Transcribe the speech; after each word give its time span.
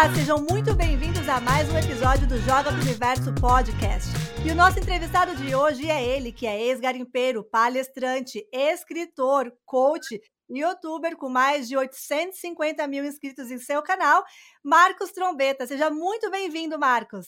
Olá, 0.00 0.14
sejam 0.14 0.38
muito 0.38 0.74
bem-vindos 0.74 1.28
a 1.28 1.42
mais 1.42 1.70
um 1.70 1.76
episódio 1.76 2.26
do 2.26 2.38
Joga 2.38 2.72
do 2.72 2.80
Universo 2.80 3.34
Podcast. 3.34 4.08
E 4.42 4.50
o 4.50 4.54
nosso 4.54 4.78
entrevistado 4.78 5.36
de 5.36 5.54
hoje 5.54 5.90
é 5.90 6.02
ele, 6.02 6.32
que 6.32 6.46
é 6.46 6.58
ex-garimpeiro, 6.58 7.44
palestrante, 7.44 8.42
escritor, 8.50 9.52
coach 9.66 10.18
e 10.48 10.58
youtuber 10.58 11.18
com 11.18 11.28
mais 11.28 11.68
de 11.68 11.76
850 11.76 12.86
mil 12.86 13.04
inscritos 13.04 13.50
em 13.50 13.58
seu 13.58 13.82
canal, 13.82 14.24
Marcos 14.64 15.12
Trombeta. 15.12 15.66
Seja 15.66 15.90
muito 15.90 16.30
bem-vindo, 16.30 16.78
Marcos. 16.78 17.26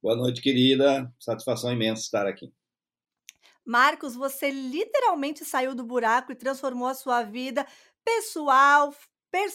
Boa 0.00 0.14
noite, 0.14 0.40
querida. 0.40 1.12
Satisfação 1.18 1.72
imensa 1.72 2.02
estar 2.02 2.28
aqui. 2.28 2.52
Marcos, 3.66 4.14
você 4.14 4.52
literalmente 4.52 5.44
saiu 5.44 5.74
do 5.74 5.82
buraco 5.82 6.30
e 6.30 6.36
transformou 6.36 6.86
a 6.86 6.94
sua 6.94 7.24
vida 7.24 7.66
pessoal, 8.04 8.94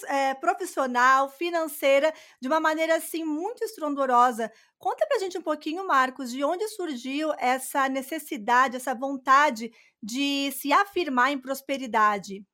é, 0.08 0.34
profissional, 0.36 1.30
financeira, 1.30 2.14
de 2.42 2.48
uma 2.48 2.60
maneira 2.60 2.96
assim 2.96 3.24
muito 3.24 3.64
estrondorosa. 3.64 4.52
Conta 4.78 5.06
pra 5.08 5.20
gente 5.20 5.38
um 5.38 5.42
pouquinho, 5.42 5.86
Marcos, 5.88 6.32
de 6.32 6.44
onde 6.44 6.68
surgiu 6.70 7.32
essa 7.38 7.90
necessidade, 7.90 8.76
essa 8.76 8.94
vontade 8.94 9.72
de 10.02 10.52
se 10.52 10.72
afirmar 10.72 11.32
em 11.32 11.40
prosperidade? 11.40 12.46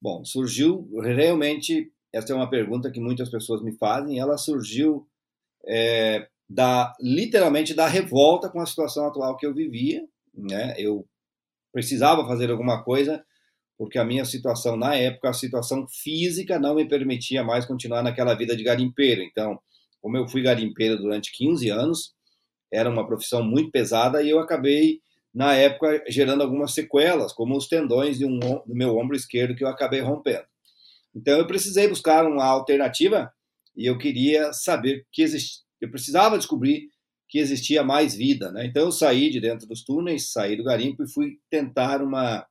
Bom, 0.00 0.24
surgiu 0.24 0.88
realmente. 1.02 1.92
Essa 2.12 2.32
é 2.32 2.36
uma 2.36 2.50
pergunta 2.50 2.90
que 2.90 3.00
muitas 3.00 3.28
pessoas 3.28 3.62
me 3.62 3.76
fazem. 3.76 4.18
Ela 4.18 4.36
surgiu 4.36 5.06
é, 5.66 6.28
da 6.48 6.92
literalmente 7.00 7.74
da 7.74 7.86
revolta 7.86 8.48
com 8.48 8.60
a 8.60 8.66
situação 8.66 9.06
atual 9.06 9.36
que 9.36 9.46
eu 9.46 9.54
vivia. 9.54 10.04
Né? 10.34 10.74
Eu 10.78 11.06
precisava 11.72 12.26
fazer 12.26 12.50
alguma 12.50 12.82
coisa 12.82 13.24
porque 13.80 13.98
a 13.98 14.04
minha 14.04 14.26
situação 14.26 14.76
na 14.76 14.94
época, 14.94 15.30
a 15.30 15.32
situação 15.32 15.86
física 15.88 16.58
não 16.58 16.74
me 16.74 16.86
permitia 16.86 17.42
mais 17.42 17.64
continuar 17.64 18.02
naquela 18.02 18.34
vida 18.34 18.54
de 18.54 18.62
garimpeiro. 18.62 19.22
Então, 19.22 19.58
como 20.02 20.18
eu 20.18 20.28
fui 20.28 20.42
garimpeiro 20.42 20.98
durante 20.98 21.32
15 21.32 21.70
anos, 21.70 22.12
era 22.70 22.90
uma 22.90 23.06
profissão 23.06 23.42
muito 23.42 23.70
pesada 23.70 24.22
e 24.22 24.28
eu 24.28 24.38
acabei 24.38 25.00
na 25.32 25.54
época 25.54 26.04
gerando 26.08 26.42
algumas 26.42 26.74
sequelas, 26.74 27.32
como 27.32 27.56
os 27.56 27.68
tendões 27.68 28.20
um, 28.20 28.38
do 28.38 28.74
meu 28.74 28.98
ombro 28.98 29.16
esquerdo 29.16 29.56
que 29.56 29.64
eu 29.64 29.68
acabei 29.68 30.00
rompendo. 30.02 30.44
Então 31.16 31.38
eu 31.38 31.46
precisei 31.46 31.88
buscar 31.88 32.26
uma 32.26 32.44
alternativa 32.44 33.32
e 33.74 33.86
eu 33.86 33.96
queria 33.96 34.52
saber 34.52 35.06
que 35.10 35.22
existia, 35.22 35.62
eu 35.80 35.90
precisava 35.90 36.36
descobrir 36.36 36.90
que 37.30 37.38
existia 37.38 37.82
mais 37.82 38.14
vida, 38.14 38.52
né? 38.52 38.66
Então 38.66 38.82
eu 38.82 38.92
saí 38.92 39.30
de 39.30 39.40
dentro 39.40 39.66
dos 39.66 39.82
túneis, 39.82 40.32
saí 40.32 40.54
do 40.54 40.64
garimpo 40.64 41.02
e 41.02 41.10
fui 41.10 41.38
tentar 41.48 42.02
uma 42.02 42.46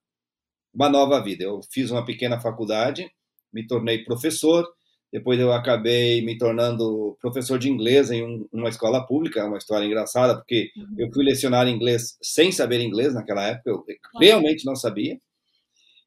uma 0.79 0.89
nova 0.89 1.21
vida. 1.21 1.43
Eu 1.43 1.59
fiz 1.69 1.91
uma 1.91 2.05
pequena 2.05 2.39
faculdade, 2.39 3.11
me 3.53 3.67
tornei 3.67 4.05
professor, 4.05 4.65
depois 5.11 5.37
eu 5.37 5.51
acabei 5.51 6.23
me 6.23 6.37
tornando 6.37 7.17
professor 7.19 7.59
de 7.59 7.69
inglês 7.69 8.09
em 8.11 8.23
um, 8.23 8.47
uma 8.53 8.69
escola 8.69 9.05
pública, 9.05 9.45
uma 9.45 9.57
história 9.57 9.85
engraçada, 9.85 10.35
porque 10.35 10.71
uhum. 10.77 10.95
eu 10.97 11.11
fui 11.11 11.25
lecionar 11.25 11.67
inglês 11.67 12.17
sem 12.21 12.51
saber 12.51 12.79
inglês 12.79 13.13
naquela 13.13 13.45
época, 13.45 13.71
eu 13.71 13.83
realmente 14.19 14.65
não 14.65 14.75
sabia. 14.75 15.19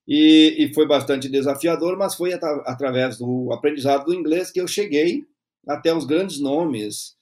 E, 0.09 0.57
e 0.59 0.75
foi 0.75 0.87
bastante 0.87 1.29
desafiador, 1.29 1.97
mas 1.99 2.15
foi 2.15 2.33
at 2.33 2.43
através 2.65 3.19
do 3.19 3.53
aprendizado 3.53 4.07
do 4.07 4.15
inglês 4.15 4.51
que 4.51 4.61
eu 4.61 4.67
cheguei 4.67 5.25
até 5.69 5.95
os 5.95 6.07
grandes 6.07 6.41
nomes 6.41 7.15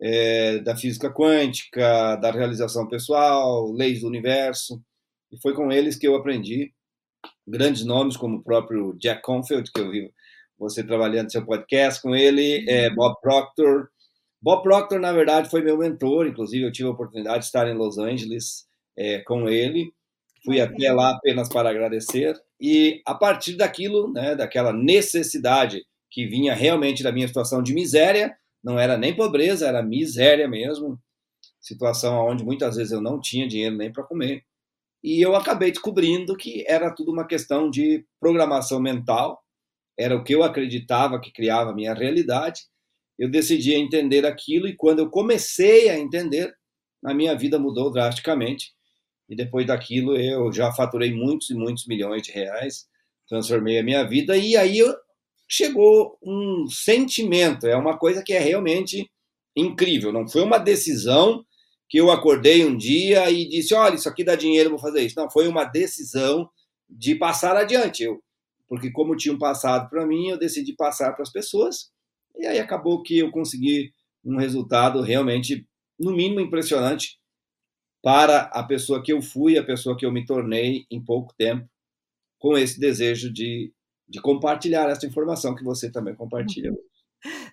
é, 0.00 0.58
da 0.58 0.76
física 0.76 1.10
quântica, 1.10 2.16
da 2.16 2.30
realização 2.30 2.86
pessoal, 2.86 3.72
leis 3.72 4.02
do 4.02 4.06
universo, 4.06 4.80
e 5.32 5.40
foi 5.40 5.54
com 5.54 5.72
eles 5.72 5.96
que 5.96 6.06
eu 6.06 6.14
aprendi 6.14 6.72
grandes 7.46 7.84
nomes 7.84 8.16
como 8.16 8.36
o 8.36 8.42
próprio 8.42 8.96
Jack 8.98 9.22
Confield, 9.22 9.70
que 9.72 9.80
eu 9.80 9.90
vi 9.90 10.12
você 10.58 10.82
trabalhando 10.82 11.24
no 11.24 11.30
seu 11.30 11.44
podcast 11.44 12.02
com 12.02 12.14
ele, 12.14 12.68
é, 12.68 12.88
uhum. 12.88 12.94
Bob 12.96 13.20
Proctor. 13.20 13.88
Bob 14.40 14.62
Proctor, 14.62 15.00
na 15.00 15.12
verdade, 15.12 15.48
foi 15.48 15.62
meu 15.62 15.78
mentor, 15.78 16.26
inclusive 16.26 16.64
eu 16.64 16.72
tive 16.72 16.88
a 16.88 16.92
oportunidade 16.92 17.40
de 17.40 17.44
estar 17.46 17.68
em 17.68 17.74
Los 17.74 17.98
Angeles 17.98 18.66
é, 18.96 19.20
com 19.20 19.48
ele. 19.48 19.92
Fui 20.44 20.60
até 20.60 20.92
lá 20.92 21.10
apenas 21.10 21.48
para 21.48 21.70
agradecer. 21.70 22.36
E 22.60 23.02
a 23.06 23.14
partir 23.14 23.56
daquilo, 23.56 24.12
né, 24.12 24.34
daquela 24.34 24.72
necessidade 24.72 25.84
que 26.10 26.26
vinha 26.26 26.54
realmente 26.54 27.02
da 27.02 27.12
minha 27.12 27.28
situação 27.28 27.62
de 27.62 27.74
miséria, 27.74 28.36
não 28.62 28.78
era 28.78 28.96
nem 28.96 29.14
pobreza, 29.14 29.68
era 29.68 29.82
miséria 29.82 30.48
mesmo, 30.48 30.98
situação 31.60 32.26
onde 32.26 32.44
muitas 32.44 32.76
vezes 32.76 32.92
eu 32.92 33.00
não 33.00 33.20
tinha 33.20 33.46
dinheiro 33.46 33.76
nem 33.76 33.92
para 33.92 34.04
comer. 34.04 34.44
E 35.02 35.24
eu 35.24 35.36
acabei 35.36 35.70
descobrindo 35.70 36.36
que 36.36 36.64
era 36.66 36.90
tudo 36.90 37.12
uma 37.12 37.26
questão 37.26 37.70
de 37.70 38.04
programação 38.20 38.80
mental, 38.80 39.40
era 39.98 40.16
o 40.16 40.22
que 40.22 40.34
eu 40.34 40.42
acreditava 40.42 41.20
que 41.20 41.32
criava 41.32 41.70
a 41.70 41.74
minha 41.74 41.94
realidade. 41.94 42.62
Eu 43.18 43.30
decidi 43.30 43.74
entender 43.74 44.24
aquilo 44.24 44.68
e 44.68 44.76
quando 44.76 45.00
eu 45.00 45.10
comecei 45.10 45.88
a 45.88 45.98
entender, 45.98 46.54
a 47.04 47.12
minha 47.14 47.36
vida 47.36 47.58
mudou 47.58 47.90
drasticamente. 47.90 48.72
E 49.28 49.36
depois 49.36 49.66
daquilo 49.66 50.16
eu 50.16 50.52
já 50.52 50.72
faturei 50.72 51.12
muitos 51.12 51.50
e 51.50 51.54
muitos 51.54 51.86
milhões 51.86 52.22
de 52.22 52.32
reais, 52.32 52.86
transformei 53.28 53.78
a 53.78 53.82
minha 53.82 54.04
vida 54.04 54.36
e 54.36 54.56
aí 54.56 54.80
chegou 55.48 56.18
um 56.22 56.66
sentimento, 56.68 57.66
é 57.66 57.76
uma 57.76 57.98
coisa 57.98 58.22
que 58.22 58.32
é 58.32 58.38
realmente 58.38 59.10
incrível, 59.56 60.12
não 60.12 60.28
foi 60.28 60.42
uma 60.42 60.58
decisão 60.58 61.44
que 61.88 61.98
eu 61.98 62.10
acordei 62.10 62.64
um 62.64 62.76
dia 62.76 63.30
e 63.30 63.48
disse: 63.48 63.74
olha, 63.74 63.94
isso 63.94 64.08
aqui 64.08 64.22
dá 64.22 64.36
dinheiro, 64.36 64.70
vou 64.70 64.78
fazer 64.78 65.02
isso. 65.02 65.18
Não, 65.18 65.30
foi 65.30 65.48
uma 65.48 65.64
decisão 65.64 66.48
de 66.88 67.14
passar 67.14 67.56
adiante. 67.56 68.02
Eu, 68.02 68.22
porque, 68.68 68.90
como 68.90 69.16
tinham 69.16 69.38
passado 69.38 69.88
para 69.88 70.06
mim, 70.06 70.28
eu 70.28 70.38
decidi 70.38 70.74
passar 70.74 71.12
para 71.14 71.22
as 71.22 71.32
pessoas. 71.32 71.90
E 72.36 72.46
aí 72.46 72.58
acabou 72.58 73.02
que 73.02 73.18
eu 73.18 73.30
consegui 73.30 73.92
um 74.24 74.36
resultado 74.36 75.00
realmente, 75.00 75.66
no 75.98 76.12
mínimo, 76.14 76.40
impressionante 76.40 77.18
para 78.02 78.42
a 78.42 78.62
pessoa 78.62 79.02
que 79.02 79.12
eu 79.12 79.22
fui, 79.22 79.58
a 79.58 79.64
pessoa 79.64 79.96
que 79.96 80.06
eu 80.06 80.12
me 80.12 80.24
tornei 80.24 80.84
em 80.90 81.02
pouco 81.02 81.34
tempo, 81.36 81.68
com 82.38 82.56
esse 82.56 82.78
desejo 82.78 83.32
de, 83.32 83.72
de 84.08 84.20
compartilhar 84.20 84.88
essa 84.88 85.06
informação 85.06 85.54
que 85.54 85.64
você 85.64 85.90
também 85.90 86.14
compartilha 86.14 86.70
hoje. 86.70 86.87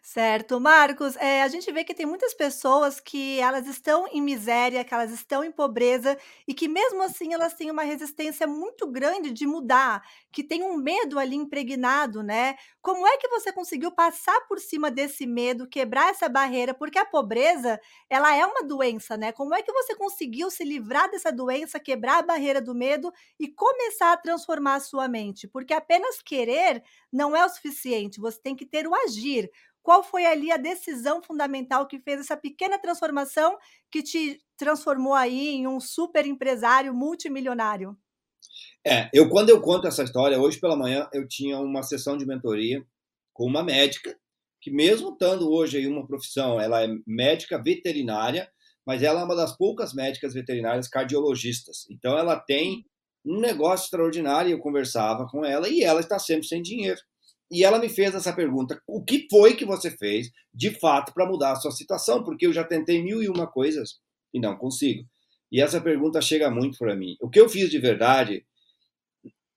Certo. 0.01 0.59
Marcos, 0.59 1.15
eh, 1.17 1.41
a 1.41 1.47
gente 1.47 1.71
vê 1.71 1.83
que 1.83 1.93
tem 1.93 2.05
muitas 2.05 2.33
pessoas 2.33 2.99
que 2.99 3.39
elas 3.39 3.67
estão 3.67 4.07
em 4.11 4.21
miséria, 4.21 4.83
que 4.83 4.93
elas 4.93 5.11
estão 5.11 5.43
em 5.43 5.51
pobreza 5.51 6.17
e 6.47 6.53
que 6.53 6.67
mesmo 6.67 7.01
assim 7.01 7.33
elas 7.33 7.53
têm 7.53 7.71
uma 7.71 7.83
resistência 7.83 8.47
muito 8.47 8.87
grande 8.91 9.31
de 9.31 9.45
mudar, 9.47 10.01
que 10.31 10.43
tem 10.43 10.63
um 10.63 10.77
medo 10.77 11.17
ali 11.19 11.35
impregnado, 11.35 12.21
né? 12.23 12.55
Como 12.81 13.05
é 13.07 13.17
que 13.17 13.27
você 13.27 13.51
conseguiu 13.51 13.91
passar 13.91 14.39
por 14.47 14.59
cima 14.59 14.91
desse 14.91 15.25
medo, 15.25 15.67
quebrar 15.67 16.09
essa 16.11 16.29
barreira? 16.29 16.73
Porque 16.73 16.99
a 16.99 17.05
pobreza, 17.05 17.79
ela 18.09 18.35
é 18.35 18.45
uma 18.45 18.63
doença, 18.63 19.17
né? 19.17 19.31
Como 19.31 19.53
é 19.55 19.61
que 19.63 19.71
você 19.73 19.95
conseguiu 19.95 20.49
se 20.51 20.63
livrar 20.63 21.09
dessa 21.09 21.31
doença, 21.31 21.79
quebrar 21.79 22.19
a 22.19 22.21
barreira 22.21 22.61
do 22.61 22.75
medo 22.75 23.11
e 23.39 23.47
começar 23.47 24.13
a 24.13 24.17
transformar 24.17 24.75
a 24.75 24.79
sua 24.79 25.07
mente? 25.07 25.47
Porque 25.47 25.73
apenas 25.73 26.21
querer 26.21 26.83
não 27.11 27.35
é 27.35 27.43
o 27.45 27.49
suficiente, 27.49 28.19
você 28.19 28.39
tem 28.41 28.55
que 28.55 28.65
ter 28.65 28.87
o 28.87 28.93
agir. 28.95 29.49
Qual 29.81 30.03
foi 30.03 30.25
ali 30.25 30.51
a 30.51 30.57
decisão 30.57 31.21
fundamental 31.21 31.85
que 31.87 31.99
fez 31.99 32.21
essa 32.21 32.35
pequena 32.35 32.79
transformação 32.79 33.57
que 33.91 34.01
te 34.01 34.39
transformou 34.57 35.13
aí 35.13 35.49
em 35.49 35.67
um 35.67 35.79
super 35.79 36.25
empresário 36.25 36.93
multimilionário? 36.93 37.95
É, 38.85 39.09
eu 39.13 39.29
quando 39.29 39.49
eu 39.49 39.61
conto 39.61 39.87
essa 39.87 40.03
história, 40.03 40.39
hoje 40.39 40.59
pela 40.59 40.75
manhã 40.75 41.07
eu 41.13 41.27
tinha 41.27 41.59
uma 41.59 41.83
sessão 41.83 42.17
de 42.17 42.25
mentoria 42.25 42.83
com 43.33 43.45
uma 43.45 43.63
médica 43.63 44.17
que 44.65 44.71
mesmo 44.71 45.11
estando 45.11 45.51
hoje 45.51 45.77
em 45.77 45.85
uma 45.85 46.07
profissão, 46.07 46.59
ela 46.59 46.83
é 46.83 46.87
médica 47.05 47.61
veterinária, 47.61 48.49
mas 48.83 49.03
ela 49.03 49.21
é 49.21 49.23
uma 49.23 49.35
das 49.35 49.55
poucas 49.55 49.93
médicas 49.93 50.33
veterinárias 50.33 50.87
cardiologistas. 50.87 51.85
Então 51.91 52.17
ela 52.17 52.39
tem 52.39 52.83
um 53.23 53.39
negócio 53.39 53.85
extraordinário. 53.85 54.51
Eu 54.51 54.59
conversava 54.59 55.27
com 55.29 55.45
ela 55.45 55.69
e 55.69 55.83
ela 55.83 55.99
está 55.99 56.17
sempre 56.17 56.47
sem 56.47 56.63
dinheiro. 56.63 56.99
E 57.51 57.63
ela 57.63 57.79
me 57.79 57.89
fez 57.89 58.15
essa 58.15 58.33
pergunta: 58.33 58.81
o 58.87 59.03
que 59.03 59.27
foi 59.29 59.55
que 59.55 59.65
você 59.65 59.91
fez 59.91 60.31
de 60.53 60.71
fato 60.71 61.13
para 61.13 61.27
mudar 61.27 61.51
a 61.51 61.55
sua 61.55 61.71
situação? 61.71 62.23
Porque 62.23 62.45
eu 62.45 62.53
já 62.53 62.63
tentei 62.63 63.01
mil 63.03 63.21
e 63.21 63.29
uma 63.29 63.47
coisas 63.47 63.99
e 64.33 64.39
não 64.39 64.57
consigo. 64.57 65.07
E 65.51 65.61
essa 65.61 65.79
pergunta 65.79 66.21
chega 66.21 66.49
muito 66.49 66.77
para 66.77 66.95
mim. 66.95 67.15
O 67.21 67.29
que 67.29 67.39
eu 67.39 67.47
fiz 67.47 67.69
de 67.69 67.79
verdade, 67.79 68.45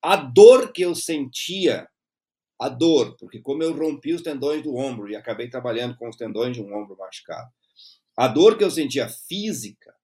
a 0.03 0.17
dor 0.17 0.73
que 0.73 0.83
eu 0.83 0.95
sentia, 0.95 1.89
a 2.61 2.69
dor, 2.69 3.17
porque 3.19 3.41
como 3.41 3.63
eu 3.63 3.77
rompi 3.77 4.13
os 4.13 4.23
tendões 4.23 4.63
do 4.63 4.77
ombro 4.77 5.09
e 5.09 5.17
acabei 5.17 5.49
trabalhando 5.49 5.97
com 5.97 6.09
os 6.09 6.17
tendões 6.17 6.55
de 6.55 6.63
um 6.63 6.75
ombro 6.75 6.97
machucado, 6.97 7.51
a 8.17 8.29
dor 8.29 8.59
que 8.59 8.65
eu 8.65 8.71
sentia 8.71 9.09
física, 9.09 9.95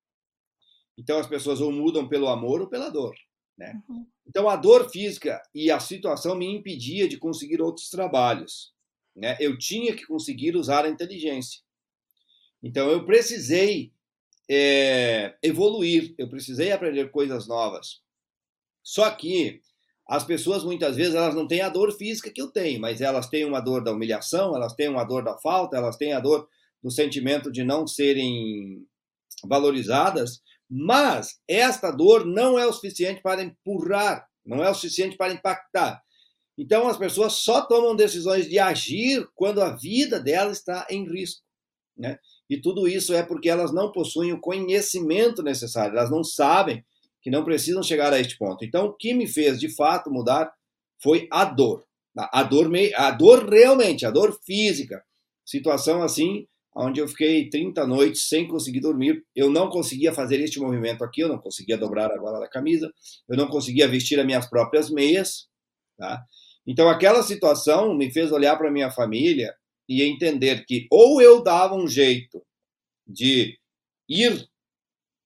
então 0.96 1.18
as 1.18 1.26
pessoas 1.26 1.60
ou 1.60 1.72
mudam 1.72 2.08
pelo 2.08 2.28
amor 2.28 2.60
ou 2.60 2.68
pela 2.68 2.88
dor. 2.88 3.14
Né? 3.58 3.80
Uhum. 3.88 4.06
Então, 4.26 4.48
a 4.48 4.56
dor 4.56 4.90
física 4.90 5.40
e 5.54 5.70
a 5.70 5.78
situação 5.78 6.34
me 6.34 6.46
impedia 6.46 7.08
de 7.08 7.18
conseguir 7.18 7.60
outros 7.60 7.90
trabalhos. 7.90 8.72
Né? 9.14 9.36
Eu 9.38 9.58
tinha 9.58 9.94
que 9.94 10.06
conseguir 10.06 10.56
usar 10.56 10.84
a 10.84 10.88
inteligência. 10.88 11.60
Então, 12.62 12.90
eu 12.90 13.04
precisei 13.04 13.92
é, 14.48 15.36
evoluir, 15.42 16.14
eu 16.18 16.28
precisei 16.28 16.72
aprender 16.72 17.10
coisas 17.10 17.46
novas. 17.46 18.02
Só 18.82 19.10
que 19.10 19.62
as 20.06 20.24
pessoas 20.24 20.64
muitas 20.64 20.96
vezes 20.96 21.14
elas 21.14 21.34
não 21.34 21.46
têm 21.46 21.62
a 21.62 21.68
dor 21.68 21.92
física 21.92 22.30
que 22.30 22.40
eu 22.40 22.50
tenho, 22.50 22.80
mas 22.80 23.00
elas 23.00 23.28
têm 23.28 23.44
uma 23.44 23.60
dor 23.60 23.82
da 23.82 23.92
humilhação, 23.92 24.54
elas 24.54 24.74
têm 24.74 24.88
uma 24.88 25.04
dor 25.04 25.24
da 25.24 25.38
falta, 25.38 25.76
elas 25.76 25.96
têm 25.96 26.12
a 26.12 26.20
dor 26.20 26.46
do 26.82 26.90
sentimento 26.90 27.50
de 27.50 27.64
não 27.64 27.86
serem 27.86 28.86
valorizadas, 29.42 30.42
mas 30.76 31.38
esta 31.46 31.92
dor 31.92 32.26
não 32.26 32.58
é 32.58 32.66
o 32.66 32.72
suficiente 32.72 33.22
para 33.22 33.44
empurrar, 33.44 34.26
não 34.44 34.60
é 34.60 34.68
o 34.68 34.74
suficiente 34.74 35.16
para 35.16 35.32
impactar. 35.32 36.02
Então 36.58 36.88
as 36.88 36.96
pessoas 36.96 37.34
só 37.34 37.62
tomam 37.62 37.94
decisões 37.94 38.48
de 38.48 38.58
agir 38.58 39.24
quando 39.36 39.62
a 39.62 39.76
vida 39.76 40.18
delas 40.18 40.58
está 40.58 40.84
em 40.90 41.08
risco, 41.08 41.44
né? 41.96 42.18
E 42.50 42.60
tudo 42.60 42.88
isso 42.88 43.14
é 43.14 43.22
porque 43.22 43.48
elas 43.48 43.72
não 43.72 43.92
possuem 43.92 44.32
o 44.32 44.40
conhecimento 44.40 45.44
necessário, 45.44 45.96
elas 45.96 46.10
não 46.10 46.24
sabem 46.24 46.84
que 47.22 47.30
não 47.30 47.44
precisam 47.44 47.82
chegar 47.82 48.12
a 48.12 48.18
este 48.18 48.36
ponto. 48.36 48.64
Então, 48.64 48.86
o 48.86 48.92
que 48.92 49.14
me 49.14 49.28
fez 49.28 49.60
de 49.60 49.74
fato 49.74 50.10
mudar 50.10 50.52
foi 51.00 51.28
a 51.30 51.44
dor. 51.44 51.86
A 52.16 52.42
dor, 52.42 52.70
a 52.96 53.10
dor 53.12 53.48
realmente, 53.48 54.04
a 54.04 54.10
dor 54.10 54.38
física. 54.44 55.02
Situação 55.44 56.02
assim, 56.02 56.46
onde 56.74 57.00
eu 57.00 57.06
fiquei 57.06 57.48
30 57.48 57.86
noites 57.86 58.28
sem 58.28 58.48
conseguir 58.48 58.80
dormir. 58.80 59.24
Eu 59.34 59.48
não 59.50 59.68
conseguia 59.68 60.12
fazer 60.12 60.40
este 60.40 60.58
movimento 60.58 61.04
aqui, 61.04 61.20
eu 61.20 61.28
não 61.28 61.38
conseguia 61.38 61.78
dobrar 61.78 62.10
a 62.10 62.18
gola 62.18 62.40
da 62.40 62.48
camisa, 62.48 62.92
eu 63.28 63.36
não 63.36 63.46
conseguia 63.46 63.86
vestir 63.86 64.18
as 64.18 64.26
minhas 64.26 64.48
próprias 64.48 64.90
meias. 64.90 65.46
Tá? 65.96 66.24
Então, 66.66 66.88
aquela 66.88 67.22
situação 67.22 67.94
me 67.94 68.10
fez 68.10 68.32
olhar 68.32 68.56
para 68.56 68.70
minha 68.70 68.90
família 68.90 69.54
e 69.88 70.02
entender 70.02 70.64
que 70.66 70.86
ou 70.90 71.20
eu 71.20 71.42
dava 71.42 71.74
um 71.74 71.86
jeito 71.86 72.42
de 73.06 73.58
ir 74.08 74.48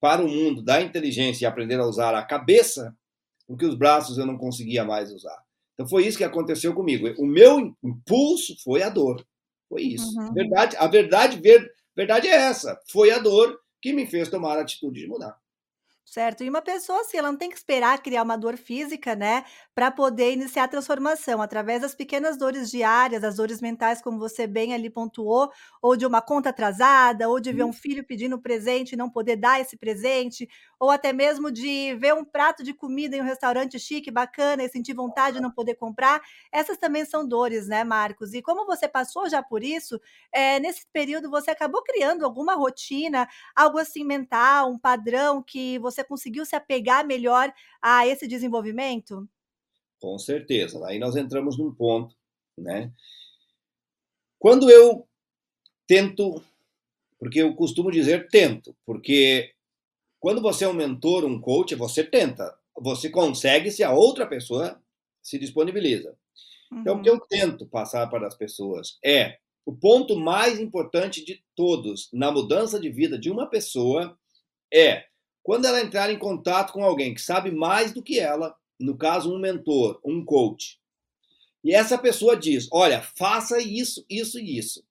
para 0.00 0.22
o 0.22 0.28
mundo 0.28 0.62
da 0.62 0.80
inteligência 0.80 1.44
e 1.44 1.46
aprender 1.46 1.78
a 1.80 1.86
usar 1.86 2.14
a 2.14 2.24
cabeça, 2.24 2.94
porque 3.46 3.64
os 3.64 3.74
braços 3.74 4.18
eu 4.18 4.26
não 4.26 4.36
conseguia 4.36 4.84
mais 4.84 5.12
usar. 5.12 5.42
Então 5.74 5.88
foi 5.88 6.06
isso 6.06 6.18
que 6.18 6.24
aconteceu 6.24 6.74
comigo. 6.74 7.08
O 7.18 7.26
meu 7.26 7.72
impulso 7.82 8.56
foi 8.62 8.82
a 8.82 8.88
dor. 8.88 9.24
Foi 9.68 9.82
isso. 9.82 10.18
Uhum. 10.18 10.32
Verdade, 10.32 10.76
a 10.76 10.86
verdade, 10.86 11.40
ver, 11.40 11.70
verdade 11.94 12.28
é 12.28 12.34
essa. 12.34 12.80
Foi 12.90 13.10
a 13.10 13.18
dor 13.18 13.58
que 13.80 13.92
me 13.92 14.06
fez 14.06 14.28
tomar 14.28 14.58
a 14.58 14.62
atitude 14.62 15.00
de 15.00 15.06
mudar. 15.06 15.38
Certo. 16.04 16.42
E 16.42 16.48
uma 16.48 16.62
pessoa, 16.62 17.02
assim, 17.02 17.18
ela 17.18 17.30
não 17.30 17.38
tem 17.38 17.50
que 17.50 17.56
esperar 17.56 18.02
criar 18.02 18.22
uma 18.22 18.36
dor 18.38 18.56
física, 18.56 19.14
né, 19.14 19.44
para 19.78 19.92
poder 19.92 20.32
iniciar 20.32 20.64
a 20.64 20.68
transformação. 20.68 21.40
Através 21.40 21.82
das 21.82 21.94
pequenas 21.94 22.36
dores 22.36 22.68
diárias, 22.68 23.22
as 23.22 23.36
dores 23.36 23.60
mentais, 23.60 24.02
como 24.02 24.18
você 24.18 24.44
bem 24.44 24.74
ali 24.74 24.90
pontuou, 24.90 25.52
ou 25.80 25.96
de 25.96 26.04
uma 26.04 26.20
conta 26.20 26.48
atrasada, 26.48 27.28
ou 27.28 27.38
de 27.38 27.52
ver 27.52 27.62
um 27.62 27.72
filho 27.72 28.04
pedindo 28.04 28.40
presente 28.40 28.92
e 28.92 28.96
não 28.96 29.08
poder 29.08 29.36
dar 29.36 29.60
esse 29.60 29.76
presente, 29.76 30.48
ou 30.80 30.90
até 30.90 31.12
mesmo 31.12 31.48
de 31.48 31.94
ver 31.94 32.12
um 32.12 32.24
prato 32.24 32.64
de 32.64 32.74
comida 32.74 33.16
em 33.16 33.20
um 33.20 33.24
restaurante 33.24 33.78
chique, 33.78 34.10
bacana, 34.10 34.64
e 34.64 34.68
sentir 34.68 34.94
vontade 34.94 35.36
de 35.36 35.42
não 35.42 35.52
poder 35.52 35.76
comprar. 35.76 36.20
Essas 36.50 36.76
também 36.76 37.04
são 37.04 37.24
dores, 37.26 37.68
né, 37.68 37.84
Marcos? 37.84 38.34
E 38.34 38.42
como 38.42 38.66
você 38.66 38.88
passou 38.88 39.28
já 39.28 39.44
por 39.44 39.62
isso, 39.62 40.00
é, 40.32 40.58
nesse 40.58 40.86
período 40.92 41.30
você 41.30 41.52
acabou 41.52 41.84
criando 41.84 42.24
alguma 42.24 42.56
rotina, 42.56 43.28
algo 43.54 43.78
assim 43.78 44.02
mental, 44.02 44.72
um 44.72 44.78
padrão 44.78 45.40
que 45.40 45.78
você 45.78 45.98
você 45.98 46.04
conseguiu 46.04 46.44
se 46.44 46.54
apegar 46.54 47.04
melhor 47.04 47.52
a 47.82 48.06
esse 48.06 48.28
desenvolvimento? 48.28 49.28
Com 50.00 50.18
certeza. 50.18 50.84
Aí 50.86 50.98
nós 50.98 51.16
entramos 51.16 51.58
num 51.58 51.72
ponto, 51.74 52.14
né? 52.56 52.92
Quando 54.38 54.70
eu 54.70 55.06
tento, 55.86 56.42
porque 57.18 57.40
eu 57.40 57.54
costumo 57.54 57.90
dizer 57.90 58.28
tento, 58.28 58.76
porque 58.86 59.52
quando 60.20 60.40
você 60.40 60.64
é 60.64 60.68
um 60.68 60.72
mentor, 60.72 61.24
um 61.24 61.40
coach, 61.40 61.74
você 61.74 62.04
tenta, 62.04 62.56
você 62.76 63.10
consegue 63.10 63.70
se 63.70 63.82
a 63.82 63.92
outra 63.92 64.26
pessoa 64.26 64.80
se 65.22 65.38
disponibiliza. 65.38 66.16
Uhum. 66.70 66.80
Então, 66.80 66.96
o 66.96 67.02
que 67.02 67.08
eu 67.08 67.14
uhum. 67.14 67.26
tento 67.28 67.66
passar 67.66 68.08
para 68.08 68.26
as 68.26 68.36
pessoas 68.36 68.98
é 69.04 69.38
o 69.66 69.76
ponto 69.76 70.16
mais 70.16 70.58
importante 70.58 71.24
de 71.24 71.44
todos 71.54 72.08
na 72.12 72.30
mudança 72.30 72.80
de 72.80 72.88
vida 72.88 73.18
de 73.18 73.30
uma 73.30 73.46
pessoa 73.46 74.18
é 74.72 75.04
quando 75.42 75.66
ela 75.66 75.80
entrar 75.80 76.10
em 76.10 76.18
contato 76.18 76.72
com 76.72 76.84
alguém 76.84 77.14
que 77.14 77.20
sabe 77.20 77.50
mais 77.50 77.92
do 77.92 78.02
que 78.02 78.18
ela, 78.18 78.54
no 78.78 78.96
caso, 78.96 79.32
um 79.32 79.38
mentor, 79.38 80.00
um 80.04 80.24
coach, 80.24 80.78
e 81.62 81.74
essa 81.74 81.98
pessoa 81.98 82.36
diz: 82.36 82.68
Olha, 82.72 83.02
faça 83.02 83.60
isso, 83.60 84.04
isso 84.08 84.38
e 84.38 84.58
isso. 84.58 84.84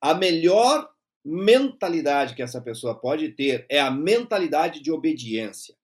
A 0.00 0.14
melhor 0.14 0.88
mentalidade 1.24 2.34
que 2.34 2.42
essa 2.42 2.60
pessoa 2.60 2.94
pode 2.94 3.30
ter 3.30 3.66
é 3.70 3.80
a 3.80 3.90
mentalidade 3.90 4.80
de 4.80 4.92
obediência. 4.92 5.74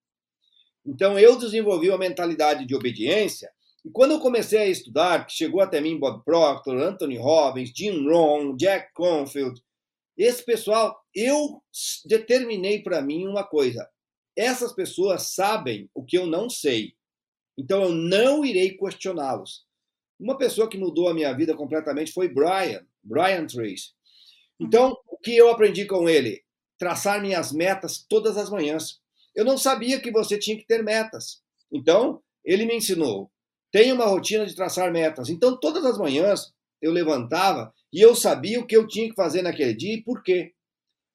Então, 0.85 1.19
eu 1.19 1.37
desenvolvi 1.37 1.89
uma 1.89 1.99
mentalidade 1.99 2.67
de 2.67 2.75
obediência, 2.75 3.51
e 3.85 3.91
quando 3.91 4.13
eu 4.13 4.21
comecei 4.21 4.59
a 4.59 4.67
estudar, 4.67 5.27
que 5.27 5.33
chegou 5.33 5.61
até 5.61 5.81
mim 5.81 5.99
Bob 5.99 6.23
Proctor, 6.25 6.77
Anthony 6.77 7.17
Robbins, 7.17 7.73
Jim 7.75 8.07
Rohn, 8.07 8.57
Jack 8.57 8.93
Confield, 8.93 9.63
esse 10.17 10.45
pessoal, 10.45 11.03
eu 11.15 11.63
determinei 12.05 12.83
para 12.83 13.01
mim 13.01 13.27
uma 13.27 13.43
coisa: 13.45 13.89
essas 14.37 14.73
pessoas 14.73 15.35
sabem 15.35 15.91
o 15.95 16.05
que 16.05 16.17
eu 16.17 16.27
não 16.27 16.49
sei, 16.49 16.95
então 17.59 17.83
eu 17.83 17.91
não 17.91 18.45
irei 18.45 18.77
questioná-los. 18.77 19.67
Uma 20.19 20.37
pessoa 20.37 20.69
que 20.69 20.79
mudou 20.79 21.09
a 21.09 21.15
minha 21.15 21.33
vida 21.33 21.55
completamente 21.55 22.13
foi 22.13 22.29
Brian, 22.29 22.85
Brian 23.03 23.47
Trace. 23.47 23.93
Então, 24.61 24.97
o 25.09 25.17
que 25.17 25.35
eu 25.35 25.51
aprendi 25.51 25.87
com 25.87 26.09
ele? 26.09 26.43
Traçar 26.79 27.21
minhas 27.21 27.53
metas 27.53 28.05
todas 28.09 28.37
as 28.37 28.51
manhãs. 28.51 29.01
Eu 29.35 29.45
não 29.45 29.57
sabia 29.57 30.01
que 30.01 30.11
você 30.11 30.39
tinha 30.39 30.57
que 30.57 30.67
ter 30.67 30.83
metas. 30.83 31.43
Então, 31.73 32.23
ele 32.45 32.67
me 32.67 32.77
ensinou. 32.77 33.31
Tenha 33.73 33.95
uma 33.95 34.05
rotina 34.05 34.45
de 34.45 34.55
traçar 34.55 34.93
metas. 34.93 35.31
Então, 35.31 35.59
todas 35.59 35.85
as 35.85 35.97
manhãs 35.97 36.53
eu 36.83 36.93
levantava 36.93 37.73
e 37.93 38.01
eu 38.01 38.15
sabia 38.15 38.61
o 38.61 38.67
que 38.67 38.77
eu 38.77 38.87
tinha 38.87 39.09
que 39.09 39.15
fazer 39.15 39.43
naquele 39.43 39.75
dia 39.75 39.95
e 39.95 40.03
por 40.03 40.23
quê. 40.23 40.53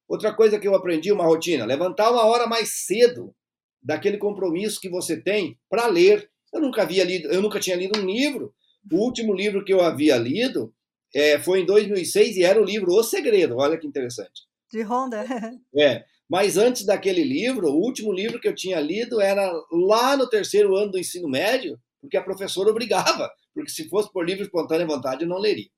Outra 0.08 0.34
coisa 0.34 0.60
que 0.60 0.68
eu 0.68 0.76
aprendi, 0.76 1.12
uma 1.12 1.26
rotina, 1.26 1.66
levantar 1.66 2.12
uma 2.12 2.26
hora 2.26 2.48
mais 2.48 2.86
cedo 2.86 3.34
daquele 3.82 4.18
compromisso 4.18 4.80
que 4.80 4.90
você 4.90 5.20
tem 5.22 5.60
para 5.70 5.88
ler. 5.88 6.30
Eu 6.54 6.62
nunca 6.62 6.84
havia 6.84 7.04
lido, 7.04 7.28
eu 7.30 7.42
nunca 7.42 7.60
tinha 7.60 7.76
lido 7.76 8.00
um 8.00 8.06
livro. 8.06 8.54
O 8.92 8.98
último 8.98 9.34
livro 9.34 9.64
que 9.66 9.74
eu 9.74 9.82
havia 9.82 10.16
lido 10.18 10.74
é, 11.14 11.40
foi 11.40 11.62
em 11.62 11.66
2006 11.66 12.38
e 12.38 12.44
era 12.44 12.62
o 12.62 12.66
livro 12.66 12.92
O 12.92 13.04
Segredo. 13.04 13.58
Olha 13.58 13.78
que 13.78 13.88
interessante. 13.88 14.44
De 14.72 14.82
Honda. 14.84 15.26
É. 15.78 16.04
Mas 16.28 16.58
antes 16.58 16.86
daquele 16.86 17.24
livro, 17.24 17.68
o 17.68 17.80
último 17.80 18.12
livro 18.12 18.40
que 18.40 18.48
eu 18.48 18.56
tinha 18.56 18.80
lido 18.80 19.22
era 19.22 19.52
lá 19.72 20.18
no 20.18 20.28
terceiro 20.28 20.76
ano 20.76 20.92
do 20.92 20.98
ensino 20.98 21.30
médio, 21.30 21.80
porque 22.02 22.18
a 22.18 22.24
professora 22.24 22.72
obrigava, 22.72 23.30
porque 23.54 23.70
se 23.70 23.88
fosse 23.88 24.12
por 24.12 24.26
livre 24.26 24.44
espontânea 24.44 24.88
vontade 24.88 25.24
eu 25.24 25.30
não 25.30 25.38
leria. 25.38 25.70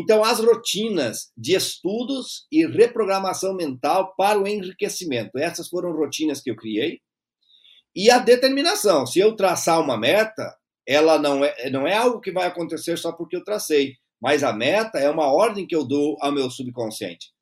Então, 0.00 0.22
as 0.22 0.38
rotinas 0.38 1.32
de 1.36 1.56
estudos 1.56 2.46
e 2.52 2.64
reprogramação 2.64 3.52
mental 3.52 4.14
para 4.16 4.38
o 4.38 4.46
enriquecimento, 4.46 5.36
essas 5.36 5.66
foram 5.68 5.90
rotinas 5.90 6.40
que 6.40 6.48
eu 6.48 6.54
criei. 6.54 7.00
E 7.96 8.08
a 8.08 8.20
determinação, 8.20 9.04
se 9.04 9.18
eu 9.18 9.34
traçar 9.34 9.80
uma 9.80 9.98
meta, 9.98 10.56
ela 10.86 11.18
não 11.18 11.44
é, 11.44 11.68
não 11.68 11.84
é 11.84 11.96
algo 11.96 12.20
que 12.20 12.30
vai 12.30 12.46
acontecer 12.46 12.96
só 12.96 13.10
porque 13.10 13.34
eu 13.34 13.42
tracei, 13.42 13.94
mas 14.22 14.44
a 14.44 14.52
meta 14.52 15.00
é 15.00 15.10
uma 15.10 15.32
ordem 15.32 15.66
que 15.66 15.74
eu 15.74 15.84
dou 15.84 16.16
ao 16.20 16.30
meu 16.30 16.48
subconsciente. 16.48 17.32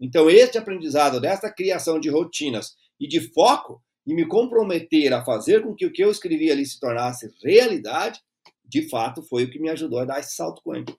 Então, 0.00 0.30
este 0.30 0.56
aprendizado 0.56 1.20
dessa 1.20 1.52
criação 1.52 1.98
de 1.98 2.08
rotinas 2.08 2.76
e 3.00 3.08
de 3.08 3.20
foco 3.32 3.82
e 4.06 4.14
me 4.14 4.28
comprometer 4.28 5.12
a 5.12 5.24
fazer 5.24 5.60
com 5.60 5.74
que 5.74 5.84
o 5.84 5.92
que 5.92 6.04
eu 6.04 6.12
escrevi 6.12 6.52
ali 6.52 6.64
se 6.64 6.78
tornasse 6.78 7.28
realidade, 7.42 8.20
de 8.64 8.88
fato 8.88 9.24
foi 9.24 9.42
o 9.42 9.50
que 9.50 9.58
me 9.58 9.70
ajudou 9.70 9.98
a 9.98 10.04
dar 10.04 10.20
esse 10.20 10.36
salto 10.36 10.62
quântico. 10.62 10.96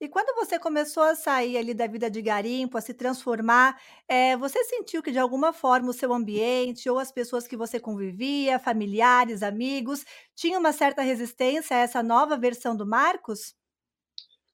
E 0.00 0.08
quando 0.08 0.32
você 0.36 0.60
começou 0.60 1.02
a 1.02 1.16
sair 1.16 1.56
ali 1.56 1.74
da 1.74 1.88
vida 1.88 2.08
de 2.08 2.22
garimpo, 2.22 2.78
a 2.78 2.80
se 2.80 2.94
transformar, 2.94 3.76
eh, 4.08 4.36
você 4.36 4.62
sentiu 4.62 5.02
que 5.02 5.10
de 5.10 5.18
alguma 5.18 5.52
forma 5.52 5.90
o 5.90 5.92
seu 5.92 6.12
ambiente 6.12 6.88
ou 6.88 7.00
as 7.00 7.10
pessoas 7.10 7.48
que 7.48 7.56
você 7.56 7.80
convivia, 7.80 8.60
familiares, 8.60 9.42
amigos, 9.42 10.04
tinham 10.36 10.60
uma 10.60 10.72
certa 10.72 11.02
resistência 11.02 11.76
a 11.76 11.80
essa 11.80 12.00
nova 12.00 12.36
versão 12.36 12.76
do 12.76 12.86
Marcos? 12.86 13.56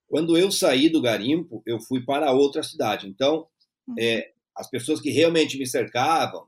Quando 0.08 0.38
eu 0.38 0.50
saí 0.50 0.88
do 0.88 1.02
garimpo, 1.02 1.62
eu 1.66 1.78
fui 1.78 2.02
para 2.02 2.32
outra 2.32 2.62
cidade. 2.62 3.06
Então, 3.06 3.46
uhum. 3.86 3.94
é, 3.98 4.32
as 4.56 4.70
pessoas 4.70 4.98
que 4.98 5.10
realmente 5.10 5.58
me 5.58 5.66
cercavam, 5.66 6.46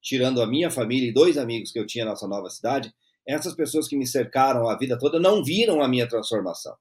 tirando 0.00 0.40
a 0.40 0.46
minha 0.46 0.70
família 0.70 1.08
e 1.08 1.12
dois 1.12 1.36
amigos 1.36 1.72
que 1.72 1.78
eu 1.78 1.86
tinha 1.86 2.04
nessa 2.04 2.28
nova 2.28 2.48
cidade, 2.50 2.94
essas 3.26 3.54
pessoas 3.56 3.88
que 3.88 3.96
me 3.96 4.06
cercaram 4.06 4.68
a 4.68 4.78
vida 4.78 4.96
toda 4.96 5.18
não 5.18 5.42
viram 5.42 5.82
a 5.82 5.88
minha 5.88 6.08
transformação. 6.08 6.76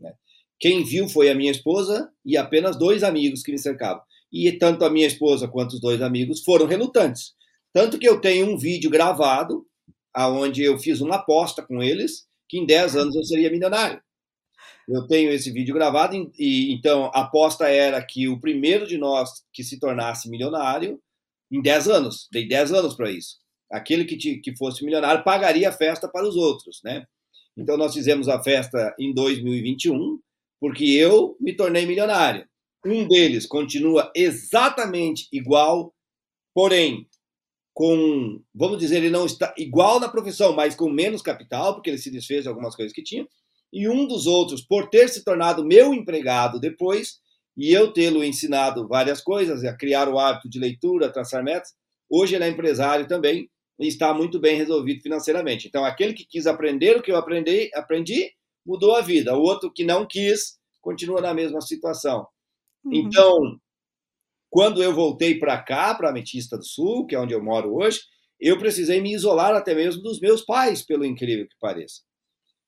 Né? 0.00 0.14
Quem 0.58 0.84
viu 0.84 1.08
foi 1.08 1.30
a 1.30 1.34
minha 1.34 1.50
esposa 1.50 2.10
e 2.24 2.36
apenas 2.36 2.78
dois 2.78 3.02
amigos 3.02 3.42
que 3.42 3.52
me 3.52 3.58
cercavam. 3.58 4.02
E 4.32 4.50
tanto 4.52 4.84
a 4.84 4.90
minha 4.90 5.06
esposa 5.06 5.48
quanto 5.48 5.74
os 5.74 5.80
dois 5.80 6.00
amigos 6.02 6.42
foram 6.42 6.66
relutantes. 6.66 7.34
Tanto 7.72 7.98
que 7.98 8.08
eu 8.08 8.20
tenho 8.20 8.46
um 8.46 8.56
vídeo 8.56 8.88
gravado, 8.88 9.66
aonde 10.12 10.62
eu 10.62 10.78
fiz 10.78 11.00
uma 11.00 11.16
aposta 11.16 11.62
com 11.62 11.82
eles, 11.82 12.26
que 12.48 12.58
em 12.58 12.66
10 12.66 12.96
anos 12.96 13.16
eu 13.16 13.24
seria 13.24 13.50
milionário. 13.50 14.00
Eu 14.88 15.06
tenho 15.06 15.30
esse 15.30 15.50
vídeo 15.50 15.74
gravado, 15.74 16.32
e 16.38 16.72
então 16.72 17.06
a 17.06 17.22
aposta 17.22 17.68
era 17.68 18.00
que 18.04 18.28
o 18.28 18.40
primeiro 18.40 18.86
de 18.86 18.98
nós 18.98 19.30
que 19.52 19.64
se 19.64 19.80
tornasse 19.80 20.28
milionário, 20.28 21.00
em 21.50 21.60
10 21.60 21.88
anos, 21.88 22.28
dei 22.32 22.46
10 22.46 22.72
anos 22.72 22.94
para 22.94 23.10
isso. 23.10 23.38
aquele 23.70 24.04
que, 24.04 24.16
te, 24.16 24.38
que 24.38 24.56
fosse 24.56 24.84
milionário 24.84 25.24
pagaria 25.24 25.68
a 25.68 25.72
festa 25.72 26.08
para 26.08 26.28
os 26.28 26.36
outros, 26.36 26.80
né? 26.84 27.06
Então 27.56 27.76
nós 27.76 27.94
fizemos 27.94 28.28
a 28.28 28.42
festa 28.42 28.94
em 28.98 29.12
2021 29.12 30.20
porque 30.64 30.86
eu 30.86 31.36
me 31.38 31.54
tornei 31.54 31.84
milionário. 31.84 32.48
Um 32.86 33.06
deles 33.06 33.44
continua 33.44 34.10
exatamente 34.16 35.28
igual, 35.30 35.94
porém 36.54 37.06
com, 37.74 38.40
vamos 38.54 38.78
dizer, 38.78 38.96
ele 38.96 39.10
não 39.10 39.26
está 39.26 39.52
igual 39.58 40.00
na 40.00 40.08
profissão, 40.08 40.54
mas 40.54 40.74
com 40.74 40.88
menos 40.88 41.20
capital, 41.20 41.74
porque 41.74 41.90
ele 41.90 41.98
se 41.98 42.10
desfez 42.10 42.44
de 42.44 42.48
algumas 42.48 42.74
coisas 42.74 42.94
que 42.94 43.02
tinha. 43.02 43.28
E 43.70 43.86
um 43.86 44.06
dos 44.06 44.26
outros, 44.26 44.62
por 44.62 44.88
ter 44.88 45.06
se 45.08 45.22
tornado 45.22 45.66
meu 45.66 45.92
empregado 45.92 46.58
depois, 46.58 47.18
e 47.54 47.70
eu 47.70 47.92
tê-lo 47.92 48.24
ensinado 48.24 48.88
várias 48.88 49.20
coisas, 49.20 49.62
a 49.64 49.76
criar 49.76 50.08
o 50.08 50.18
hábito 50.18 50.48
de 50.48 50.58
leitura, 50.58 51.12
traçar 51.12 51.44
metas, 51.44 51.74
hoje 52.08 52.36
ele 52.36 52.44
é 52.44 52.48
empresário 52.48 53.06
também 53.06 53.50
e 53.78 53.86
está 53.86 54.14
muito 54.14 54.40
bem 54.40 54.56
resolvido 54.56 55.02
financeiramente. 55.02 55.68
Então, 55.68 55.84
aquele 55.84 56.14
que 56.14 56.24
quis 56.24 56.46
aprender 56.46 56.96
o 56.96 57.02
que 57.02 57.12
eu 57.12 57.16
aprendi, 57.16 57.70
aprendi 57.74 58.32
mudou 58.64 58.94
a 58.94 59.00
vida. 59.00 59.36
O 59.36 59.42
outro 59.42 59.72
que 59.72 59.84
não 59.84 60.06
quis, 60.06 60.58
continua 60.80 61.20
na 61.20 61.34
mesma 61.34 61.60
situação. 61.60 62.26
Uhum. 62.84 62.94
Então, 62.94 63.58
quando 64.50 64.82
eu 64.82 64.94
voltei 64.94 65.38
para 65.38 65.60
cá, 65.60 65.94
para 65.94 66.10
Ametista 66.10 66.56
do 66.56 66.64
Sul, 66.64 67.06
que 67.06 67.14
é 67.14 67.20
onde 67.20 67.34
eu 67.34 67.42
moro 67.42 67.74
hoje, 67.74 68.00
eu 68.40 68.58
precisei 68.58 69.00
me 69.00 69.12
isolar 69.14 69.54
até 69.54 69.74
mesmo 69.74 70.02
dos 70.02 70.20
meus 70.20 70.42
pais, 70.42 70.82
pelo 70.82 71.04
incrível 71.04 71.48
que 71.48 71.56
pareça. 71.60 72.02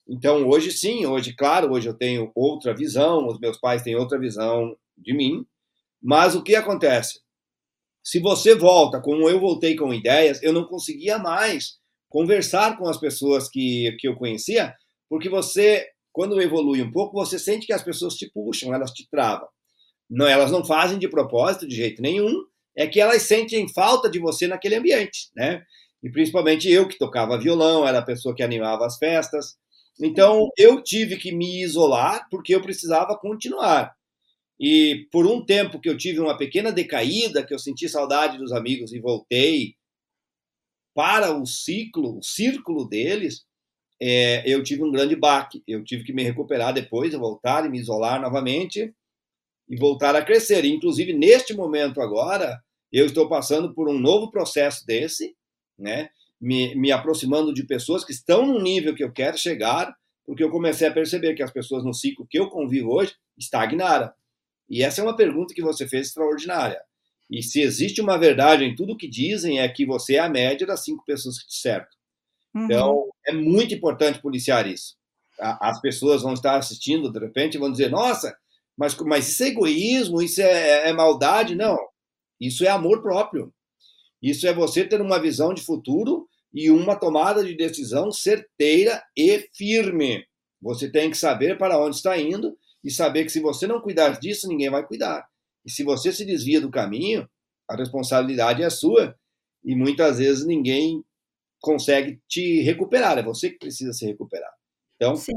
Então, 0.08 0.48
hoje 0.48 0.70
sim, 0.70 1.04
hoje, 1.04 1.34
claro, 1.34 1.72
hoje 1.72 1.88
eu 1.88 1.94
tenho 1.94 2.30
outra 2.34 2.74
visão, 2.74 3.26
os 3.26 3.38
meus 3.40 3.58
pais 3.58 3.82
têm 3.82 3.96
outra 3.96 4.18
visão 4.18 4.76
de 4.96 5.12
mim, 5.12 5.44
mas 6.00 6.34
o 6.36 6.42
que 6.42 6.54
acontece? 6.54 7.20
Se 8.02 8.20
você 8.20 8.54
volta, 8.54 9.00
como 9.00 9.28
eu 9.28 9.40
voltei 9.40 9.74
com 9.74 9.92
ideias, 9.92 10.40
eu 10.42 10.52
não 10.52 10.64
conseguia 10.64 11.18
mais 11.18 11.78
conversar 12.08 12.78
com 12.78 12.88
as 12.88 12.98
pessoas 12.98 13.48
que, 13.48 13.96
que 13.98 14.06
eu 14.06 14.14
conhecia, 14.14 14.74
porque 15.08 15.28
você, 15.28 15.86
quando 16.12 16.40
evolui 16.40 16.82
um 16.82 16.90
pouco, 16.90 17.14
você 17.14 17.38
sente 17.38 17.66
que 17.66 17.72
as 17.72 17.82
pessoas 17.82 18.14
te 18.14 18.30
puxam, 18.32 18.74
elas 18.74 18.90
te 18.90 19.08
travam. 19.10 19.48
Não, 20.08 20.26
elas 20.26 20.50
não 20.50 20.64
fazem 20.64 20.98
de 20.98 21.08
propósito, 21.08 21.66
de 21.66 21.76
jeito 21.76 22.00
nenhum, 22.00 22.44
é 22.76 22.86
que 22.86 23.00
elas 23.00 23.22
sentem 23.22 23.68
falta 23.72 24.08
de 24.10 24.18
você 24.18 24.46
naquele 24.46 24.76
ambiente, 24.76 25.30
né? 25.34 25.64
E 26.02 26.10
principalmente 26.10 26.70
eu 26.70 26.86
que 26.86 26.98
tocava 26.98 27.38
violão, 27.38 27.86
era 27.86 27.98
a 27.98 28.04
pessoa 28.04 28.34
que 28.34 28.42
animava 28.42 28.86
as 28.86 28.98
festas. 28.98 29.56
Então 30.00 30.48
eu 30.56 30.82
tive 30.82 31.16
que 31.16 31.32
me 31.32 31.62
isolar 31.62 32.28
porque 32.30 32.54
eu 32.54 32.62
precisava 32.62 33.18
continuar. 33.18 33.92
E 34.60 35.06
por 35.10 35.26
um 35.26 35.44
tempo 35.44 35.80
que 35.80 35.88
eu 35.88 35.96
tive 35.96 36.20
uma 36.20 36.36
pequena 36.36 36.70
decaída, 36.70 37.44
que 37.44 37.52
eu 37.52 37.58
senti 37.58 37.88
saudade 37.88 38.38
dos 38.38 38.52
amigos 38.52 38.92
e 38.92 39.00
voltei 39.00 39.74
para 40.94 41.36
o 41.36 41.44
ciclo, 41.44 42.18
o 42.18 42.22
círculo 42.22 42.88
deles, 42.88 43.44
é, 44.00 44.42
eu 44.46 44.62
tive 44.62 44.82
um 44.82 44.90
grande 44.90 45.16
baque. 45.16 45.62
Eu 45.66 45.82
tive 45.84 46.04
que 46.04 46.12
me 46.12 46.22
recuperar 46.22 46.72
depois, 46.72 47.14
voltar 47.14 47.64
e 47.64 47.68
me 47.68 47.78
isolar 47.78 48.20
novamente 48.20 48.94
e 49.68 49.76
voltar 49.76 50.14
a 50.14 50.22
crescer. 50.22 50.64
Inclusive, 50.64 51.12
neste 51.12 51.54
momento 51.54 52.00
agora, 52.00 52.60
eu 52.92 53.06
estou 53.06 53.28
passando 53.28 53.74
por 53.74 53.88
um 53.88 53.98
novo 53.98 54.30
processo 54.30 54.84
desse, 54.86 55.34
né? 55.78 56.10
Me, 56.40 56.74
me 56.74 56.92
aproximando 56.92 57.52
de 57.52 57.64
pessoas 57.64 58.04
que 58.04 58.12
estão 58.12 58.46
no 58.46 58.60
nível 58.60 58.94
que 58.94 59.02
eu 59.02 59.12
quero 59.12 59.38
chegar, 59.38 59.94
porque 60.24 60.44
eu 60.44 60.50
comecei 60.50 60.86
a 60.86 60.92
perceber 60.92 61.34
que 61.34 61.42
as 61.42 61.50
pessoas 61.50 61.82
no 61.82 61.94
ciclo 61.94 62.26
que 62.28 62.38
eu 62.38 62.48
convivo 62.50 62.92
hoje 62.92 63.14
estagnaram. 63.38 64.10
E 64.68 64.82
essa 64.82 65.00
é 65.00 65.04
uma 65.04 65.16
pergunta 65.16 65.54
que 65.54 65.62
você 65.62 65.88
fez 65.88 66.08
extraordinária. 66.08 66.80
E 67.30 67.42
se 67.42 67.60
existe 67.60 68.00
uma 68.00 68.18
verdade 68.18 68.64
em 68.64 68.74
tudo 68.74 68.96
que 68.96 69.08
dizem, 69.08 69.60
é 69.60 69.68
que 69.68 69.86
você 69.86 70.16
é 70.16 70.20
a 70.20 70.28
média 70.28 70.66
das 70.66 70.84
cinco 70.84 71.04
pessoas 71.04 71.38
que 71.38 71.48
te 71.48 71.56
cercam. 71.56 71.95
Uhum. 72.56 72.64
Então, 72.64 73.08
é 73.26 73.32
muito 73.32 73.74
importante 73.74 74.22
policiar 74.22 74.66
isso. 74.66 74.96
As 75.38 75.78
pessoas 75.82 76.22
vão 76.22 76.32
estar 76.32 76.56
assistindo, 76.56 77.12
de 77.12 77.18
repente, 77.18 77.58
vão 77.58 77.70
dizer: 77.70 77.90
nossa, 77.90 78.34
mas, 78.76 78.96
mas 79.00 79.28
isso 79.28 79.44
é 79.44 79.48
egoísmo, 79.48 80.22
isso 80.22 80.40
é, 80.40 80.88
é 80.88 80.92
maldade. 80.94 81.54
Não. 81.54 81.76
Isso 82.40 82.64
é 82.64 82.68
amor 82.68 83.02
próprio. 83.02 83.52
Isso 84.22 84.46
é 84.46 84.54
você 84.54 84.84
ter 84.86 85.02
uma 85.02 85.20
visão 85.20 85.52
de 85.52 85.62
futuro 85.62 86.26
e 86.52 86.70
uma 86.70 86.96
tomada 86.96 87.44
de 87.44 87.54
decisão 87.54 88.10
certeira 88.10 89.02
e 89.14 89.46
firme. 89.54 90.24
Você 90.60 90.90
tem 90.90 91.10
que 91.10 91.18
saber 91.18 91.58
para 91.58 91.78
onde 91.78 91.96
está 91.96 92.18
indo 92.18 92.56
e 92.82 92.90
saber 92.90 93.24
que 93.24 93.32
se 93.32 93.40
você 93.40 93.66
não 93.66 93.80
cuidar 93.80 94.18
disso, 94.18 94.48
ninguém 94.48 94.70
vai 94.70 94.86
cuidar. 94.86 95.26
E 95.66 95.70
se 95.70 95.84
você 95.84 96.10
se 96.10 96.24
desvia 96.24 96.60
do 96.60 96.70
caminho, 96.70 97.28
a 97.68 97.76
responsabilidade 97.76 98.62
é 98.62 98.70
sua 98.70 99.14
e 99.62 99.74
muitas 99.74 100.18
vezes 100.18 100.46
ninguém 100.46 101.04
consegue 101.60 102.20
te 102.28 102.62
recuperar, 102.62 103.18
é 103.18 103.22
você 103.22 103.50
que 103.50 103.58
precisa 103.58 103.92
se 103.92 104.06
recuperar. 104.06 104.52
Então, 104.96 105.16
sim. 105.16 105.32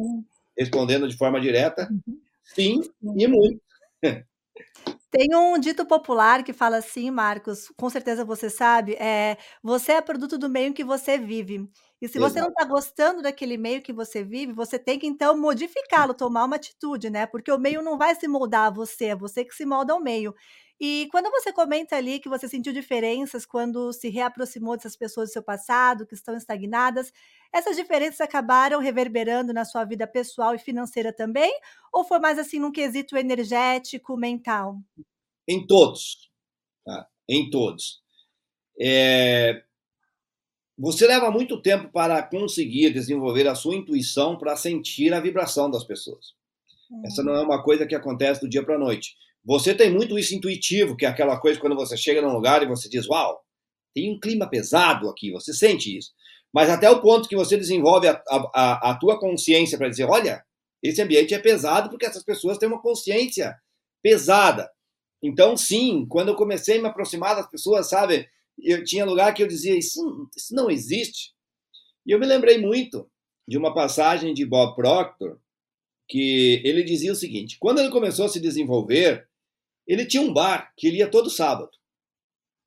respondendo 0.57 1.07
de 1.07 1.17
forma 1.17 1.39
direta, 1.39 1.87
uhum. 1.91 2.19
sim, 2.43 2.81
sim 2.83 2.91
e 3.17 3.27
muito. 3.27 3.61
Tem 5.11 5.35
um 5.35 5.57
dito 5.57 5.85
popular 5.87 6.43
que 6.43 6.53
fala 6.53 6.77
assim, 6.77 7.09
Marcos, 7.09 7.67
com 7.75 7.89
certeza 7.89 8.23
você 8.23 8.47
sabe, 8.47 8.93
é, 8.93 9.37
você 9.63 9.93
é 9.93 10.01
produto 10.01 10.37
do 10.37 10.47
meio 10.47 10.71
que 10.71 10.83
você 10.83 11.17
vive. 11.17 11.67
E 11.99 12.07
se 12.07 12.19
você 12.19 12.39
não 12.39 12.49
está 12.49 12.63
gostando 12.63 13.21
daquele 13.21 13.57
meio 13.57 13.81
que 13.81 13.91
você 13.91 14.23
vive, 14.23 14.53
você 14.53 14.77
tem 14.77 14.99
que 14.99 15.07
então 15.07 15.35
modificá-lo, 15.37 16.13
tomar 16.13 16.45
uma 16.45 16.55
atitude, 16.55 17.09
né? 17.09 17.25
Porque 17.25 17.51
o 17.51 17.57
meio 17.57 17.81
não 17.81 17.97
vai 17.97 18.15
se 18.15 18.27
moldar 18.27 18.67
a 18.67 18.69
você, 18.69 19.05
é 19.05 19.15
você 19.15 19.43
que 19.43 19.53
se 19.53 19.65
molda 19.65 19.93
ao 19.93 19.99
meio. 19.99 20.33
E 20.79 21.09
quando 21.11 21.29
você 21.29 21.51
comenta 21.51 21.97
ali 21.97 22.19
que 22.19 22.29
você 22.29 22.47
sentiu 22.47 22.71
diferenças 22.71 23.45
quando 23.45 23.91
se 23.91 24.07
reaproximou 24.07 24.77
dessas 24.77 24.95
pessoas 24.95 25.29
do 25.29 25.33
seu 25.33 25.43
passado, 25.43 26.05
que 26.05 26.13
estão 26.13 26.37
estagnadas, 26.37 27.11
essas 27.51 27.75
diferenças 27.75 28.21
acabaram 28.21 28.79
reverberando 28.79 29.51
na 29.51 29.65
sua 29.65 29.83
vida 29.83 30.07
pessoal 30.07 30.55
e 30.55 30.59
financeira 30.59 31.11
também? 31.11 31.51
Ou 31.91 32.05
foi 32.05 32.19
mais 32.19 32.39
assim 32.39 32.59
num 32.59 32.71
quesito 32.71 33.17
energético, 33.17 34.15
mental? 34.15 34.77
Em 35.45 35.67
todos. 35.67 36.31
Tá? 36.85 37.07
Em 37.27 37.49
todos. 37.49 38.01
É... 38.79 39.63
Você 40.77 41.05
leva 41.05 41.29
muito 41.29 41.61
tempo 41.61 41.91
para 41.91 42.23
conseguir 42.23 42.93
desenvolver 42.93 43.45
a 43.49 43.55
sua 43.55 43.75
intuição 43.75 44.37
para 44.37 44.55
sentir 44.55 45.13
a 45.13 45.19
vibração 45.19 45.69
das 45.69 45.83
pessoas. 45.83 46.33
Essa 47.03 47.21
não 47.21 47.35
é 47.35 47.41
uma 47.41 47.61
coisa 47.61 47.85
que 47.85 47.93
acontece 47.93 48.39
do 48.39 48.49
dia 48.49 48.63
para 48.63 48.75
a 48.75 48.79
noite. 48.79 49.15
Você 49.43 49.73
tem 49.73 49.91
muito 49.91 50.17
isso 50.19 50.35
intuitivo, 50.35 50.95
que 50.95 51.05
é 51.05 51.09
aquela 51.09 51.39
coisa 51.39 51.59
quando 51.59 51.75
você 51.75 51.95
chega 51.95 52.21
num 52.21 52.33
lugar 52.33 52.61
e 52.61 52.67
você 52.67 52.89
diz, 52.89 53.07
uau, 53.07 53.41
tem 53.93 54.13
um 54.13 54.19
clima 54.19 54.49
pesado 54.49 55.09
aqui, 55.09 55.31
você 55.31 55.53
sente 55.53 55.97
isso 55.97 56.11
mas 56.53 56.69
até 56.69 56.89
o 56.89 57.01
ponto 57.01 57.29
que 57.29 57.35
você 57.35 57.55
desenvolve 57.55 58.07
a, 58.07 58.21
a, 58.27 58.91
a 58.91 58.95
tua 58.95 59.19
consciência 59.19 59.77
para 59.77 59.89
dizer, 59.89 60.05
olha, 60.05 60.43
esse 60.81 61.01
ambiente 61.01 61.33
é 61.33 61.39
pesado 61.39 61.89
porque 61.89 62.05
essas 62.05 62.23
pessoas 62.23 62.57
têm 62.57 62.67
uma 62.67 62.81
consciência 62.81 63.55
pesada. 64.01 64.69
Então, 65.21 65.55
sim, 65.55 66.05
quando 66.07 66.29
eu 66.29 66.35
comecei 66.35 66.77
a 66.77 66.81
me 66.81 66.87
aproximar 66.87 67.35
das 67.35 67.49
pessoas, 67.49 67.89
sabe, 67.89 68.27
eu 68.57 68.83
tinha 68.83 69.05
lugar 69.05 69.33
que 69.33 69.43
eu 69.43 69.47
dizia, 69.47 69.77
isso, 69.77 70.29
isso 70.35 70.55
não 70.55 70.71
existe. 70.71 71.33
E 72.05 72.11
eu 72.11 72.19
me 72.19 72.25
lembrei 72.25 72.57
muito 72.57 73.09
de 73.47 73.57
uma 73.57 73.73
passagem 73.73 74.33
de 74.33 74.45
Bob 74.45 74.75
Proctor, 74.75 75.39
que 76.07 76.61
ele 76.63 76.83
dizia 76.83 77.11
o 77.11 77.15
seguinte: 77.15 77.57
quando 77.59 77.79
ele 77.79 77.89
começou 77.89 78.25
a 78.25 78.29
se 78.29 78.39
desenvolver, 78.39 79.27
ele 79.89 80.05
tinha 80.05 80.21
um 80.21 80.31
bar 80.31 80.71
que 80.77 80.87
ele 80.87 80.97
ia 80.97 81.09
todo 81.09 81.31
sábado 81.31 81.71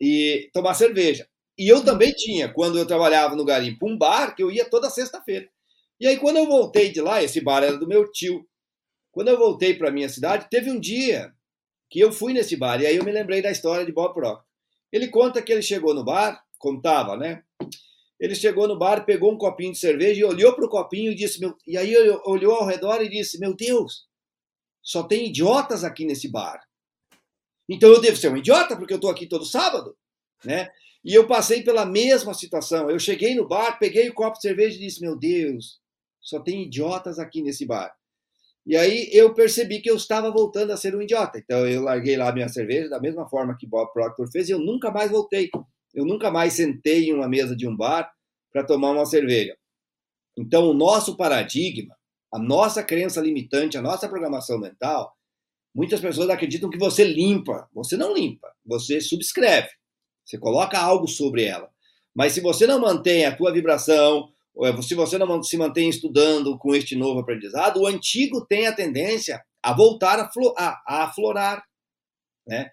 e 0.00 0.50
tomar 0.52 0.74
cerveja. 0.74 1.28
E 1.56 1.68
eu 1.68 1.84
também 1.84 2.12
tinha, 2.12 2.52
quando 2.52 2.76
eu 2.76 2.84
trabalhava 2.84 3.36
no 3.36 3.44
garimpo, 3.44 3.88
um 3.88 3.96
bar 3.96 4.34
que 4.34 4.42
eu 4.42 4.50
ia 4.50 4.68
toda 4.68 4.90
sexta-feira. 4.90 5.48
E 6.00 6.06
aí, 6.08 6.16
quando 6.18 6.38
eu 6.38 6.46
voltei 6.46 6.90
de 6.90 7.00
lá, 7.00 7.22
esse 7.22 7.40
bar 7.40 7.62
era 7.62 7.78
do 7.78 7.86
meu 7.86 8.10
tio. 8.10 8.44
Quando 9.12 9.28
eu 9.28 9.38
voltei 9.38 9.74
para 9.74 9.92
minha 9.92 10.08
cidade, 10.08 10.48
teve 10.50 10.68
um 10.68 10.80
dia 10.80 11.32
que 11.88 12.00
eu 12.00 12.10
fui 12.10 12.32
nesse 12.32 12.56
bar. 12.56 12.80
E 12.80 12.86
aí 12.86 12.96
eu 12.96 13.04
me 13.04 13.12
lembrei 13.12 13.40
da 13.40 13.52
história 13.52 13.86
de 13.86 13.92
Bob 13.92 14.12
Proctor. 14.12 14.44
Ele 14.90 15.06
conta 15.06 15.40
que 15.40 15.52
ele 15.52 15.62
chegou 15.62 15.94
no 15.94 16.04
bar, 16.04 16.42
contava, 16.58 17.16
né? 17.16 17.44
Ele 18.18 18.34
chegou 18.34 18.66
no 18.66 18.76
bar, 18.76 19.04
pegou 19.04 19.32
um 19.32 19.38
copinho 19.38 19.72
de 19.72 19.78
cerveja 19.78 20.20
e 20.20 20.24
olhou 20.24 20.54
para 20.54 20.64
o 20.64 20.68
copinho 20.68 21.12
e 21.12 21.14
disse: 21.14 21.38
meu... 21.38 21.56
E 21.66 21.76
aí 21.76 21.94
olhou 22.24 22.54
ao 22.54 22.66
redor 22.66 23.00
e 23.00 23.08
disse: 23.08 23.38
Meu 23.38 23.54
Deus, 23.54 24.06
só 24.82 25.04
tem 25.04 25.28
idiotas 25.28 25.84
aqui 25.84 26.04
nesse 26.04 26.28
bar. 26.28 26.60
Então 27.72 27.88
eu 27.88 28.00
devo 28.00 28.16
ser 28.16 28.30
um 28.30 28.36
idiota 28.36 28.76
porque 28.76 28.92
eu 28.92 28.96
estou 28.96 29.10
aqui 29.10 29.26
todo 29.26 29.46
sábado, 29.46 29.96
né? 30.44 30.68
E 31.02 31.14
eu 31.14 31.26
passei 31.26 31.62
pela 31.62 31.86
mesma 31.86 32.34
situação. 32.34 32.90
Eu 32.90 32.98
cheguei 32.98 33.34
no 33.34 33.48
bar, 33.48 33.78
peguei 33.78 34.08
o 34.10 34.14
copo 34.14 34.36
de 34.36 34.42
cerveja 34.42 34.76
e 34.76 34.80
disse: 34.80 35.00
Meu 35.00 35.18
Deus, 35.18 35.80
só 36.20 36.38
tem 36.38 36.64
idiotas 36.64 37.18
aqui 37.18 37.42
nesse 37.42 37.64
bar. 37.64 37.92
E 38.66 38.76
aí 38.76 39.08
eu 39.10 39.32
percebi 39.34 39.80
que 39.80 39.90
eu 39.90 39.96
estava 39.96 40.30
voltando 40.30 40.70
a 40.70 40.76
ser 40.76 40.94
um 40.94 41.00
idiota. 41.00 41.38
Então 41.38 41.66
eu 41.66 41.82
larguei 41.82 42.16
lá 42.16 42.30
minha 42.30 42.48
cerveja 42.48 42.90
da 42.90 43.00
mesma 43.00 43.26
forma 43.26 43.56
que 43.58 43.66
Bob 43.66 43.90
Proctor 43.92 44.30
fez 44.30 44.48
e 44.48 44.52
eu 44.52 44.58
nunca 44.58 44.90
mais 44.90 45.10
voltei. 45.10 45.50
Eu 45.94 46.04
nunca 46.04 46.30
mais 46.30 46.52
sentei 46.52 47.08
em 47.08 47.14
uma 47.14 47.28
mesa 47.28 47.56
de 47.56 47.66
um 47.66 47.74
bar 47.74 48.12
para 48.52 48.64
tomar 48.64 48.90
uma 48.90 49.06
cerveja. 49.06 49.56
Então 50.38 50.68
o 50.68 50.74
nosso 50.74 51.16
paradigma, 51.16 51.96
a 52.30 52.38
nossa 52.38 52.82
crença 52.82 53.20
limitante, 53.20 53.78
a 53.78 53.82
nossa 53.82 54.08
programação 54.08 54.58
mental, 54.60 55.12
muitas 55.74 56.00
pessoas 56.00 56.30
acreditam 56.30 56.70
que 56.70 56.78
você 56.78 57.04
limpa. 57.04 57.68
Você 57.74 57.96
não 57.96 58.14
limpa, 58.14 58.48
você 58.64 59.00
subscreve. 59.00 59.68
Você 60.24 60.38
coloca 60.38 60.78
algo 60.78 61.08
sobre 61.08 61.44
ela. 61.44 61.70
Mas 62.14 62.32
se 62.32 62.40
você 62.40 62.66
não 62.66 62.80
mantém 62.80 63.24
a 63.24 63.34
tua 63.34 63.52
vibração, 63.52 64.28
se 64.82 64.94
você 64.94 65.16
não 65.16 65.42
se 65.42 65.56
mantém 65.56 65.88
estudando 65.88 66.58
com 66.58 66.74
este 66.74 66.94
novo 66.94 67.20
aprendizado, 67.20 67.80
o 67.80 67.86
antigo 67.86 68.44
tem 68.44 68.66
a 68.66 68.74
tendência 68.74 69.42
a 69.62 69.72
voltar 69.72 70.18
a, 70.18 70.30
a, 70.58 70.82
a 70.86 71.04
aflorar. 71.04 71.62
Né? 72.46 72.70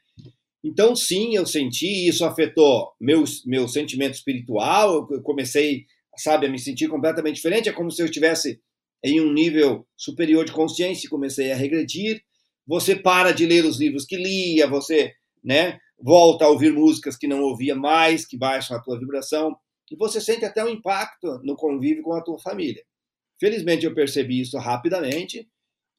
Então, 0.64 0.96
sim, 0.96 1.36
eu 1.36 1.46
senti, 1.46 2.08
isso 2.08 2.26
afetou 2.26 2.92
meu, 3.00 3.24
meu 3.46 3.68
sentimento 3.68 4.16
espiritual, 4.16 5.08
eu 5.10 5.22
comecei, 5.22 5.86
sabe, 6.18 6.48
a 6.48 6.50
me 6.50 6.60
sentir 6.60 6.90
completamente 6.90 7.36
diferente, 7.36 7.70
é 7.70 7.74
como 7.74 7.90
se 7.90 8.02
eu 8.02 8.06
estivesse 8.06 8.60
em 9.02 9.22
um 9.22 9.32
nível 9.32 9.88
superior 9.96 10.44
de 10.44 10.52
consciência 10.52 11.08
e 11.08 11.10
comecei 11.10 11.52
a 11.52 11.56
regredir. 11.56 12.22
Você 12.70 12.96
para 12.96 13.32
de 13.32 13.48
ler 13.48 13.66
os 13.66 13.80
livros 13.80 14.06
que 14.06 14.16
lia, 14.16 14.68
você 14.68 15.12
né, 15.44 15.80
volta 16.00 16.46
a 16.46 16.50
ouvir 16.50 16.72
músicas 16.72 17.18
que 17.18 17.28
não 17.28 17.42
ouvia 17.42 17.76
mais, 17.76 18.28
que 18.28 18.38
baixam 18.38 18.78
a 18.78 18.80
tua 18.80 19.00
vibração, 19.00 19.58
e 19.90 19.96
você 19.96 20.22
sente 20.22 20.46
até 20.46 20.64
um 20.64 20.70
impacto 20.70 21.40
no 21.44 21.56
convívio 21.56 22.04
com 22.04 22.14
a 22.14 22.22
tua 22.22 22.38
família. 22.38 22.86
Felizmente 23.40 23.88
eu 23.88 23.96
percebi 23.96 24.40
isso 24.40 24.56
rapidamente 24.60 25.50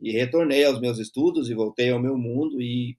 e 0.01 0.13
retornei 0.13 0.65
aos 0.65 0.81
meus 0.81 1.01
estudos 1.01 1.51
e 1.51 1.55
voltei 1.55 1.91
ao 1.91 1.99
meu 1.99 2.17
mundo 2.17 2.63
e 2.63 2.97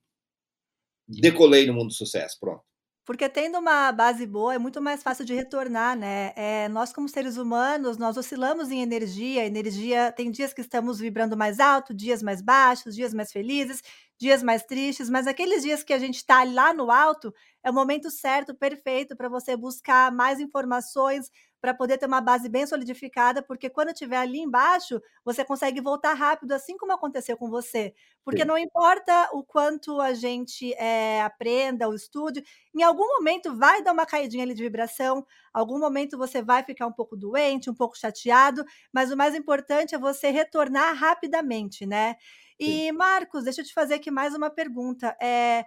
decolei 1.08 1.66
no 1.66 1.74
mundo 1.74 1.88
do 1.88 1.94
sucesso, 1.94 2.36
pronto. 2.42 2.66
Porque 3.08 3.28
tendo 3.28 3.58
uma 3.58 3.92
base 3.92 4.28
boa 4.28 4.54
é 4.54 4.58
muito 4.60 4.80
mais 4.80 5.02
fácil 5.02 5.26
de 5.26 5.34
retornar, 5.34 5.98
né. 5.98 6.34
Eh, 6.36 6.70
nós 6.70 6.94
como 6.94 7.10
seres 7.10 7.36
humanos, 7.36 7.98
nós 7.98 8.16
oscilamos 8.16 8.70
em 8.70 8.82
energia, 8.82 9.44
energia 9.46 10.12
tem 10.12 10.30
dias 10.30 10.54
que 10.54 10.62
estamos 10.62 11.00
vibrando 11.00 11.36
mais 11.36 11.60
alto, 11.60 11.94
dias 11.96 12.22
mais 12.22 12.42
baixos, 12.44 12.96
dias 12.96 13.12
mais 13.14 13.32
felizes, 13.32 13.82
dias 14.20 14.44
mais 14.44 14.64
tristes, 14.64 15.10
mas 15.10 15.26
aqueles 15.26 15.64
dias 15.64 15.84
que 15.84 15.94
a 15.94 15.98
gente 16.00 16.18
está 16.18 16.44
lá 16.44 16.74
no 16.76 16.92
alto, 16.92 17.34
é 17.64 17.72
o 17.72 17.74
momento 17.74 18.12
certo, 18.12 18.54
perfeito 18.56 19.16
para 19.16 19.28
você 19.30 19.58
buscar 19.58 20.12
mais 20.12 20.40
informações, 20.40 21.28
para 21.62 21.74
poder 21.74 21.98
ter 22.00 22.08
uma 22.08 22.22
base 22.22 22.50
bem 22.50 22.66
solidificada, 22.66 23.42
porque 23.44 23.70
quando 23.70 23.90
estiver 23.92 24.18
ali 24.18 24.40
embaixo, 24.40 25.00
você 25.24 25.46
consegue 25.46 25.80
voltar 25.82 26.14
rápido, 26.16 26.52
assim 26.54 26.76
como 26.78 26.92
aconteceu 26.94 27.38
com 27.38 27.50
você. 27.50 27.94
Porque 28.24 28.44
Sim. 28.44 28.46
não 28.46 28.58
importa 28.58 29.30
o 29.34 29.44
quanto 29.44 30.02
a 30.02 30.14
gente, 30.14 30.74
eh, 30.74 31.22
aprenda 31.22 31.88
ou 31.88 31.94
estude, 31.96 32.44
em 32.76 32.84
algum 32.84 33.06
momento 33.08 33.56
vai 33.56 33.84
dar 33.84 33.94
uma 33.94 34.06
caidinha 34.06 34.44
ali 34.44 34.54
de 34.54 34.64
vibração, 34.64 35.26
algum 35.54 35.80
momento 35.80 36.18
você 36.18 36.42
vai 36.42 36.64
ficar 36.64 36.88
um 36.88 36.92
pouco 36.94 37.16
doente, 37.18 37.70
um 37.70 37.76
pouco 37.76 37.98
chateado, 37.98 38.64
mas 38.94 39.12
o 39.12 39.18
mais 39.18 39.36
importante 39.36 39.96
é 39.96 40.00
você 40.00 40.30
retornar 40.30 40.96
rapidamente, 40.96 41.86
né. 41.86 42.16
E 42.60 42.92
Marcos, 42.92 43.44
deixa 43.44 43.62
eu 43.62 43.66
te 43.66 43.74
fazer 43.74 43.96
aqui 43.96 44.12
mais 44.12 44.36
uma 44.36 44.50
pergunta, 44.50 45.16
eh, 45.22 45.66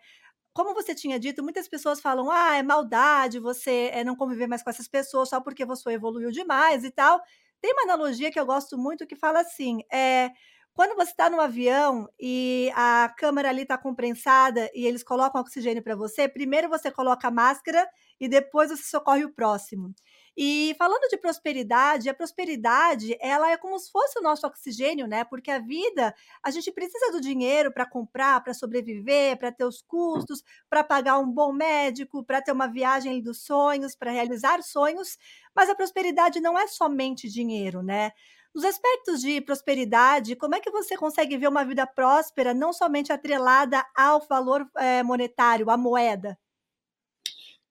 como 0.54 0.74
você 0.74 0.94
tinha 0.94 1.18
dito, 1.20 1.42
muitas 1.42 1.68
pessoas 1.68 2.00
falam: 2.00 2.30
"Ah, 2.30 2.56
é 2.56 2.62
maldade 2.62 3.38
você, 3.40 3.90
eh, 3.92 4.04
não 4.04 4.16
conviver 4.16 4.46
mais 4.48 4.62
com 4.62 4.70
essas 4.70 4.88
pessoas 4.88 5.28
só 5.30 5.40
porque 5.40 5.64
você 5.66 5.90
evoluiu 5.92 6.30
demais 6.32 6.84
e 6.84 6.90
tal". 6.92 7.20
Tem 7.60 7.72
uma 7.74 7.82
analogia 7.84 8.30
que 8.32 8.40
eu 8.40 8.46
gosto 8.46 8.78
muito 8.78 9.06
que 9.06 9.16
fala 9.16 9.40
assim, 9.40 9.80
eh, 9.92 10.30
quando 10.74 10.96
você 10.96 11.10
está 11.12 11.30
no 11.30 11.40
avião 11.40 12.08
e 12.20 12.70
a 12.74 13.12
câmara 13.18 13.48
ali 13.48 13.62
está 13.62 13.78
comprensada 13.78 14.70
e 14.74 14.86
eles 14.86 15.04
colocam 15.04 15.40
oxigênio 15.40 15.82
para 15.82 15.94
você, 15.96 16.28
primeiro 16.28 16.68
você 16.68 16.90
coloca 16.90 17.28
a 17.28 17.30
máscara 17.30 17.88
e 18.20 18.28
depois 18.28 18.70
você 18.70 18.82
socorre 18.84 19.24
o 19.24 19.32
próximo. 19.34 19.94
E 20.36 20.74
falando 20.78 21.08
de 21.08 21.16
prosperidade, 21.16 22.08
a 22.08 22.14
prosperidade, 22.14 23.16
ela 23.20 23.50
é 23.52 23.56
como 23.56 23.78
se 23.78 23.90
fosse 23.90 24.18
o 24.18 24.22
nosso 24.22 24.46
oxigênio, 24.46 25.06
né, 25.06 25.22
porque 25.24 25.50
a 25.50 25.60
vida, 25.60 26.14
a 26.42 26.50
gente 26.50 26.72
precisa 26.72 27.12
do 27.12 27.20
dinheiro 27.20 27.72
para 27.72 27.86
comprar, 27.86 28.42
para 28.42 28.52
sobreviver, 28.54 29.38
para 29.38 29.52
ter 29.52 29.64
os 29.64 29.80
custos, 29.82 30.42
para 30.68 30.82
pagar 30.82 31.18
um 31.18 31.30
bom 31.30 31.52
médico, 31.52 32.24
para 32.24 32.42
ter 32.42 32.50
uma 32.52 32.66
viagem 32.66 33.22
dos 33.22 33.44
sonhos, 33.44 33.94
para 33.94 34.10
realizar 34.10 34.62
sonhos, 34.62 35.16
mas 35.54 35.70
a 35.70 35.74
prosperidade 35.74 36.40
não 36.40 36.58
é 36.58 36.66
somente 36.66 37.28
dinheiro, 37.28 37.82
né. 37.82 38.10
Nos 38.54 38.64
aspectos 38.64 39.20
de 39.20 39.40
prosperidade, 39.40 40.36
como 40.36 40.54
é 40.54 40.60
que 40.60 40.70
você 40.70 40.96
consegue 40.96 41.36
ver 41.36 41.48
uma 41.48 41.64
vida 41.64 41.86
próspera, 41.86 42.54
não 42.54 42.72
somente 42.72 43.12
atrelada 43.12 43.84
ao 43.96 44.20
valor, 44.28 44.68
eh, 44.76 45.02
monetário, 45.02 45.70
à 45.70 45.76
moeda? 45.76 46.38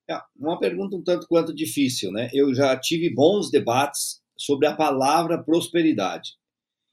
É, 0.09 0.19
uma 0.35 0.59
pergunta 0.59 0.95
um 0.95 1.03
tanto 1.03 1.27
quanto 1.27 1.53
difícil, 1.53 2.11
né. 2.11 2.29
Eu 2.33 2.53
já 2.53 2.75
tive 2.77 3.09
bons 3.13 3.49
debates 3.49 4.21
sobre 4.37 4.67
a 4.67 4.75
palavra 4.75 5.41
prosperidade. 5.41 6.31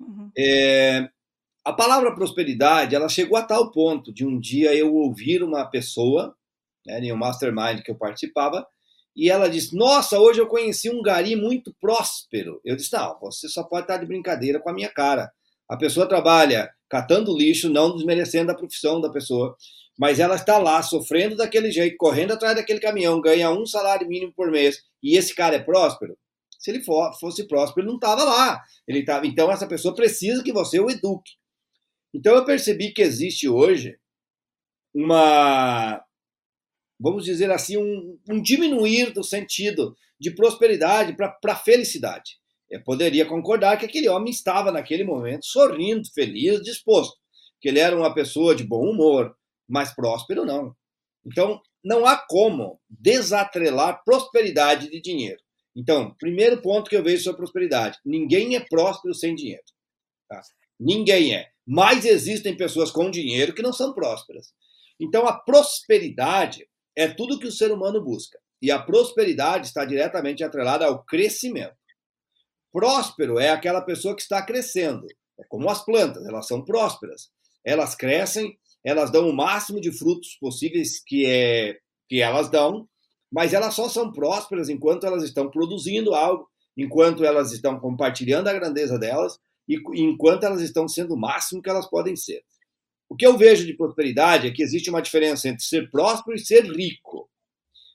Uhum. 0.00 0.30
Eh, 0.36 1.08
a 1.64 1.72
palavra 1.72 2.14
prosperidade, 2.14 2.94
ela 2.94 3.08
chegou 3.08 3.36
a 3.36 3.42
tal 3.42 3.70
ponto 3.70 4.12
de 4.12 4.24
um 4.24 4.38
dia 4.38 4.74
eu 4.74 4.94
ouvir 4.94 5.42
uma 5.42 5.64
pessoa, 5.66 6.34
né, 6.86 7.00
em 7.00 7.12
um 7.12 7.16
mastermind 7.16 7.82
que 7.82 7.90
eu 7.90 7.96
participava, 7.96 8.66
e 9.14 9.28
ela 9.28 9.48
disse: 9.48 9.76
Nossa, 9.76 10.18
hoje 10.18 10.40
eu 10.40 10.46
conheci 10.46 10.88
um 10.88 11.02
gari 11.02 11.36
muito 11.36 11.74
próspero. 11.80 12.60
Eu 12.64 12.76
disse: 12.76 12.92
Não, 12.92 13.18
você 13.20 13.48
só 13.48 13.62
pode 13.64 13.84
estar 13.84 13.98
de 13.98 14.06
brincadeira 14.06 14.60
com 14.60 14.70
a 14.70 14.74
minha 14.74 14.88
cara. 14.88 15.30
A 15.68 15.76
pessoa 15.76 16.08
trabalha 16.08 16.70
catando 16.88 17.36
lixo, 17.36 17.68
não 17.68 17.94
desmerecendo 17.94 18.50
a 18.50 18.56
profissão 18.56 19.00
da 19.00 19.10
pessoa, 19.10 19.56
mas 20.00 20.18
ela 20.18 20.36
está 20.36 20.56
lá 20.56 20.82
sofrendo 20.82 21.36
daquele 21.36 21.70
jeito, 21.70 21.98
correndo 21.98 22.32
atrás 22.32 22.56
daquele 22.56 22.80
caminhão, 22.80 23.20
ganha 23.20 23.50
um 23.50 23.66
salário 23.66 24.08
mínimo 24.08 24.32
por 24.32 24.50
mês, 24.50 24.82
e 25.02 25.14
esse 25.14 25.34
cara 25.34 25.56
é 25.56 25.58
próspero? 25.58 26.16
Se 26.58 26.70
ele 26.70 26.82
for, 26.82 27.12
fosse 27.20 27.46
próspero, 27.46 27.82
ele 27.82 27.88
não 27.88 27.96
estava 27.96 28.24
lá. 28.24 28.64
Ele 28.88 29.04
tava, 29.04 29.26
então, 29.26 29.52
essa 29.52 29.66
pessoa 29.66 29.94
precisa 29.94 30.42
que 30.42 30.54
você 30.54 30.80
o 30.80 30.90
eduque. 30.90 31.32
Então, 32.14 32.34
eu 32.34 32.46
percebi 32.46 32.92
que 32.92 33.02
existe 33.02 33.46
hoje 33.46 33.98
uma, 34.94 36.02
vamos 36.98 37.22
dizer 37.22 37.50
assim, 37.50 37.76
um, 37.76 38.18
um 38.30 38.40
diminuir 38.40 39.12
do 39.12 39.22
sentido 39.22 39.94
de 40.18 40.30
prosperidade 40.30 41.14
para 41.14 41.56
felicidade. 41.56 42.38
Eu 42.70 42.82
poderia 42.82 43.26
concordar 43.26 43.78
que 43.78 43.84
aquele 43.84 44.08
homem 44.08 44.30
estava, 44.30 44.72
naquele 44.72 45.04
momento, 45.04 45.44
sorrindo, 45.44 46.10
feliz, 46.14 46.62
disposto, 46.62 47.18
que 47.60 47.68
ele 47.68 47.80
era 47.80 47.94
uma 47.94 48.14
pessoa 48.14 48.56
de 48.56 48.64
bom 48.64 48.88
humor, 48.88 49.36
mas 49.70 49.94
próspero 49.94 50.44
não. 50.44 50.74
Então, 51.24 51.60
não 51.82 52.04
há 52.04 52.16
como 52.16 52.80
desatrelar 52.88 54.02
prosperidade 54.04 54.90
de 54.90 55.00
dinheiro. 55.00 55.40
Então, 55.74 56.14
primeiro 56.18 56.60
ponto 56.60 56.90
que 56.90 56.96
eu 56.96 57.02
vejo 57.02 57.22
sobre 57.22 57.38
prosperidade: 57.38 57.98
ninguém 58.04 58.56
é 58.56 58.60
próspero 58.60 59.14
sem 59.14 59.34
dinheiro. 59.34 59.62
Tá? 60.28 60.42
Ninguém 60.78 61.34
é. 61.34 61.48
Mas 61.66 62.04
existem 62.04 62.56
pessoas 62.56 62.90
com 62.90 63.10
dinheiro 63.10 63.54
que 63.54 63.62
não 63.62 63.72
são 63.72 63.94
prósperas. 63.94 64.52
Então, 64.98 65.26
a 65.26 65.38
prosperidade 65.38 66.68
é 66.96 67.08
tudo 67.08 67.38
que 67.38 67.46
o 67.46 67.52
ser 67.52 67.70
humano 67.70 68.02
busca. 68.02 68.38
E 68.60 68.70
a 68.70 68.78
prosperidade 68.78 69.68
está 69.68 69.84
diretamente 69.84 70.44
atrelada 70.44 70.84
ao 70.84 71.04
crescimento. 71.04 71.76
Próspero 72.72 73.38
é 73.38 73.50
aquela 73.50 73.80
pessoa 73.80 74.14
que 74.14 74.22
está 74.22 74.44
crescendo. 74.44 75.06
É 75.38 75.44
como 75.48 75.70
as 75.70 75.84
plantas, 75.84 76.26
elas 76.26 76.46
são 76.46 76.64
prósperas. 76.64 77.30
Elas 77.64 77.94
crescem, 77.94 78.58
elas 78.84 79.10
dão 79.10 79.28
o 79.28 79.32
máximo 79.32 79.80
de 79.80 79.92
frutos 79.92 80.36
possíveis 80.40 81.02
que, 81.04 81.26
é, 81.26 81.78
que 82.08 82.20
elas 82.20 82.48
dão, 82.48 82.88
mas 83.30 83.52
elas 83.52 83.74
só 83.74 83.88
são 83.88 84.10
prósperas 84.12 84.68
enquanto 84.68 85.06
elas 85.06 85.22
estão 85.22 85.50
produzindo 85.50 86.14
algo, 86.14 86.48
enquanto 86.76 87.24
elas 87.24 87.52
estão 87.52 87.78
compartilhando 87.78 88.48
a 88.48 88.52
grandeza 88.52 88.98
delas 88.98 89.38
e 89.68 89.76
enquanto 89.94 90.44
elas 90.44 90.60
estão 90.60 90.88
sendo 90.88 91.14
o 91.14 91.18
máximo 91.18 91.62
que 91.62 91.70
elas 91.70 91.88
podem 91.88 92.16
ser. 92.16 92.42
O 93.08 93.16
que 93.16 93.26
eu 93.26 93.36
vejo 93.36 93.66
de 93.66 93.74
prosperidade 93.74 94.46
é 94.46 94.50
que 94.50 94.62
existe 94.62 94.88
uma 94.88 95.02
diferença 95.02 95.48
entre 95.48 95.64
ser 95.64 95.90
próspero 95.90 96.36
e 96.36 96.44
ser 96.44 96.64
rico. 96.64 97.28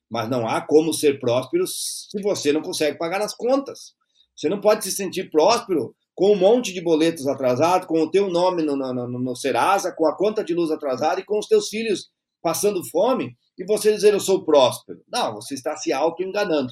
Mas 0.09 0.29
não 0.29 0.47
há 0.47 0.61
como 0.61 0.93
ser 0.93 1.19
próspero 1.19 1.65
se 1.65 2.21
você 2.21 2.51
não 2.51 2.61
consegue 2.61 2.97
pagar 2.97 3.21
as 3.21 3.33
contas. 3.33 3.95
Você 4.35 4.49
não 4.49 4.61
pode 4.61 4.83
se 4.83 4.91
sentir 4.91 5.29
próspero 5.29 5.95
com 6.15 6.31
um 6.31 6.37
monte 6.37 6.73
de 6.73 6.81
boletos 6.81 7.27
atrasados, 7.27 7.87
com 7.87 8.01
o 8.01 8.09
teu 8.09 8.29
nome 8.29 8.63
no, 8.63 8.75
no, 8.75 8.93
no, 8.93 9.19
no 9.19 9.35
Serasa, 9.35 9.91
com 9.91 10.07
a 10.07 10.15
conta 10.15 10.43
de 10.43 10.53
luz 10.53 10.71
atrasada 10.71 11.19
e 11.19 11.25
com 11.25 11.37
os 11.37 11.47
teus 11.47 11.67
filhos 11.67 12.09
passando 12.41 12.87
fome, 12.89 13.35
e 13.57 13.65
você 13.65 13.91
dizer 13.91 14.13
eu 14.13 14.19
sou 14.19 14.45
próspero. 14.45 15.01
Não, 15.11 15.33
você 15.33 15.55
está 15.55 15.75
se 15.75 15.91
auto-enganando. 15.91 16.71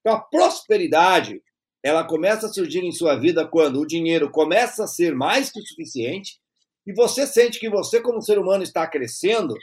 Então 0.00 0.14
a 0.14 0.20
prosperidade, 0.20 1.42
ela 1.82 2.04
começa 2.04 2.46
a 2.46 2.52
surgir 2.52 2.84
em 2.84 2.92
sua 2.92 3.16
vida 3.16 3.46
quando 3.46 3.80
o 3.80 3.86
dinheiro 3.86 4.30
começa 4.30 4.84
a 4.84 4.86
ser 4.86 5.14
mais 5.14 5.50
que 5.50 5.60
o 5.60 5.66
suficiente 5.66 6.38
e 6.86 6.94
você 6.94 7.26
sente 7.26 7.58
que 7.58 7.68
você 7.68 8.00
como 8.00 8.22
ser 8.22 8.38
humano 8.38 8.62
está 8.62 8.86
crescendo 8.86 9.54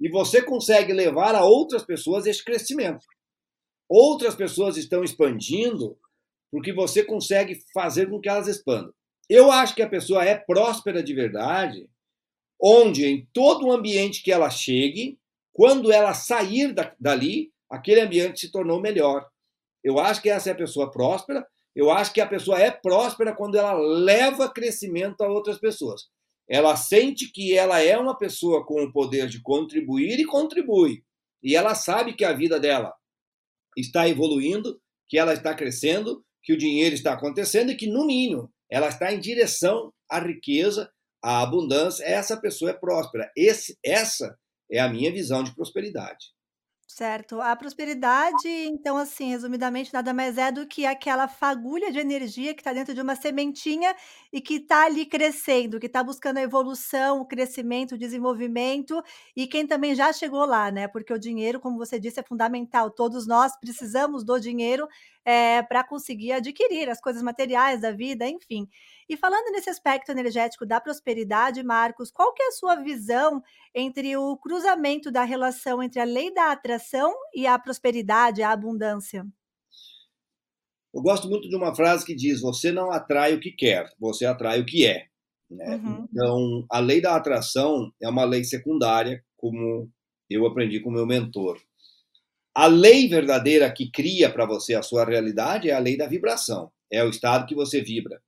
e 0.00 0.10
você 0.10 0.42
consegue 0.42 0.92
levar 0.92 1.34
a 1.34 1.44
outras 1.44 1.82
pessoas 1.82 2.26
esse 2.26 2.44
crescimento. 2.44 3.06
Outras 3.88 4.34
pessoas 4.34 4.76
estão 4.76 5.02
expandindo 5.02 5.96
porque 6.54 6.72
você 6.72 7.02
consegue 7.02 7.58
fazer 7.74 8.08
com 8.08 8.20
que 8.20 8.28
elas 8.28 8.46
expandam. 8.46 8.94
Eu 9.28 9.50
acho 9.50 9.74
que 9.74 9.82
a 9.82 9.88
pessoa 9.88 10.24
é 10.24 10.36
próspera 10.36 11.02
de 11.02 11.12
verdade, 11.12 11.90
onde 12.62 13.04
em 13.04 13.28
todo 13.32 13.66
o 13.66 13.72
ambiente 13.72 14.22
que 14.22 14.30
ela 14.30 14.48
chegue, 14.48 15.18
quando 15.52 15.90
ela 15.90 16.14
sair 16.14 16.72
da, 16.72 16.94
dali, 17.00 17.50
aquele 17.68 18.02
ambiente 18.02 18.38
se 18.38 18.52
tornou 18.52 18.80
melhor. 18.80 19.28
Eu 19.82 19.98
acho 19.98 20.22
que 20.22 20.30
essa 20.30 20.48
é 20.48 20.52
a 20.52 20.56
pessoa 20.56 20.92
próspera. 20.92 21.44
Eu 21.74 21.90
acho 21.90 22.12
que 22.12 22.20
a 22.20 22.26
pessoa 22.26 22.60
é 22.60 22.70
próspera 22.70 23.34
quando 23.34 23.58
ela 23.58 23.72
leva 23.72 24.48
crescimento 24.48 25.22
a 25.22 25.28
outras 25.28 25.58
pessoas. 25.58 26.02
Ela 26.48 26.76
sente 26.76 27.32
que 27.32 27.58
ela 27.58 27.80
é 27.80 27.98
uma 27.98 28.16
pessoa 28.16 28.64
com 28.64 28.80
o 28.80 28.92
poder 28.92 29.26
de 29.26 29.42
contribuir 29.42 30.20
e 30.20 30.24
contribui. 30.24 31.02
E 31.42 31.56
ela 31.56 31.74
sabe 31.74 32.12
que 32.12 32.24
a 32.24 32.32
vida 32.32 32.60
dela 32.60 32.94
está 33.76 34.08
evoluindo, 34.08 34.80
que 35.08 35.18
ela 35.18 35.32
está 35.32 35.52
crescendo, 35.52 36.24
que 36.44 36.52
o 36.52 36.58
dinheiro 36.58 36.94
está 36.94 37.14
acontecendo 37.14 37.72
e 37.72 37.76
que, 37.76 37.86
no 37.86 38.06
mínimo, 38.06 38.52
ela 38.70 38.88
está 38.88 39.12
em 39.12 39.18
direção 39.18 39.92
à 40.08 40.20
riqueza, 40.20 40.90
à 41.22 41.40
abundância. 41.42 42.04
Essa 42.04 42.36
pessoa 42.36 42.70
é 42.70 42.74
próspera. 42.74 43.30
Esse, 43.36 43.78
essa 43.84 44.38
é 44.70 44.78
a 44.78 44.88
minha 44.88 45.10
visão 45.10 45.42
de 45.42 45.54
prosperidade. 45.54 46.34
Certo. 46.86 47.40
A 47.40 47.56
prosperidade, 47.56 48.46
então, 48.46 48.96
assim, 48.96 49.30
resumidamente, 49.30 49.92
nada 49.92 50.14
mais 50.14 50.38
é 50.38 50.52
do 50.52 50.64
que 50.64 50.86
aquela 50.86 51.26
fagulha 51.26 51.90
de 51.90 51.98
energia 51.98 52.54
que 52.54 52.60
está 52.60 52.72
dentro 52.72 52.94
de 52.94 53.00
uma 53.00 53.16
sementinha 53.16 53.96
e 54.32 54.40
que 54.40 54.56
está 54.58 54.84
ali 54.84 55.04
crescendo, 55.04 55.80
que 55.80 55.86
está 55.86 56.04
buscando 56.04 56.38
a 56.38 56.42
evolução, 56.42 57.20
o 57.20 57.26
crescimento, 57.26 57.96
o 57.96 57.98
desenvolvimento, 57.98 59.02
e 59.34 59.48
quem 59.48 59.66
também 59.66 59.92
já 59.96 60.12
chegou 60.12 60.44
lá, 60.44 60.70
né? 60.70 60.86
Porque 60.86 61.12
o 61.12 61.18
dinheiro, 61.18 61.58
como 61.58 61.78
você 61.78 61.98
disse, 61.98 62.20
é 62.20 62.22
fundamental. 62.22 62.90
Todos 62.92 63.26
nós 63.26 63.58
precisamos 63.58 64.24
do 64.24 64.38
dinheiro 64.38 64.86
eh, 65.24 65.62
para 65.62 65.82
conseguir 65.82 66.32
adquirir 66.32 66.88
as 66.88 67.00
coisas 67.00 67.22
materiais 67.22 67.80
da 67.80 67.92
vida, 67.92 68.28
enfim. 68.28 68.68
E 69.08 69.16
falando 69.16 69.50
nesse 69.52 69.70
aspecto 69.70 70.10
energético 70.10 70.66
da 70.66 70.80
prosperidade, 70.80 71.62
Marcos, 71.62 72.10
qual 72.10 72.32
que 72.32 72.42
é 72.42 72.48
a 72.48 72.52
sua 72.52 72.76
visão 72.76 73.42
entre 73.74 74.16
o 74.16 74.36
cruzamento 74.36 75.10
da 75.10 75.24
relação 75.24 75.82
entre 75.82 76.00
a 76.00 76.04
lei 76.04 76.32
da 76.32 76.52
atração 76.52 77.14
e 77.34 77.46
a 77.46 77.58
prosperidade, 77.58 78.42
a 78.42 78.50
abundância? 78.50 79.26
Eu 80.94 81.02
gosto 81.02 81.28
muito 81.28 81.48
de 81.48 81.56
uma 81.56 81.74
frase 81.74 82.04
que 82.04 82.14
diz: 82.14 82.40
Você 82.40 82.70
não 82.70 82.92
atrai 82.92 83.34
o 83.34 83.40
que 83.40 83.50
quer, 83.50 83.88
você 83.98 84.24
atrai 84.24 84.60
o 84.60 84.66
que 84.66 84.86
é. 84.86 85.06
Né? 85.50 85.76
Uhum. 85.76 86.06
Então, 86.10 86.66
a 86.70 86.78
lei 86.78 87.00
da 87.00 87.16
atração 87.16 87.90
é 88.00 88.08
uma 88.08 88.24
lei 88.24 88.44
secundária, 88.44 89.22
como 89.36 89.90
eu 90.30 90.46
aprendi 90.46 90.80
com 90.80 90.90
meu 90.90 91.06
mentor. 91.06 91.58
A 92.54 92.66
lei 92.66 93.08
verdadeira 93.08 93.72
que 93.72 93.90
cria 93.90 94.30
para 94.30 94.46
você 94.46 94.74
a 94.74 94.82
sua 94.82 95.04
realidade 95.04 95.68
é 95.68 95.74
a 95.74 95.78
lei 95.80 95.96
da 95.96 96.06
vibração, 96.06 96.70
é 96.90 97.02
o 97.02 97.10
estado 97.10 97.46
que 97.46 97.54
você 97.54 97.80
vibra. 97.80 98.22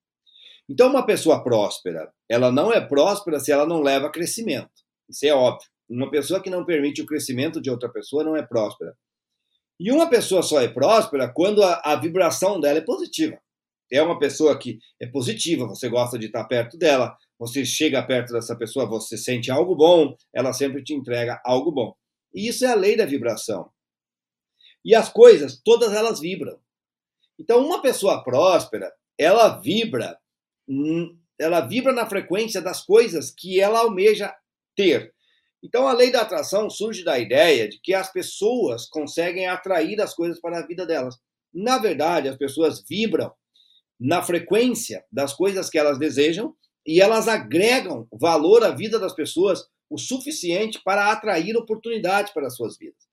Então, 0.68 0.88
uma 0.88 1.06
pessoa 1.06 1.44
próspera, 1.44 2.12
ela 2.28 2.50
não 2.50 2.72
é 2.72 2.80
próspera 2.80 3.38
se 3.38 3.52
ela 3.52 3.64
não 3.64 3.80
leva 3.80 4.10
crescimento. 4.10 4.68
Isso 5.08 5.24
é 5.24 5.32
óbvio. 5.32 5.68
Uma 5.88 6.10
pessoa 6.10 6.42
que 6.42 6.50
não 6.50 6.64
permite 6.64 7.00
o 7.00 7.06
crescimento 7.06 7.60
de 7.60 7.70
outra 7.70 7.88
pessoa 7.88 8.24
não 8.24 8.34
é 8.34 8.42
próspera. 8.42 8.96
E 9.78 9.92
uma 9.92 10.08
pessoa 10.08 10.42
só 10.42 10.60
é 10.60 10.66
próspera 10.66 11.32
quando 11.32 11.62
a, 11.62 11.80
a 11.84 11.94
vibração 11.94 12.58
dela 12.58 12.78
é 12.78 12.82
positiva. 12.82 13.38
É 13.92 14.02
uma 14.02 14.18
pessoa 14.18 14.58
que 14.58 14.80
é 15.00 15.06
positiva, 15.06 15.68
você 15.68 15.88
gosta 15.88 16.18
de 16.18 16.26
estar 16.26 16.44
perto 16.46 16.76
dela, 16.76 17.16
você 17.38 17.64
chega 17.64 18.02
perto 18.02 18.32
dessa 18.32 18.56
pessoa, 18.56 18.88
você 18.88 19.16
sente 19.16 19.52
algo 19.52 19.76
bom, 19.76 20.16
ela 20.34 20.52
sempre 20.52 20.82
te 20.82 20.92
entrega 20.92 21.40
algo 21.44 21.70
bom. 21.70 21.94
E 22.34 22.48
isso 22.48 22.64
é 22.64 22.72
a 22.72 22.74
lei 22.74 22.96
da 22.96 23.06
vibração. 23.06 23.70
E 24.86 24.94
as 24.94 25.10
coisas, 25.10 25.60
todas 25.62 25.92
elas 25.92 26.20
vibram. 26.20 26.58
Então, 27.38 27.62
uma 27.66 27.82
pessoa 27.82 28.24
próspera, 28.24 28.90
ela 29.18 29.60
vibra 29.60 30.18
ela 31.38 31.60
vibra 31.60 31.92
na 31.92 32.06
frequência 32.06 32.60
das 32.62 32.84
coisas 32.84 33.30
que 33.30 33.60
ela 33.60 33.80
almeja 33.80 34.34
ter. 34.74 35.12
Então, 35.62 35.86
a 35.86 35.92
lei 35.92 36.10
da 36.10 36.22
atração 36.22 36.70
surge 36.70 37.04
da 37.04 37.18
ideia 37.18 37.68
de 37.68 37.78
que 37.80 37.92
as 37.92 38.10
pessoas 38.12 38.88
conseguem 38.88 39.46
atrair 39.46 40.00
as 40.00 40.14
coisas 40.14 40.40
para 40.40 40.58
a 40.58 40.66
vida 40.66 40.86
delas. 40.86 41.16
Na 41.52 41.78
verdade, 41.78 42.28
as 42.28 42.36
pessoas 42.36 42.82
vibram 42.88 43.32
na 43.98 44.22
frequência 44.22 45.04
das 45.10 45.32
coisas 45.32 45.70
que 45.70 45.78
elas 45.78 45.98
desejam 45.98 46.54
e 46.86 47.00
elas 47.00 47.28
agregam 47.28 48.06
valor 48.12 48.62
à 48.64 48.70
vida 48.70 48.98
das 48.98 49.14
pessoas 49.14 49.66
o 49.88 49.98
suficiente 49.98 50.80
para 50.84 51.10
atrair 51.10 51.56
oportunidades 51.56 52.32
para 52.32 52.46
as 52.46 52.56
suas 52.56 52.76
vidas. 52.76 53.05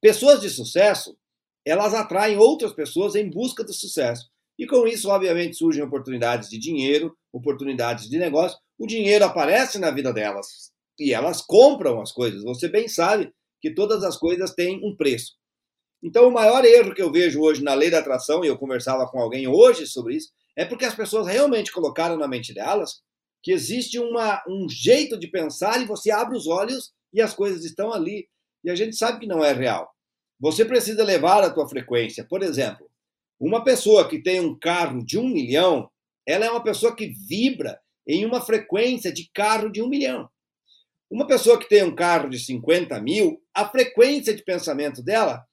Pessoas 0.00 0.40
de 0.40 0.50
sucesso, 0.50 1.16
elas 1.64 1.94
atraem 1.94 2.36
outras 2.38 2.72
pessoas 2.72 3.14
em 3.14 3.28
busca 3.28 3.64
do 3.64 3.72
sucesso. 3.72 4.28
E 4.58 4.66
com 4.66 4.86
isso, 4.86 5.08
obviamente, 5.08 5.56
surgem 5.56 5.82
oportunidades 5.82 6.48
de 6.48 6.58
dinheiro, 6.58 7.16
oportunidades 7.32 8.08
de 8.08 8.18
negócio. 8.18 8.58
O 8.78 8.86
dinheiro 8.86 9.24
aparece 9.24 9.78
na 9.78 9.90
vida 9.90 10.12
delas 10.12 10.72
e 10.98 11.12
elas 11.12 11.40
compram 11.40 12.00
as 12.00 12.12
coisas. 12.12 12.42
Você 12.42 12.68
bem 12.68 12.88
sabe 12.88 13.32
que 13.60 13.72
todas 13.72 14.02
as 14.02 14.16
coisas 14.16 14.52
têm 14.52 14.80
um 14.84 14.96
preço. 14.96 15.32
Então, 16.02 16.28
o 16.28 16.32
maior 16.32 16.64
erro 16.64 16.94
que 16.94 17.02
eu 17.02 17.10
vejo 17.10 17.40
hoje 17.40 17.62
na 17.62 17.74
lei 17.74 17.90
da 17.90 17.98
atração, 17.98 18.44
e 18.44 18.48
eu 18.48 18.56
conversava 18.56 19.06
com 19.08 19.20
alguém 19.20 19.48
hoje 19.48 19.86
sobre 19.86 20.16
isso, 20.16 20.30
é 20.56 20.64
porque 20.64 20.84
as 20.84 20.94
pessoas 20.94 21.26
realmente 21.26 21.72
colocaram 21.72 22.16
na 22.16 22.28
mente 22.28 22.54
delas 22.54 23.00
que 23.42 23.52
existe 23.52 23.98
uma, 23.98 24.42
um 24.48 24.68
jeito 24.68 25.18
de 25.18 25.28
pensar 25.28 25.80
e 25.80 25.86
você 25.86 26.10
abre 26.10 26.36
os 26.36 26.46
olhos 26.46 26.92
e 27.12 27.20
as 27.20 27.34
coisas 27.34 27.64
estão 27.64 27.92
ali. 27.92 28.28
E 28.64 28.70
a 28.70 28.74
gente 28.74 28.96
sabe 28.96 29.20
que 29.20 29.26
não 29.26 29.44
é 29.44 29.52
real. 29.52 29.90
Você 30.40 30.64
precisa 30.64 31.02
levar 31.04 31.42
a 31.42 31.50
tua 31.50 31.68
frequência. 31.68 32.24
Por 32.24 32.42
exemplo, 32.42 32.88
uma 33.40 33.62
pessoa 33.62 34.08
que 34.08 34.22
tem 34.22 34.40
um 34.40 34.58
carro 34.58 35.04
de 35.04 35.18
um 35.18 35.28
milhão, 35.28 35.90
ela 36.26 36.44
é 36.44 36.50
uma 36.50 36.62
pessoa 36.62 36.94
que 36.94 37.12
vibra 37.28 37.80
em 38.06 38.24
uma 38.24 38.40
frequência 38.40 39.12
de 39.12 39.30
carro 39.32 39.70
de 39.70 39.82
um 39.82 39.88
milhão. 39.88 40.28
Uma 41.10 41.26
pessoa 41.26 41.58
que 41.58 41.68
tem 41.68 41.82
um 41.82 41.94
carro 41.94 42.28
de 42.28 42.38
50 42.38 43.00
mil, 43.00 43.42
a 43.54 43.68
frequência 43.68 44.34
de 44.34 44.44
pensamento 44.44 45.02
dela, 45.02 45.44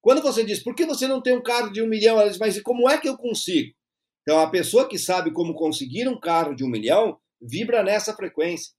quando 0.00 0.22
você 0.22 0.44
diz, 0.44 0.62
por 0.62 0.74
que 0.74 0.86
você 0.86 1.06
não 1.06 1.20
tem 1.20 1.36
um 1.36 1.42
carro 1.42 1.70
de 1.70 1.82
um 1.82 1.86
milhão? 1.86 2.18
Ela 2.18 2.30
diz, 2.30 2.38
mas 2.38 2.60
como 2.62 2.88
é 2.88 2.98
que 2.98 3.08
eu 3.08 3.16
consigo? 3.16 3.74
Então, 4.22 4.38
a 4.38 4.50
pessoa 4.50 4.88
que 4.88 4.98
sabe 4.98 5.32
como 5.32 5.54
conseguir 5.54 6.08
um 6.08 6.18
carro 6.18 6.54
de 6.54 6.64
um 6.64 6.68
milhão, 6.68 7.18
vibra 7.40 7.82
nessa 7.82 8.14
frequência. 8.14 8.72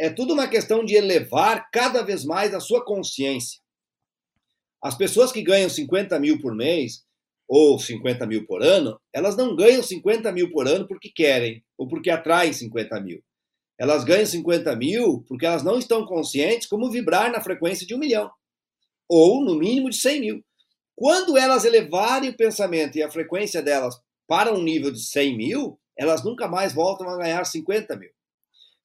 É 0.00 0.08
tudo 0.08 0.32
uma 0.32 0.48
questão 0.48 0.82
de 0.82 0.94
elevar 0.94 1.68
cada 1.70 2.00
vez 2.00 2.24
mais 2.24 2.54
a 2.54 2.58
sua 2.58 2.82
consciência. 2.82 3.60
As 4.82 4.96
pessoas 4.96 5.30
que 5.30 5.42
ganham 5.42 5.68
50 5.68 6.18
mil 6.18 6.40
por 6.40 6.54
mês, 6.54 7.04
ou 7.46 7.78
50 7.78 8.26
mil 8.26 8.46
por 8.46 8.62
ano, 8.62 8.98
elas 9.12 9.36
não 9.36 9.54
ganham 9.54 9.82
50 9.82 10.32
mil 10.32 10.50
por 10.52 10.66
ano 10.66 10.88
porque 10.88 11.10
querem 11.14 11.62
ou 11.76 11.86
porque 11.86 12.08
atraem 12.08 12.50
50 12.50 12.98
mil. 13.00 13.22
Elas 13.78 14.02
ganham 14.02 14.24
50 14.24 14.74
mil 14.74 15.22
porque 15.28 15.44
elas 15.44 15.62
não 15.62 15.78
estão 15.78 16.06
conscientes 16.06 16.66
como 16.66 16.90
vibrar 16.90 17.30
na 17.30 17.42
frequência 17.42 17.86
de 17.86 17.94
um 17.94 17.98
milhão, 17.98 18.30
ou 19.06 19.44
no 19.44 19.54
mínimo 19.54 19.90
de 19.90 19.96
100 19.96 20.20
mil. 20.20 20.44
Quando 20.96 21.36
elas 21.36 21.66
elevarem 21.66 22.30
o 22.30 22.36
pensamento 22.38 22.96
e 22.96 23.02
a 23.02 23.10
frequência 23.10 23.60
delas 23.60 24.00
para 24.26 24.50
um 24.50 24.62
nível 24.62 24.90
de 24.90 25.02
100 25.02 25.36
mil, 25.36 25.78
elas 25.94 26.24
nunca 26.24 26.48
mais 26.48 26.72
voltam 26.72 27.06
a 27.06 27.18
ganhar 27.18 27.44
50 27.44 27.96
mil. 27.96 28.10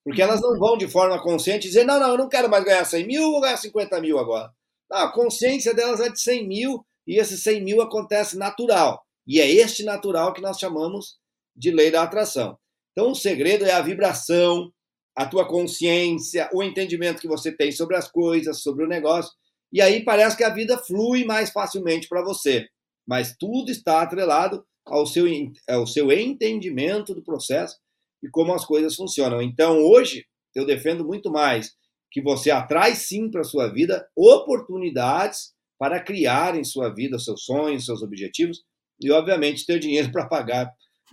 Porque 0.06 0.22
elas 0.22 0.40
não 0.40 0.58
vão 0.60 0.78
de 0.78 0.88
forma 0.88 1.20
consciente 1.22 1.68
dizer: 1.68 1.84
não, 1.84 2.00
não, 2.00 2.10
eu 2.10 2.18
não 2.18 2.30
quero 2.30 2.48
mais 2.48 2.64
ganhar 2.64 2.86
100 2.86 3.08
mil, 3.08 3.32
vou 3.32 3.42
ganhar 3.42 3.58
50 3.58 4.00
mil 4.00 4.20
agora. 4.20 4.52
Não, 4.90 5.00
a 5.00 5.12
consciência 5.12 5.74
delas 5.74 6.00
é 6.00 6.10
de 6.10 6.22
100 6.22 6.48
mil 6.48 6.86
e 7.08 7.18
esse 7.18 7.36
100 7.38 7.64
mil 7.64 7.82
acontece 7.82 8.38
natural. 8.38 9.04
E 9.26 9.42
é 9.42 9.50
este 9.50 9.84
natural 9.84 10.32
que 10.32 10.42
nós 10.42 10.60
chamamos 10.60 11.18
de 11.56 11.72
lei 11.72 11.90
da 11.90 12.04
atração. 12.04 12.56
Então, 12.92 13.12
o 13.12 13.16
segredo 13.16 13.66
é 13.66 13.72
a 13.72 13.82
vibração, 13.82 14.72
a 15.16 15.26
tua 15.26 15.48
consciência, 15.48 16.50
o 16.54 16.62
entendimento 16.62 17.20
que 17.20 17.28
você 17.28 17.52
tem 17.52 17.72
sobre 17.72 17.96
as 17.96 18.08
coisas, 18.08 18.62
sobre 18.62 18.86
o 18.86 18.88
negócio. 18.88 19.32
E 19.74 19.82
aí 19.82 20.04
parece 20.04 20.38
que 20.38 20.44
a 20.44 20.54
vida 20.54 20.78
flui 20.78 21.26
mais 21.26 21.50
facilmente 21.50 22.08
para 22.08 22.24
você. 22.24 22.68
Mas 23.08 23.36
tudo 23.40 23.72
está 23.72 24.04
atrelado 24.04 24.64
ao 24.86 25.08
seu, 25.08 25.26
ao 25.68 25.88
seu 25.88 26.12
entendimento 26.12 27.16
do 27.16 27.24
processo 27.24 27.76
e 28.24 28.30
como 28.30 28.54
as 28.54 28.66
coisas 28.66 28.96
funcionam. 28.96 29.42
Então, 29.42 29.80
hoje, 29.80 30.26
eu 30.54 30.66
defendo 30.66 31.06
muito 31.06 31.32
mais 31.32 31.74
que 32.12 32.22
você 32.22 32.50
atrai 32.50 32.96
sim 32.96 33.30
para 33.30 33.42
a 33.42 33.46
sua 33.46 33.68
vida 33.68 34.08
oportunidades 34.16 35.54
para 35.78 36.00
criar 36.00 36.56
em 36.56 36.64
sua 36.64 36.94
vida 36.94 37.20
seus 37.20 37.44
sonhos, 37.44 37.86
seus 37.86 38.02
objetivos 38.02 38.64
e, 39.02 39.12
obviamente, 39.12 39.66
ter 39.66 39.80
dinheiro 39.80 40.12
para 40.14 40.28
pagar 40.28 40.72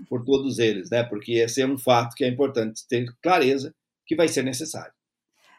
por 0.09 0.25
todos 0.25 0.59
eles, 0.59 0.91
né? 0.91 1.03
Porque 1.03 1.33
esse 1.33 1.61
é 1.61 1.67
um 1.67 1.79
fato 1.79 2.15
que 2.15 2.25
é 2.25 2.29
importante 2.29 2.87
ter 2.89 3.05
clareza 3.23 3.75
que 4.07 4.17
vai 4.17 4.29
ser 4.29 4.43
necessário. 4.43 4.93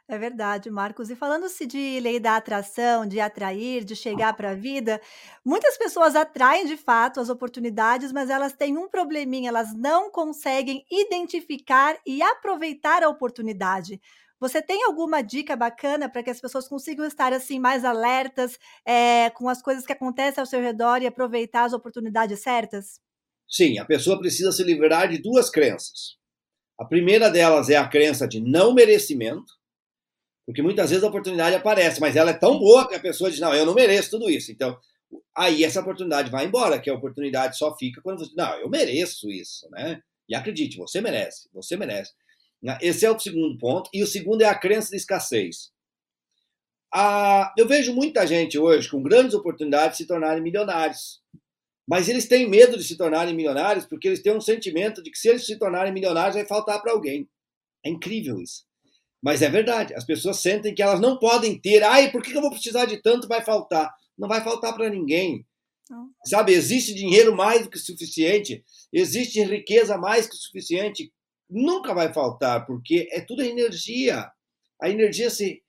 É 0.07 0.17
verdade, 0.17 0.69
Marcos. 0.69 1.09
E 1.09 1.15
falando-se 1.15 1.65
de 1.65 1.99
lei 2.01 2.19
da 2.19 2.35
atração, 2.35 3.05
de 3.05 3.21
atrair, 3.21 3.85
de 3.85 3.95
chegar 3.95 4.33
para 4.35 4.51
a 4.51 4.55
vida, 4.55 4.99
muitas 5.45 5.77
pessoas 5.77 6.13
atraem 6.13 6.65
de 6.65 6.75
fato 6.75 7.21
as 7.21 7.29
oportunidades, 7.29 8.11
mas 8.11 8.29
elas 8.29 8.51
têm 8.51 8.77
um 8.77 8.89
probleminha, 8.89 9.47
elas 9.47 9.73
não 9.73 10.11
conseguem 10.11 10.85
identificar 10.91 11.97
e 12.05 12.21
aproveitar 12.21 13.01
a 13.01 13.07
oportunidade. 13.07 13.99
Você 14.41 14.61
tem 14.61 14.83
alguma 14.83 15.21
dica 15.21 15.55
bacana 15.55 16.09
para 16.09 16.21
que 16.21 16.29
as 16.29 16.41
pessoas 16.41 16.67
consigam 16.67 17.05
estar 17.05 17.31
assim 17.31 17.57
mais 17.57 17.85
alertas 17.85 18.59
é, 18.85 19.29
com 19.29 19.47
as 19.47 19.61
coisas 19.61 19.85
que 19.85 19.93
acontecem 19.93 20.41
ao 20.41 20.45
seu 20.45 20.59
redor 20.59 21.01
e 21.01 21.07
aproveitar 21.07 21.63
as 21.63 21.71
oportunidades 21.71 22.41
certas? 22.41 22.99
Sim, 23.47 23.79
a 23.79 23.85
pessoa 23.85 24.19
precisa 24.19 24.51
se 24.51 24.63
livrar 24.63 25.07
de 25.07 25.21
duas 25.21 25.49
crenças. 25.49 26.17
A 26.77 26.83
primeira 26.83 27.29
delas 27.29 27.69
é 27.69 27.77
a 27.77 27.87
crença 27.87 28.27
de 28.27 28.41
não 28.41 28.73
merecimento, 28.73 29.62
porque 30.45 30.62
muitas 30.62 30.89
vezes 30.89 31.03
a 31.03 31.08
oportunidade 31.08 31.56
aparece, 31.56 32.01
mas 32.01 32.15
ela 32.15 32.32
é 32.32 32.38
tão 32.38 32.60
boa 32.60 32.88
que 32.88 32.95
a 32.95 32.99
pessoa 32.99 33.29
diz: 33.29 33.39
Não, 33.39 33.53
eu 33.53 33.65
não 33.65 33.73
mereço 33.73 34.12
tudo 34.12 34.29
isso. 34.29 34.51
Então, 34.51 34.77
aí 35.36 35.63
essa 35.63 35.82
oportunidade 35.82 36.29
vai 36.29 36.45
embora, 36.45 36.79
que 36.79 36.89
a 36.89 36.93
oportunidade 36.93 37.58
só 37.58 37.75
fica 37.77 38.01
quando 38.01 38.19
você. 38.19 38.34
Não, 38.36 38.53
eu 38.56 38.69
mereço 38.69 39.29
isso, 39.29 39.69
né? 39.71 40.01
E 40.27 40.36
acredite, 40.36 40.77
você 40.77 41.01
merece, 41.01 41.49
você 41.53 41.77
merece. 41.77 42.13
Né? 42.62 42.77
Esse 42.82 43.06
é 43.06 43.12
o 43.12 43.19
segundo 43.19 43.58
ponto. 43.58 43.89
E 43.93 44.03
o 44.03 44.08
segundo 44.08 44.41
é 44.41 44.45
a 44.45 44.58
crença 44.58 44.89
de 44.89 44.97
escassez. 44.97 45.71
a, 46.93 47.53
eu 47.58 47.67
vejo 47.67 47.93
muita 47.93 48.25
gente 48.25 48.58
hoje 48.58 48.89
com 48.89 49.01
grandes 49.01 49.34
oportunidades 49.34 49.97
de 49.97 50.03
se 50.03 50.08
tornarem 50.08 50.41
milionários. 50.41 51.21
Mas 51.88 52.08
eles 52.08 52.27
têm 52.27 52.49
medo 52.49 52.77
de 52.77 52.84
se 52.84 52.97
tornarem 52.97 53.36
milionários 53.36 53.86
porque 53.86 54.08
eles 54.08 54.21
têm 54.21 54.34
um 54.34 54.41
sentimento 54.41 55.03
de 55.03 55.12
que 55.12 55.17
se 55.17 55.27
eles 55.27 55.45
se 55.45 55.58
tornarem 55.58 55.93
milionários 55.93 56.36
vai 56.36 56.45
faltar 56.45 56.82
para 56.82 56.93
alguém. 56.93 57.29
É 57.86 57.89
incrível 57.89 58.39
isso. 58.39 58.63
Mas 59.23 59.41
é 59.41 59.49
verdade. 59.49 59.93
As 59.95 60.03
pessoas 60.03 60.39
sentem 60.39 60.75
que 60.75 60.83
elas 60.83 60.99
não 60.99 61.17
podem 61.17 61.57
ter. 61.57 61.81
Ai, 61.81 62.12
por 62.12 62.21
que 62.21 62.36
eu 62.36 62.41
vou 62.41 62.51
precisar 62.51 62.86
de 62.86 63.01
tanto? 63.01 63.27
Vai 63.27 63.41
faltar. 63.41 63.89
Não 64.17 64.27
vai 64.27 64.43
faltar 64.43 64.75
para 64.75 64.89
ninguém. 64.89 65.45
Não. 65.89 66.09
Sabe, 66.25 66.51
existe 66.53 66.93
dinheiro 66.93 67.36
mais 67.36 67.63
do 67.63 67.69
que 67.69 67.79
suficiente. 67.79 68.63
Existe 68.91 69.41
riqueza 69.43 69.97
mais 69.97 70.27
que 70.27 70.36
suficiente. 70.36 71.12
Nunca 71.49 71.93
vai 71.93 72.13
faltar, 72.13 72.65
porque 72.65 73.07
é 73.12 73.21
tudo 73.21 73.41
energia. 73.41 74.29
A 74.81 74.89
energia 74.89 75.29
se. 75.29 75.62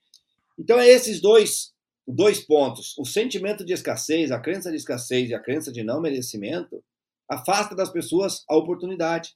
Então, 0.59 0.77
é 0.77 0.87
esses 0.87 1.21
dois 1.21 1.73
dois 2.07 2.39
pontos. 2.39 2.95
O 2.97 3.05
sentimento 3.05 3.65
de 3.65 3.73
escassez, 3.73 4.31
a 4.31 4.39
crença 4.39 4.69
de 4.69 4.77
escassez 4.77 5.29
e 5.29 5.33
a 5.33 5.41
crença 5.41 5.71
de 5.71 5.83
não 5.83 6.01
merecimento 6.01 6.83
afasta 7.27 7.75
das 7.75 7.89
pessoas 7.89 8.43
a 8.47 8.55
oportunidade. 8.55 9.33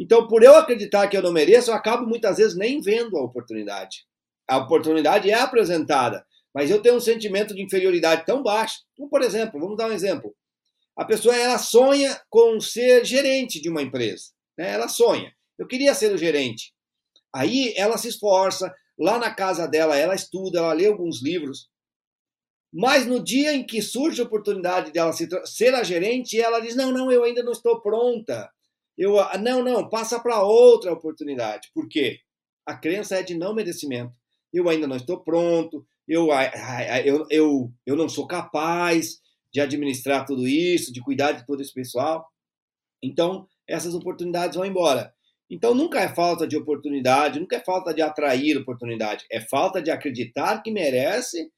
Então, 0.00 0.26
por 0.26 0.42
eu 0.42 0.56
acreditar 0.56 1.08
que 1.08 1.16
eu 1.16 1.22
não 1.22 1.30
mereço, 1.30 1.70
eu 1.70 1.74
acabo 1.74 2.06
muitas 2.06 2.38
vezes 2.38 2.56
nem 2.56 2.80
vendo 2.80 3.18
a 3.18 3.22
oportunidade. 3.22 4.06
A 4.48 4.56
oportunidade 4.56 5.30
é 5.30 5.34
apresentada, 5.34 6.24
mas 6.54 6.70
eu 6.70 6.80
tenho 6.80 6.96
um 6.96 7.00
sentimento 7.00 7.54
de 7.54 7.62
inferioridade 7.62 8.24
tão 8.24 8.42
baixo. 8.42 8.78
Como, 8.96 9.10
por 9.10 9.20
exemplo, 9.20 9.60
vamos 9.60 9.76
dar 9.76 9.88
um 9.88 9.92
exemplo. 9.92 10.34
A 10.96 11.04
pessoa 11.04 11.36
ela 11.36 11.58
sonha 11.58 12.18
com 12.30 12.58
ser 12.62 13.04
gerente 13.04 13.60
de 13.60 13.68
uma 13.68 13.82
empresa. 13.82 14.30
Né? 14.56 14.72
Ela 14.72 14.88
sonha. 14.88 15.30
Eu 15.58 15.66
queria 15.66 15.92
ser 15.94 16.14
o 16.14 16.18
gerente. 16.18 16.72
Aí 17.30 17.74
ela 17.76 17.98
se 17.98 18.08
esforça, 18.08 18.74
lá 18.98 19.18
na 19.18 19.34
casa 19.34 19.68
dela, 19.68 19.98
ela 19.98 20.14
estuda, 20.14 20.60
ela 20.60 20.72
lê 20.72 20.86
alguns 20.86 21.22
livros, 21.22 21.68
mas 22.72 23.06
no 23.06 23.22
dia 23.22 23.52
em 23.52 23.66
que 23.66 23.82
surge 23.82 24.22
a 24.22 24.24
oportunidade 24.24 24.92
dela 24.92 25.12
ser 25.44 25.74
a 25.74 25.82
gerente, 25.82 26.40
ela 26.40 26.58
diz: 26.58 26.74
não, 26.74 26.90
não, 26.90 27.12
eu 27.12 27.22
ainda 27.22 27.42
não 27.42 27.52
estou 27.52 27.82
pronta. 27.82 28.50
Eu, 29.00 29.18
ah, 29.18 29.38
não, 29.38 29.64
não, 29.64 29.88
passa 29.88 30.20
para 30.20 30.42
outra 30.42 30.92
oportunidade. 30.92 31.70
Por 31.72 31.88
quê? 31.88 32.18
A 32.66 32.76
crença 32.76 33.16
é 33.16 33.22
de 33.22 33.34
não 33.34 33.54
merecimento. 33.54 34.12
Eu 34.52 34.68
ainda 34.68 34.86
não 34.86 34.96
estou 34.96 35.24
pronto, 35.24 35.86
eu, 36.06 36.28
eu, 37.06 37.26
eu, 37.30 37.72
eu 37.86 37.96
não 37.96 38.10
sou 38.10 38.26
capaz 38.26 39.18
de 39.50 39.58
administrar 39.58 40.26
tudo 40.26 40.46
isso, 40.46 40.92
de 40.92 41.00
cuidar 41.00 41.32
de 41.32 41.46
todo 41.46 41.62
esse 41.62 41.72
pessoal. 41.72 42.26
Então, 43.02 43.48
essas 43.66 43.94
oportunidades 43.94 44.56
vão 44.56 44.66
embora. 44.66 45.14
Então, 45.48 45.74
nunca 45.74 45.98
é 46.00 46.14
falta 46.14 46.46
de 46.46 46.58
oportunidade, 46.58 47.40
nunca 47.40 47.56
é 47.56 47.64
falta 47.64 47.94
de 47.94 48.02
atrair 48.02 48.58
oportunidade, 48.58 49.24
é 49.32 49.40
falta 49.40 49.80
de 49.80 49.90
acreditar 49.90 50.62
que 50.62 50.70
merece 50.70 51.50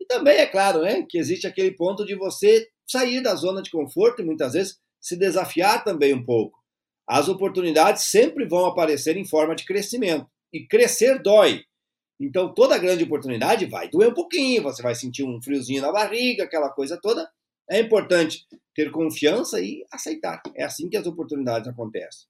e 0.00 0.04
também 0.04 0.38
é 0.38 0.46
claro, 0.46 0.82
né, 0.82 1.06
que 1.08 1.16
existe 1.16 1.46
aquele 1.46 1.70
ponto 1.76 2.04
de 2.04 2.16
você 2.16 2.66
sair 2.84 3.22
da 3.22 3.36
zona 3.36 3.62
de 3.62 3.70
conforto 3.70 4.20
e 4.20 4.24
muitas 4.24 4.54
vezes 4.54 4.78
se 5.00 5.16
desafiar 5.16 5.84
também 5.84 6.12
um 6.12 6.24
pouco. 6.24 6.57
As 7.08 7.26
oportunidades 7.28 8.04
sempre 8.04 8.46
vão 8.46 8.66
aparecer 8.66 9.16
em 9.16 9.24
forma 9.24 9.54
de 9.54 9.64
crescimento 9.64 10.26
e 10.52 10.66
crescer 10.66 11.22
dói. 11.22 11.62
Então 12.20 12.52
toda 12.52 12.76
grande 12.76 13.04
oportunidade 13.04 13.64
vai 13.64 13.88
doer 13.88 14.10
um 14.10 14.14
pouquinho, 14.14 14.62
você 14.62 14.82
vai 14.82 14.94
sentir 14.94 15.24
um 15.24 15.40
friozinho 15.40 15.80
na 15.80 15.90
barriga, 15.90 16.44
aquela 16.44 16.68
coisa 16.68 16.98
toda. 17.00 17.26
É 17.70 17.80
importante 17.80 18.46
ter 18.74 18.90
confiança 18.90 19.60
e 19.60 19.84
aceitar. 19.90 20.42
É 20.54 20.64
assim 20.64 20.88
que 20.88 20.96
as 20.96 21.06
oportunidades 21.06 21.68
acontecem. 21.68 22.26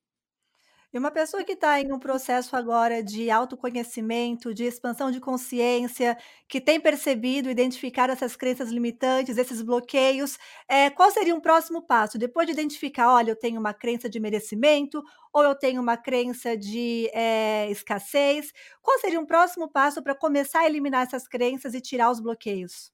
E 0.90 0.98
uma 0.98 1.10
pessoa 1.10 1.44
que 1.44 1.52
está 1.52 1.78
em 1.82 1.92
um 1.92 1.98
processo 1.98 2.56
agora 2.56 3.02
de 3.02 3.30
autoconhecimento, 3.30 4.54
de 4.54 4.64
expansão 4.64 5.10
de 5.10 5.20
consciência, 5.20 6.16
que 6.48 6.62
tem 6.62 6.80
percebido, 6.80 7.50
identificar 7.50 8.08
essas 8.08 8.34
crenças 8.34 8.70
limitantes, 8.70 9.36
esses 9.36 9.60
bloqueios, 9.60 10.38
eh, 10.66 10.88
qual 10.88 11.10
seria 11.10 11.34
um 11.34 11.40
próximo 11.40 11.82
passo? 11.82 12.16
Depois 12.16 12.46
de 12.46 12.54
identificar, 12.54 13.12
olha, 13.12 13.32
eu 13.32 13.36
tenho 13.36 13.60
uma 13.60 13.74
crença 13.74 14.08
de 14.08 14.18
merecimento, 14.18 15.02
ou 15.30 15.42
eu 15.42 15.54
tenho 15.54 15.82
uma 15.82 15.98
crença 15.98 16.56
de 16.56 17.10
eh, 17.12 17.70
escassez, 17.70 18.50
qual 18.80 18.98
seria 18.98 19.20
um 19.20 19.26
próximo 19.26 19.70
passo 19.70 20.02
para 20.02 20.14
começar 20.14 20.60
a 20.60 20.66
eliminar 20.66 21.06
essas 21.06 21.28
crenças 21.28 21.74
e 21.74 21.82
tirar 21.82 22.10
os 22.10 22.18
bloqueios? 22.18 22.90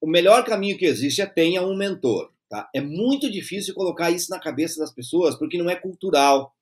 O 0.00 0.06
melhor 0.06 0.44
caminho 0.44 0.78
que 0.78 0.86
existe 0.86 1.20
é 1.20 1.26
tenha 1.26 1.62
um 1.62 1.76
mentor. 1.76 2.30
Tá? 2.48 2.70
É 2.72 2.80
muito 2.80 3.28
difícil 3.28 3.74
colocar 3.74 4.12
isso 4.12 4.30
na 4.30 4.38
cabeça 4.38 4.78
das 4.78 4.92
pessoas, 4.92 5.34
porque 5.34 5.58
não 5.58 5.68
é 5.68 5.74
cultural 5.74 6.54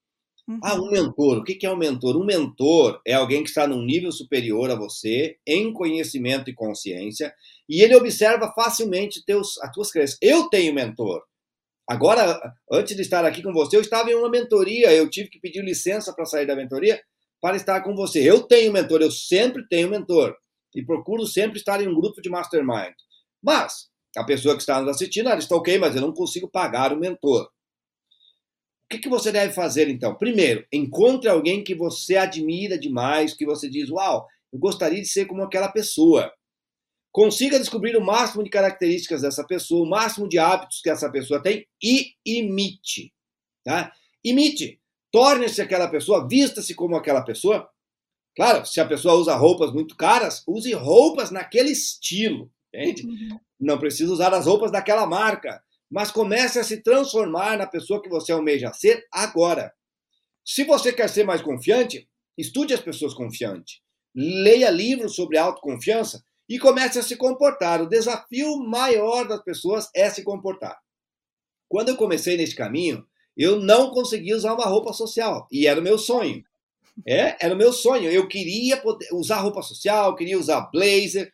ah, 0.63 0.75
um 0.75 0.85
uhum. 0.85 0.91
mentor. 0.91 1.39
O 1.39 1.45
que 1.45 1.67
é 1.67 1.71
um 1.71 1.77
mentor? 1.77 2.17
Um 2.17 2.25
mentor 2.25 3.01
é 3.07 3.15
alguém 3.15 3.43
que 3.43 3.49
está 3.49 3.67
num 3.67 3.83
nível 3.85 4.11
superior 4.11 4.71
a 4.71 4.75
você, 4.75 5.37
em 5.47 5.73
conhecimento 5.73 6.51
e 6.51 6.55
consciência, 6.55 7.33
e 7.69 7.83
ele 7.83 7.95
observa 7.95 8.53
facilmente 8.55 9.25
teus, 9.25 9.59
as 9.63 9.71
tuas 9.73 9.91
crenças. 9.91 10.19
Eu 10.21 10.49
tenho 10.49 10.75
mentor. 10.75 11.23
Agora, 11.89 12.41
antes 12.71 12.95
de 12.95 13.03
estar 13.03 13.25
aqui 13.25 13.43
com 13.43 13.53
você, 13.53 13.77
eu 13.77 13.81
estava 13.81 14.11
em 14.11 14.15
uma 14.15 14.31
mentoria, 14.31 14.93
eu 14.93 15.11
tive 15.11 15.29
que 15.29 15.41
pedir 15.41 15.63
licença 15.63 16.13
para 16.15 16.25
sair 16.25 16.47
da 16.47 16.57
mentoria 16.57 17.01
para 17.41 17.57
estar 17.57 17.81
com 17.83 17.95
você. 17.95 18.19
Eu 18.21 18.43
tenho 18.43 18.73
mentor, 18.73 19.01
eu 19.01 19.11
sempre 19.11 19.67
tenho 19.69 19.91
mentor. 19.91 20.37
E 20.75 20.85
procuro 20.85 21.27
sempre 21.27 21.59
estar 21.59 21.83
em 21.83 21.89
um 21.89 21.95
grupo 21.95 22.21
de 22.23 22.31
mastermind. 22.31 22.95
Mas, 23.43 23.89
a 24.17 24.25
pessoa 24.25 24.55
que 24.55 24.61
está 24.61 24.81
nos 24.81 24.91
assistindo, 24.91 25.29
ela 25.29 25.39
está 25.39 25.57
ok, 25.57 25.79
mas 25.79 25.97
eu 25.97 26.03
não 26.03 26.13
consigo 26.13 26.49
pagar 26.49 26.93
o 26.93 26.99
mentor 26.99 27.49
que, 28.91 28.99
que 28.99 29.09
você 29.09 29.31
deve 29.31 29.53
fazer 29.53 29.89
então? 29.89 30.17
Primeiro, 30.17 30.67
encontre 30.73 31.29
alguém 31.29 31.63
que 31.63 31.77
você 31.77 32.17
admira 32.17 32.77
demais, 32.77 33.33
que 33.33 33.47
você 33.47 33.71
diz, 33.71 33.89
uau, 33.89 34.27
eu 34.53 34.59
gostaria 34.59 35.01
de 35.01 35.07
ser 35.07 35.27
como 35.27 35.43
aquela 35.43 35.69
pessoa. 35.69 36.33
Consiga 37.13 37.59
descobrir 37.59 37.97
o 37.97 38.05
máximo 38.05 38.43
de 38.43 38.51
características 38.51 39.23
dessa 39.23 39.47
pessoa, 39.47 39.87
o 39.87 39.89
máximo 39.89 40.29
de 40.29 40.39
hábitos 40.39 40.81
que 40.83 40.91
essa 40.91 41.11
pessoa 41.11 41.41
tem 41.41 41.67
e 41.81 42.15
imite. 42.27 43.13
Tá? 43.65 43.93
Imite. 44.25 44.81
Torne-se 45.13 45.63
aquela 45.63 45.89
pessoa, 45.89 46.27
vista-se 46.29 46.75
como 46.75 46.97
aquela 46.97 47.23
pessoa. 47.23 47.69
Claro, 48.35 48.65
se 48.67 48.81
a 48.81 48.87
pessoa 48.87 49.15
usa 49.15 49.35
roupas 49.37 49.73
muito 49.73 49.97
caras, 49.97 50.43
use 50.47 50.73
roupas 50.73 51.31
naquele 51.31 51.71
estilo. 51.71 52.51
Entende? 52.75 53.07
Uhum. 53.07 53.39
Não 53.59 53.79
precisa 53.79 54.13
usar 54.13 54.33
as 54.35 54.47
roupas 54.47 54.73
daquela 54.73 55.07
marca 55.07 55.63
mas 55.91 56.11
comece 56.11 56.59
a 56.59 56.65
se 56.65 56.83
transformar 56.83 57.59
na 57.59 57.67
pessoa 57.67 58.01
que 58.01 58.09
você 58.09 58.31
almeja 58.33 58.73
ser 58.73 59.07
agora. 59.13 59.73
Se 60.45 60.65
você 60.65 60.93
quer 60.93 61.09
ser 61.09 61.25
mais 61.25 61.43
confiante, 61.43 62.09
estude 62.39 62.73
as 62.73 62.81
pessoas 62.81 63.13
confiantes. 63.13 63.81
Leia 64.15 64.71
livros 64.71 65.15
sobre 65.15 65.37
autoconfiança 65.37 66.23
e 66.49 66.59
comece 66.59 66.99
a 66.99 67.03
se 67.03 67.17
comportar. 67.17 67.83
O 67.83 67.89
desafio 67.89 68.57
maior 68.59 69.27
das 69.27 69.43
pessoas 69.43 69.89
é 69.95 70.09
se 70.11 70.23
comportar. 70.23 70.79
Quando 71.69 71.91
eu 71.91 71.97
comecei 71.97 72.37
nesse 72.37 72.55
caminho, 72.55 73.07
eu 73.37 73.61
não 73.61 73.91
conseguia 73.91 74.37
usar 74.37 74.55
uma 74.55 74.67
roupa 74.67 74.93
social 74.93 75.47
e 75.51 75.67
era 75.67 75.81
o 75.81 75.83
meu 75.83 75.99
sonho. 75.99 76.45
É, 77.07 77.37
era 77.45 77.55
o 77.55 77.57
meu 77.57 77.73
sonho. 77.73 78.11
Eu 78.11 78.29
queria 78.29 78.77
poder 78.77 79.09
usar 79.13 79.41
roupa 79.41 79.63
social, 79.63 80.17
queria 80.17 80.39
usar 80.39 80.69
blazer, 80.73 81.33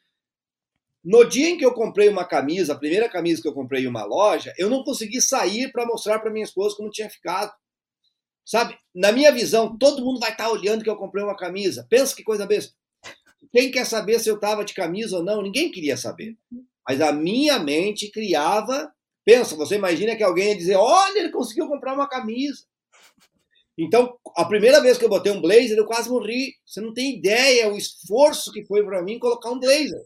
no 1.06 1.24
dia 1.24 1.50
em 1.50 1.56
que 1.56 1.64
eu 1.64 1.72
comprei 1.72 2.08
uma 2.08 2.24
camisa, 2.24 2.72
a 2.72 2.78
primeira 2.78 3.08
camisa 3.08 3.40
que 3.40 3.46
eu 3.46 3.54
comprei 3.54 3.84
em 3.84 3.86
uma 3.86 4.04
loja, 4.04 4.52
eu 4.58 4.68
não 4.68 4.82
consegui 4.82 5.20
sair 5.20 5.70
para 5.70 5.86
mostrar 5.86 6.18
para 6.18 6.32
minha 6.32 6.44
esposa 6.44 6.74
como 6.74 6.90
tinha 6.90 7.08
ficado. 7.08 7.52
Sabe? 8.44 8.76
Na 8.92 9.12
minha 9.12 9.30
visão, 9.30 9.78
todo 9.78 10.04
mundo 10.04 10.18
vai 10.18 10.32
estar 10.32 10.46
tá 10.46 10.50
olhando 10.50 10.82
que 10.82 10.90
eu 10.90 10.96
comprei 10.96 11.22
uma 11.22 11.36
camisa. 11.36 11.86
Pensa 11.88 12.14
que 12.14 12.24
coisa 12.24 12.44
besta. 12.44 12.74
Quem 13.52 13.70
quer 13.70 13.86
saber 13.86 14.18
se 14.18 14.28
eu 14.28 14.34
estava 14.34 14.64
de 14.64 14.74
camisa 14.74 15.18
ou 15.18 15.22
não? 15.22 15.42
Ninguém 15.42 15.70
queria 15.70 15.96
saber. 15.96 16.36
Mas 16.88 17.00
a 17.00 17.12
minha 17.12 17.56
mente 17.60 18.10
criava. 18.10 18.92
Pensa, 19.24 19.54
você 19.54 19.76
imagina 19.76 20.16
que 20.16 20.24
alguém 20.24 20.48
ia 20.48 20.56
dizer: 20.56 20.74
olha, 20.74 21.20
ele 21.20 21.30
conseguiu 21.30 21.68
comprar 21.68 21.94
uma 21.94 22.08
camisa. 22.08 22.64
Então, 23.78 24.18
a 24.36 24.44
primeira 24.44 24.80
vez 24.80 24.98
que 24.98 25.04
eu 25.04 25.08
botei 25.08 25.30
um 25.30 25.40
blazer, 25.40 25.78
eu 25.78 25.86
quase 25.86 26.08
morri. 26.08 26.52
Você 26.66 26.80
não 26.80 26.92
tem 26.92 27.16
ideia 27.16 27.72
o 27.72 27.76
esforço 27.76 28.50
que 28.50 28.64
foi 28.64 28.84
para 28.84 29.02
mim 29.02 29.20
colocar 29.20 29.52
um 29.52 29.60
blazer. 29.60 30.02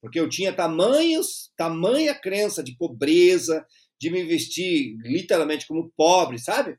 Porque 0.00 0.18
eu 0.18 0.28
tinha 0.28 0.52
tamanhos, 0.52 1.52
tamanha 1.56 2.14
crença 2.14 2.62
de 2.62 2.76
pobreza, 2.76 3.64
de 4.00 4.10
me 4.10 4.24
vestir 4.24 4.96
literalmente 5.02 5.66
como 5.66 5.92
pobre, 5.96 6.38
sabe? 6.38 6.76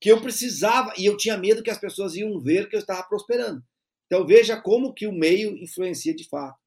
Que 0.00 0.10
eu 0.10 0.20
precisava, 0.20 0.92
e 0.98 1.06
eu 1.06 1.16
tinha 1.16 1.36
medo 1.36 1.62
que 1.62 1.70
as 1.70 1.78
pessoas 1.78 2.16
iam 2.16 2.40
ver 2.40 2.68
que 2.68 2.76
eu 2.76 2.80
estava 2.80 3.02
prosperando. 3.04 3.62
Então 4.06 4.26
veja 4.26 4.60
como 4.60 4.92
que 4.92 5.06
o 5.06 5.12
meio 5.12 5.56
influencia 5.56 6.14
de 6.14 6.28
fato. 6.28 6.58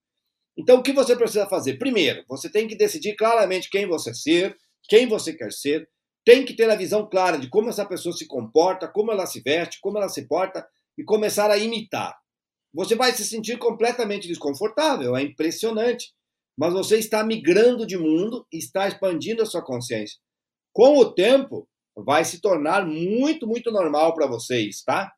Então 0.58 0.80
o 0.80 0.84
que 0.84 0.94
você 0.94 1.16
precisa 1.16 1.48
fazer? 1.48 1.78
Primeiro, 1.78 2.24
você 2.28 2.50
tem 2.50 2.68
que 2.68 2.76
decidir 2.76 3.16
claramente 3.16 3.70
quem 3.70 3.88
você 3.88 4.14
ser, 4.14 4.56
quem 4.88 5.08
você 5.08 5.34
quer 5.34 5.52
ser, 5.52 5.90
tem 6.24 6.46
que 6.46 6.54
ter 6.54 6.70
a 6.70 6.76
visão 6.76 7.10
clara 7.10 7.38
de 7.38 7.50
como 7.50 7.70
essa 7.70 7.86
pessoa 7.86 8.16
se 8.16 8.28
comporta, 8.28 8.88
como 8.88 9.12
ela 9.12 9.26
se 9.26 9.42
veste, 9.42 9.80
como 9.82 9.98
ela 9.98 10.08
se 10.08 10.28
porta 10.28 10.66
e 10.98 11.04
começar 11.04 11.50
a 11.50 11.58
imitar 11.58 12.21
você 12.74 12.96
vai 12.96 13.12
se 13.12 13.26
sentir 13.26 13.58
completamente 13.58 14.28
desconfortável, 14.28 15.16
é 15.16 15.24
impressionante. 15.24 16.14
Mas 16.58 16.74
você 16.74 16.98
está 16.98 17.24
migrando 17.24 17.86
de 17.86 17.98
mundo, 17.98 18.46
está 18.52 18.88
expandindo 18.88 19.42
a 19.42 19.46
sua 19.46 19.64
consciência. 19.64 20.20
Com 20.74 20.98
o 20.98 21.12
tempo, 21.14 21.68
vai 21.96 22.24
se 22.24 22.40
tornar 22.42 22.86
muito, 22.86 23.48
muito 23.48 23.72
normal 23.72 24.14
para 24.14 24.28
vocês, 24.28 24.84
tá? 24.84 25.12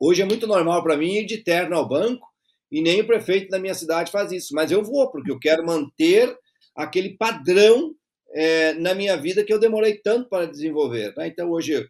Hoje 0.00 0.22
é 0.22 0.24
muito 0.24 0.46
normal 0.46 0.82
para 0.82 0.96
mim 0.96 1.14
ir 1.14 1.26
de 1.26 1.38
terno 1.38 1.76
ao 1.76 1.88
banco 1.88 2.26
e 2.70 2.82
nem 2.82 3.00
o 3.00 3.06
prefeito 3.06 3.48
da 3.48 3.58
minha 3.58 3.74
cidade 3.74 4.10
faz 4.10 4.32
isso, 4.32 4.54
mas 4.54 4.70
eu 4.70 4.82
vou, 4.82 5.10
porque 5.10 5.30
eu 5.30 5.38
quero 5.38 5.64
manter 5.64 6.36
aquele 6.74 7.16
padrão 7.16 7.94
é, 8.32 8.74
na 8.74 8.94
minha 8.94 9.16
vida 9.16 9.44
que 9.44 9.52
eu 9.52 9.60
demorei 9.60 9.98
tanto 9.98 10.28
para 10.28 10.46
desenvolver. 10.46 11.14
Né? 11.16 11.28
Então, 11.28 11.50
hoje, 11.50 11.88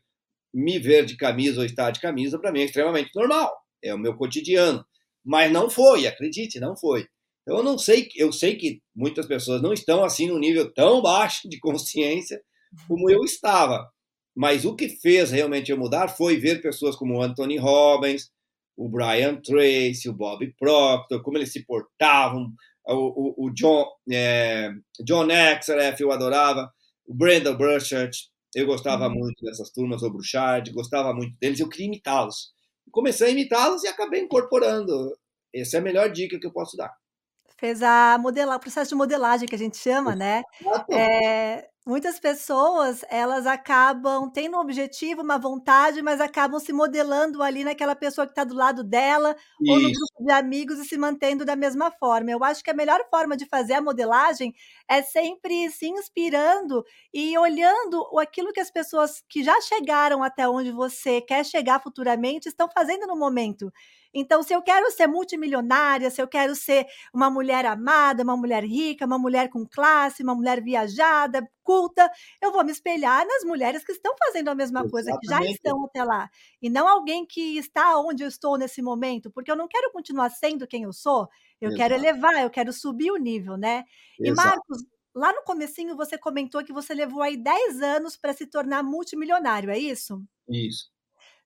me 0.53 0.79
ver 0.79 1.07
de 1.07 1.17
camisa 1.17 1.61
ou 1.61 1.67
estar 1.67 1.91
de 1.91 2.01
camisa, 2.01 2.39
para 2.39 2.53
mim 2.53 2.61
é 2.61 2.65
extremamente 2.65 3.11
normal, 3.15 3.51
é 3.85 3.95
o 3.95 3.99
meu 3.99 4.17
cotidiano. 4.17 4.85
Mas 5.25 5.53
não 5.53 5.71
foi, 5.71 6.07
acredite, 6.07 6.61
não 6.61 6.77
foi. 6.77 7.07
Então, 7.43 7.59
eu 7.59 7.63
não 7.63 7.79
sei, 7.79 8.09
eu 8.17 8.33
sei 8.33 8.57
que 8.57 8.83
muitas 8.95 9.27
pessoas 9.27 9.61
não 9.63 9.73
estão 9.73 10.03
assim 10.03 10.29
num 10.29 10.39
nível 10.39 10.73
tão 10.73 11.03
baixo 11.03 11.49
de 11.49 11.59
consciência 11.59 12.41
como 12.89 13.11
eu 13.11 13.23
estava. 13.23 13.89
Mas 14.35 14.65
o 14.65 14.75
que 14.75 14.89
fez 14.89 15.31
realmente 15.31 15.71
eu 15.71 15.79
mudar 15.79 16.09
foi 16.09 16.37
ver 16.37 16.61
pessoas 16.61 16.97
como 16.97 17.17
o 17.17 17.23
Anthony 17.23 17.57
Robbins, 17.57 18.31
o 18.77 18.89
Brian 18.89 19.37
Tracy, 19.37 20.09
o 20.09 20.13
Bob 20.13 20.53
Proctor, 20.59 21.23
como 21.23 21.39
eles 21.39 21.53
se 21.53 21.65
portavam, 21.65 22.53
o, 22.87 23.45
o, 23.45 23.47
o 23.47 23.51
John, 23.51 23.87
é, 24.11 24.71
John 25.05 25.29
Exereff, 25.31 26.03
eu 26.03 26.11
adorava, 26.11 26.71
o 27.07 27.15
Brandon 27.15 27.57
Burchard, 27.57 28.17
eu 28.55 28.67
gostava 28.67 29.07
uhum. 29.09 29.15
muito 29.15 29.45
dessas 29.45 29.71
turmas, 29.71 30.03
o 30.03 30.11
Bruchard, 30.11 30.71
gostava 30.73 31.15
muito 31.15 31.37
deles, 31.39 31.61
eu 31.61 31.69
queria 31.69 31.87
imitá-los. 31.87 32.54
Comecei 32.91 33.29
a 33.29 33.31
imitá-los 33.31 33.83
e 33.85 33.89
acabei 33.89 34.21
incorporando. 34.21 35.17
Essa 35.55 35.77
é 35.77 35.81
a 35.81 35.83
melhor 35.83 36.11
dica 36.11 36.39
que 36.39 36.47
eu 36.47 36.53
posso 36.53 36.77
dar. 36.77 36.93
Fez 37.57 37.83
a 37.83 38.19
modelar, 38.19 38.57
o 38.57 38.61
processo 38.61 38.91
de 38.91 38.95
modelagem 38.95 39.49
que 39.49 39.55
a 39.55 39.59
gente 39.59 39.77
chama, 39.77 40.15
né? 40.15 40.43
É, 40.91 41.69
muitas 41.87 42.19
pessoas, 42.19 43.05
elas 43.11 43.47
acabam 43.47 44.31
tendo 44.31 44.57
um 44.57 44.61
objetivo, 44.61 45.23
uma 45.23 45.39
vontade, 45.39 46.01
mas 46.03 46.21
acabam 46.21 46.59
se 46.59 46.73
modelando 46.73 47.43
ali 47.43 47.63
naquela 47.65 47.95
pessoa 47.95 48.27
que 48.27 48.33
está 48.33 48.43
do 48.45 48.55
lado 48.55 48.83
dela, 48.83 49.37
ou 49.67 49.79
no 49.81 49.91
grupo 49.91 50.25
de 50.25 50.33
amigos 50.33 50.79
e 50.79 50.85
se 50.85 50.97
mantendo 50.97 51.45
da 51.45 51.55
mesma 51.57 51.91
forma. 51.91 52.31
Eu 52.31 52.43
acho 52.43 52.65
que 52.65 52.71
a 52.71 52.75
melhor 52.75 53.05
forma 53.11 53.37
de 53.37 53.47
fazer 53.47 53.75
a 53.75 53.83
modelagem 53.83 54.55
é 54.89 55.03
sempre 55.03 55.71
se 55.71 55.87
inspirando 55.87 56.85
e 57.13 57.37
olhando 57.39 58.03
aquilo 58.19 58.53
que 58.53 58.61
as 58.61 58.71
pessoas 58.71 59.23
que 59.29 59.43
já 59.45 59.61
chegaram 59.61 60.23
até 60.23 60.49
onde 60.49 60.73
você 60.73 61.21
quer 61.21 61.45
chegar 61.45 61.83
futuramente 61.83 62.49
estão 62.49 62.69
fazendo 62.69 63.07
no 63.07 63.17
momento. 63.17 63.71
Então, 64.13 64.43
se 64.43 64.55
eu 64.55 64.63
quero 64.63 64.91
ser 64.93 65.09
multimilionária, 65.09 66.11
se 66.11 66.23
eu 66.23 66.29
quero 66.29 66.55
ser 66.55 66.87
uma 67.13 67.29
mulher 67.29 67.67
amada, 67.67 68.23
uma 68.23 68.37
mulher 68.37 68.63
rica, 68.65 69.05
uma 69.07 69.19
mulher 69.19 69.49
com 69.51 69.67
classe, 69.67 70.23
uma 70.23 70.35
mulher 70.35 70.63
viajada, 70.63 71.47
culta, 71.65 72.09
eu 72.41 72.53
vou 72.53 72.63
me 72.65 72.71
espelhar 72.71 73.27
nas 73.27 73.43
mulheres 73.45 73.85
que 73.85 73.93
estão 73.93 74.15
fazendo 74.19 74.49
a 74.49 74.55
mesma 74.55 74.89
coisa, 74.89 75.11
que 75.21 75.27
já 75.27 75.43
estão 75.43 75.85
até 75.87 76.05
lá. 76.05 76.31
E 76.63 76.71
não 76.71 76.87
alguém 76.87 77.27
que 77.27 77.57
está 77.59 77.99
onde 77.99 78.23
eu 78.23 78.29
estou 78.29 78.57
nesse 78.59 78.83
momento, 78.83 79.31
porque 79.31 79.51
eu 79.51 79.57
não 79.57 79.67
quero 79.67 79.91
continuar 79.91 80.31
sendo 80.31 80.67
quem 80.67 80.85
eu 80.85 80.93
sou, 80.93 81.29
eu 81.61 81.71
Exato. 81.71 81.77
quero 81.77 81.95
elevar, 81.95 82.43
eu 82.43 82.51
quero 82.51 82.73
subir 82.73 83.11
o 83.11 83.17
nível, 83.17 83.57
né? 83.57 83.85
Exato. 84.21 84.21
E 84.21 84.33
Marcos, 84.33 84.85
lá 85.15 85.33
no 85.33 85.43
comecinho 85.43 85.97
você 85.97 86.19
comentou 86.19 86.63
que 86.65 86.73
você 86.73 86.93
levou 86.95 87.23
aí 87.23 87.37
10 87.37 87.81
anos 87.83 88.17
para 88.17 88.33
se 88.33 88.47
tornar 88.47 88.83
multimilionário, 88.83 89.71
é 89.71 89.79
isso? 89.79 90.23
Isso. 90.49 90.93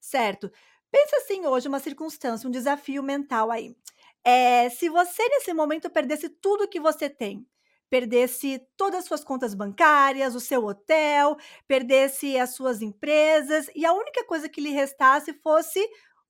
Certo. 0.00 0.50
Pensa 0.90 1.16
assim 1.18 1.46
hoje, 1.46 1.68
uma 1.68 1.78
circunstância, 1.81 2.48
um 2.48 2.50
desafio 2.50 3.02
mental 3.02 3.50
aí. 3.50 3.76
É, 4.24 4.68
se 4.70 4.88
você 4.88 5.22
nesse 5.28 5.52
momento 5.52 5.90
perdesse 5.90 6.28
tudo 6.28 6.68
que 6.68 6.81
você 6.81 7.09
tem, 7.09 7.46
perdesse 7.90 8.61
todas 8.77 9.01
as 9.01 9.05
suas 9.07 9.24
contas 9.24 9.55
bancárias, 9.55 10.35
o 10.35 10.40
seu 10.40 10.64
hotel, 10.64 11.37
perdesse 11.66 12.38
as 12.38 12.55
suas 12.55 12.83
empresas 12.83 13.70
e 13.74 13.85
a 13.85 13.92
única 13.92 14.24
coisa 14.24 14.48
que 14.48 14.61
lhe 14.61 14.70
restasse 14.70 15.33
fosse 15.42 15.81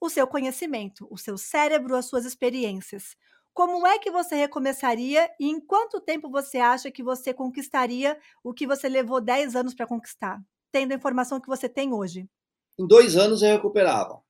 o 0.01 0.09
seu 0.09 0.27
conhecimento, 0.27 1.07
o 1.11 1.18
seu 1.18 1.37
cérebro, 1.37 1.97
as 1.97 2.07
suas 2.07 2.25
experiências. 2.25 3.16
Como 3.53 3.85
é 3.87 3.99
que 3.99 4.11
você 4.11 4.37
recomeçaria 4.37 5.29
e 5.40 5.49
em 5.49 5.61
quanto 5.61 6.01
tempo 6.01 6.31
você 6.31 6.59
acha 6.59 6.90
que 6.90 7.03
você 7.03 7.35
conquistaria 7.35 8.16
o 8.44 8.55
que 8.55 8.66
você 8.66 8.88
levou 8.88 9.21
10 9.21 9.57
anos 9.57 9.75
para 9.75 9.87
conquistar, 9.87 10.40
tendo 10.71 10.92
a 10.92 10.94
informação 10.94 11.40
que 11.40 11.49
você 11.49 11.68
tem 11.68 11.92
hoje? 11.92 12.29
Em 12.79 12.87
dois 12.87 13.16
anos 13.16 13.42
eu 13.42 13.51
recuperava. 13.51 14.23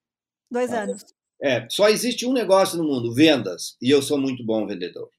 Dois 0.51 0.71
tá. 0.71 0.81
anos. 0.81 1.05
É, 1.43 1.69
só 1.69 1.89
existe 1.89 2.27
um 2.27 2.33
negócio 2.33 2.79
no 2.79 2.85
mundo, 2.85 3.13
vendas, 3.15 3.77
e 3.81 3.91
eu 3.91 4.03
sou 4.03 4.19
muito 4.19 4.45
bom 4.45 4.67
vendedor. 4.67 5.11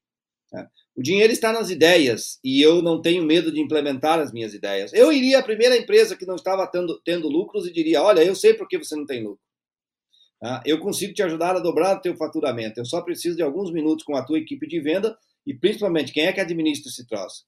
Tá? 0.49 0.69
O 0.99 1.01
dinheiro 1.01 1.31
está 1.31 1.53
nas 1.53 1.69
ideias 1.69 2.41
e 2.43 2.61
eu 2.61 2.81
não 2.81 3.01
tenho 3.01 3.23
medo 3.23 3.53
de 3.53 3.61
implementar 3.61 4.19
as 4.19 4.33
minhas 4.33 4.53
ideias. 4.53 4.91
Eu 4.91 5.13
iria 5.13 5.39
à 5.39 5.41
primeira 5.41 5.77
empresa 5.77 6.13
que 6.13 6.25
não 6.25 6.35
estava 6.35 6.67
tendo, 6.67 6.99
tendo 7.05 7.29
lucros 7.29 7.65
e 7.65 7.71
diria: 7.71 8.03
Olha, 8.03 8.21
eu 8.21 8.35
sei 8.35 8.53
por 8.53 8.67
que 8.67 8.77
você 8.77 8.97
não 8.97 9.05
tem 9.05 9.23
lucro. 9.23 9.39
Tá? 10.41 10.61
Eu 10.65 10.77
consigo 10.77 11.13
te 11.13 11.23
ajudar 11.23 11.55
a 11.55 11.59
dobrar 11.59 11.95
o 11.95 12.01
teu 12.01 12.17
faturamento. 12.17 12.81
Eu 12.81 12.85
só 12.85 13.01
preciso 13.01 13.37
de 13.37 13.41
alguns 13.41 13.71
minutos 13.71 14.03
com 14.03 14.13
a 14.13 14.25
tua 14.25 14.39
equipe 14.39 14.67
de 14.67 14.81
venda 14.81 15.17
e 15.47 15.53
principalmente 15.53 16.11
quem 16.11 16.25
é 16.25 16.33
que 16.33 16.41
administra 16.41 16.91
esse 16.91 17.07
troço. 17.07 17.45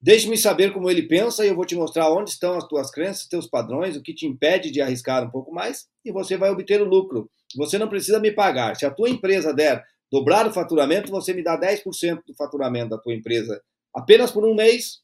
Deixe-me 0.00 0.38
saber 0.38 0.72
como 0.72 0.88
ele 0.88 1.02
pensa 1.08 1.44
e 1.44 1.48
eu 1.48 1.56
vou 1.56 1.64
te 1.64 1.74
mostrar 1.74 2.08
onde 2.12 2.30
estão 2.30 2.56
as 2.56 2.68
tuas 2.68 2.88
crenças, 2.88 3.26
teus 3.26 3.48
padrões, 3.48 3.96
o 3.96 4.02
que 4.02 4.14
te 4.14 4.28
impede 4.28 4.70
de 4.70 4.80
arriscar 4.80 5.26
um 5.26 5.30
pouco 5.30 5.52
mais 5.52 5.88
e 6.04 6.12
você 6.12 6.36
vai 6.36 6.50
obter 6.50 6.80
o 6.80 6.84
lucro. 6.84 7.28
Você 7.56 7.78
não 7.78 7.88
precisa 7.88 8.20
me 8.20 8.30
pagar. 8.30 8.76
Se 8.76 8.86
a 8.86 8.92
tua 8.92 9.10
empresa 9.10 9.52
der 9.52 9.84
dobrar 10.14 10.46
o 10.46 10.52
faturamento, 10.52 11.10
você 11.10 11.34
me 11.34 11.42
dá 11.42 11.60
10% 11.60 12.22
do 12.24 12.34
faturamento 12.36 12.90
da 12.90 12.98
tua 12.98 13.12
empresa 13.12 13.60
apenas 13.92 14.30
por 14.30 14.44
um 14.44 14.54
mês. 14.54 15.00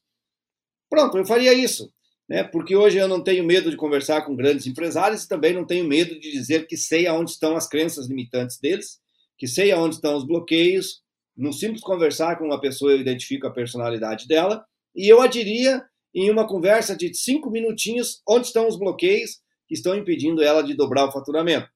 Pronto, 0.89 1.17
eu 1.17 1.25
faria 1.25 1.53
isso. 1.53 1.91
Né? 2.29 2.45
Porque 2.45 2.77
hoje 2.77 2.97
eu 2.97 3.09
não 3.09 3.21
tenho 3.21 3.43
medo 3.43 3.69
de 3.69 3.75
conversar 3.75 4.21
com 4.21 4.37
grandes 4.37 4.65
empresários 4.65 5.23
e 5.23 5.27
também 5.27 5.51
não 5.51 5.65
tenho 5.65 5.85
medo 5.85 6.17
de 6.17 6.31
dizer 6.31 6.65
que 6.65 6.77
sei 6.77 7.07
aonde 7.07 7.31
estão 7.31 7.57
as 7.57 7.67
crenças 7.67 8.07
limitantes 8.07 8.57
deles, 8.57 9.01
que 9.37 9.47
sei 9.47 9.73
aonde 9.73 9.95
estão 9.95 10.15
os 10.15 10.25
bloqueios. 10.25 11.01
No 11.35 11.51
simples 11.51 11.81
conversar 11.81 12.37
com 12.37 12.45
uma 12.45 12.61
pessoa, 12.61 12.93
eu 12.93 13.01
identifico 13.01 13.45
a 13.45 13.51
personalidade 13.51 14.29
dela 14.29 14.63
e 14.95 15.11
eu 15.11 15.19
adiria 15.19 15.83
em 16.15 16.31
uma 16.31 16.47
conversa 16.47 16.95
de 16.95 17.13
cinco 17.13 17.51
minutinhos 17.51 18.21
onde 18.25 18.47
estão 18.47 18.65
os 18.65 18.79
bloqueios 18.79 19.41
que 19.67 19.75
estão 19.75 19.93
impedindo 19.93 20.41
ela 20.41 20.61
de 20.61 20.73
dobrar 20.73 21.05
o 21.05 21.11
faturamento. 21.11 21.67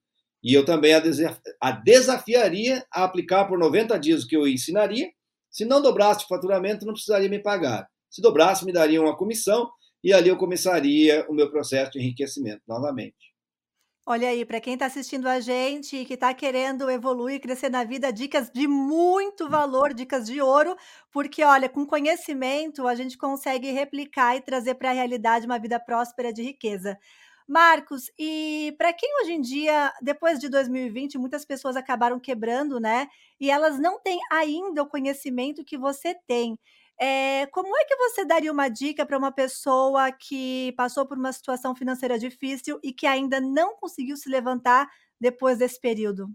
E 0.46 0.54
eu 0.54 0.64
também 0.64 0.94
a, 1.60 1.72
desafiaria 1.72 2.86
a 2.94 3.02
aplicar 3.02 3.46
por 3.46 3.58
90 3.58 3.98
dias 3.98 4.22
o 4.22 4.28
que 4.28 4.36
eu 4.36 4.46
ensinaria. 4.46 5.10
Se 5.50 5.64
não 5.64 5.82
dobrasse 5.82 6.24
o 6.24 6.28
faturamento, 6.28 6.86
não 6.86 6.92
precisaria 6.92 7.28
me 7.28 7.42
pagar. 7.42 7.84
Se 8.08 8.22
dobrasse, 8.22 8.64
me 8.64 8.72
daria 8.72 9.02
uma 9.02 9.16
comissão 9.16 9.68
e 10.04 10.12
ali 10.12 10.28
eu 10.28 10.36
começaria 10.36 11.26
o 11.28 11.34
meu 11.34 11.50
processo 11.50 11.90
de 11.90 11.98
enriquecimento 11.98 12.62
novamente. 12.68 13.34
Olha 14.08 14.28
aí, 14.28 14.44
para 14.44 14.60
quem 14.60 14.74
está 14.74 14.86
assistindo 14.86 15.26
a 15.26 15.40
gente 15.40 15.96
e 15.96 16.04
que 16.04 16.14
está 16.14 16.32
querendo 16.32 16.88
evoluir, 16.88 17.40
crescer 17.40 17.68
na 17.68 17.82
vida, 17.82 18.12
dicas 18.12 18.48
de 18.48 18.68
muito 18.68 19.48
valor, 19.48 19.92
dicas 19.92 20.26
de 20.26 20.40
ouro, 20.40 20.76
porque 21.10 21.42
olha, 21.42 21.68
com 21.68 21.84
conhecimento 21.84 22.86
a 22.86 22.94
gente 22.94 23.18
consegue 23.18 23.72
replicar 23.72 24.36
e 24.36 24.40
trazer 24.40 24.76
para 24.76 24.90
a 24.90 24.94
realidade 24.94 25.44
uma 25.44 25.58
vida 25.58 25.80
próspera 25.80 26.32
de 26.32 26.40
riqueza. 26.40 26.96
Marcos, 27.48 28.10
e 28.18 28.74
para 28.76 28.92
quem 28.92 29.08
hoje 29.22 29.32
em 29.32 29.40
dia, 29.40 29.92
depois 30.02 30.40
de 30.40 30.48
2020, 30.48 31.16
muitas 31.16 31.44
pessoas 31.44 31.76
acabaram 31.76 32.18
quebrando, 32.18 32.80
né? 32.80 33.06
E 33.40 33.50
elas 33.50 33.78
não 33.78 34.00
têm 34.00 34.18
ainda 34.32 34.82
o 34.82 34.88
conhecimento 34.88 35.64
que 35.64 35.78
você 35.78 36.16
tem. 36.26 36.58
É, 36.98 37.46
como 37.52 37.76
é 37.76 37.84
que 37.84 37.94
você 37.96 38.24
daria 38.24 38.50
uma 38.50 38.68
dica 38.68 39.06
para 39.06 39.18
uma 39.18 39.30
pessoa 39.30 40.10
que 40.10 40.72
passou 40.76 41.06
por 41.06 41.16
uma 41.16 41.32
situação 41.32 41.76
financeira 41.76 42.18
difícil 42.18 42.80
e 42.82 42.92
que 42.92 43.06
ainda 43.06 43.40
não 43.40 43.76
conseguiu 43.76 44.16
se 44.16 44.28
levantar 44.28 44.88
depois 45.20 45.58
desse 45.58 45.80
período? 45.80 46.28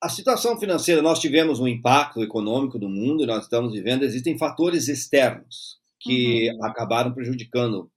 A 0.00 0.08
situação 0.08 0.56
financeira, 0.60 1.02
nós 1.02 1.18
tivemos 1.18 1.58
um 1.58 1.66
impacto 1.66 2.22
econômico 2.22 2.78
do 2.78 2.88
mundo, 2.88 3.26
nós 3.26 3.44
estamos 3.44 3.72
vivendo, 3.72 4.04
existem 4.04 4.38
fatores 4.38 4.86
externos 4.86 5.80
que 5.98 6.52
uhum. 6.52 6.64
acabaram 6.64 7.12
prejudicando 7.12 7.90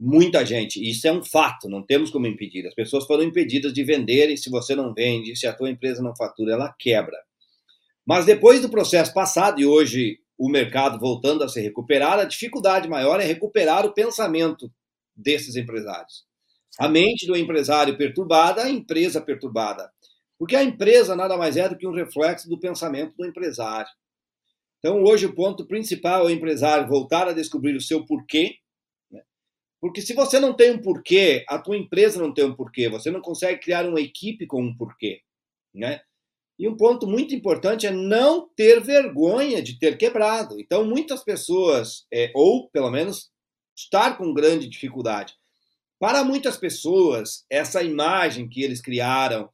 muita 0.00 0.46
gente. 0.46 0.80
Isso 0.82 1.06
é 1.06 1.12
um 1.12 1.22
fato, 1.22 1.68
não 1.68 1.82
temos 1.82 2.10
como 2.10 2.26
impedir. 2.26 2.66
As 2.66 2.74
pessoas 2.74 3.04
foram 3.04 3.22
impedidas 3.22 3.72
de 3.72 3.84
venderem. 3.84 4.36
Se 4.36 4.48
você 4.48 4.74
não 4.74 4.94
vende, 4.94 5.36
se 5.36 5.46
a 5.46 5.52
tua 5.52 5.70
empresa 5.70 6.02
não 6.02 6.16
fatura, 6.16 6.54
ela 6.54 6.74
quebra. 6.78 7.18
Mas 8.06 8.24
depois 8.24 8.62
do 8.62 8.70
processo 8.70 9.12
passado, 9.12 9.60
e 9.60 9.66
hoje 9.66 10.18
o 10.38 10.48
mercado 10.48 10.98
voltando 10.98 11.44
a 11.44 11.48
se 11.48 11.60
recuperar, 11.60 12.18
a 12.18 12.24
dificuldade 12.24 12.88
maior 12.88 13.20
é 13.20 13.24
recuperar 13.24 13.84
o 13.84 13.92
pensamento 13.92 14.72
desses 15.14 15.54
empresários. 15.54 16.24
A 16.78 16.88
mente 16.88 17.26
do 17.26 17.36
empresário 17.36 17.98
perturbada, 17.98 18.62
a 18.62 18.70
empresa 18.70 19.20
perturbada. 19.20 19.90
Porque 20.38 20.56
a 20.56 20.64
empresa 20.64 21.14
nada 21.14 21.36
mais 21.36 21.58
é 21.58 21.68
do 21.68 21.76
que 21.76 21.86
um 21.86 21.92
reflexo 21.92 22.48
do 22.48 22.58
pensamento 22.58 23.14
do 23.14 23.26
empresário. 23.26 23.90
Então, 24.78 25.04
hoje, 25.04 25.26
o 25.26 25.34
ponto 25.34 25.66
principal 25.66 26.22
é 26.22 26.24
o 26.24 26.30
empresário 26.30 26.88
voltar 26.88 27.28
a 27.28 27.34
descobrir 27.34 27.76
o 27.76 27.80
seu 27.82 28.06
porquê. 28.06 28.54
Porque 29.80 30.02
se 30.02 30.12
você 30.12 30.38
não 30.38 30.52
tem 30.52 30.72
um 30.72 30.82
porquê, 30.82 31.44
a 31.48 31.58
tua 31.58 31.76
empresa 31.76 32.20
não 32.20 32.32
tem 32.34 32.44
um 32.44 32.54
porquê, 32.54 32.88
você 32.88 33.10
não 33.10 33.20
consegue 33.20 33.60
criar 33.60 33.86
uma 33.86 34.00
equipe 34.00 34.46
com 34.46 34.62
um 34.62 34.76
porquê. 34.76 35.22
Né? 35.74 36.00
E 36.58 36.68
um 36.68 36.76
ponto 36.76 37.06
muito 37.06 37.34
importante 37.34 37.86
é 37.86 37.90
não 37.90 38.46
ter 38.54 38.80
vergonha 38.80 39.62
de 39.62 39.78
ter 39.78 39.96
quebrado. 39.96 40.60
Então, 40.60 40.84
muitas 40.84 41.24
pessoas, 41.24 42.06
é, 42.12 42.30
ou 42.34 42.68
pelo 42.68 42.90
menos 42.90 43.30
estar 43.74 44.18
com 44.18 44.34
grande 44.34 44.68
dificuldade. 44.68 45.34
Para 45.98 46.22
muitas 46.22 46.58
pessoas, 46.58 47.46
essa 47.48 47.82
imagem 47.82 48.48
que 48.48 48.62
eles 48.62 48.82
criaram 48.82 49.48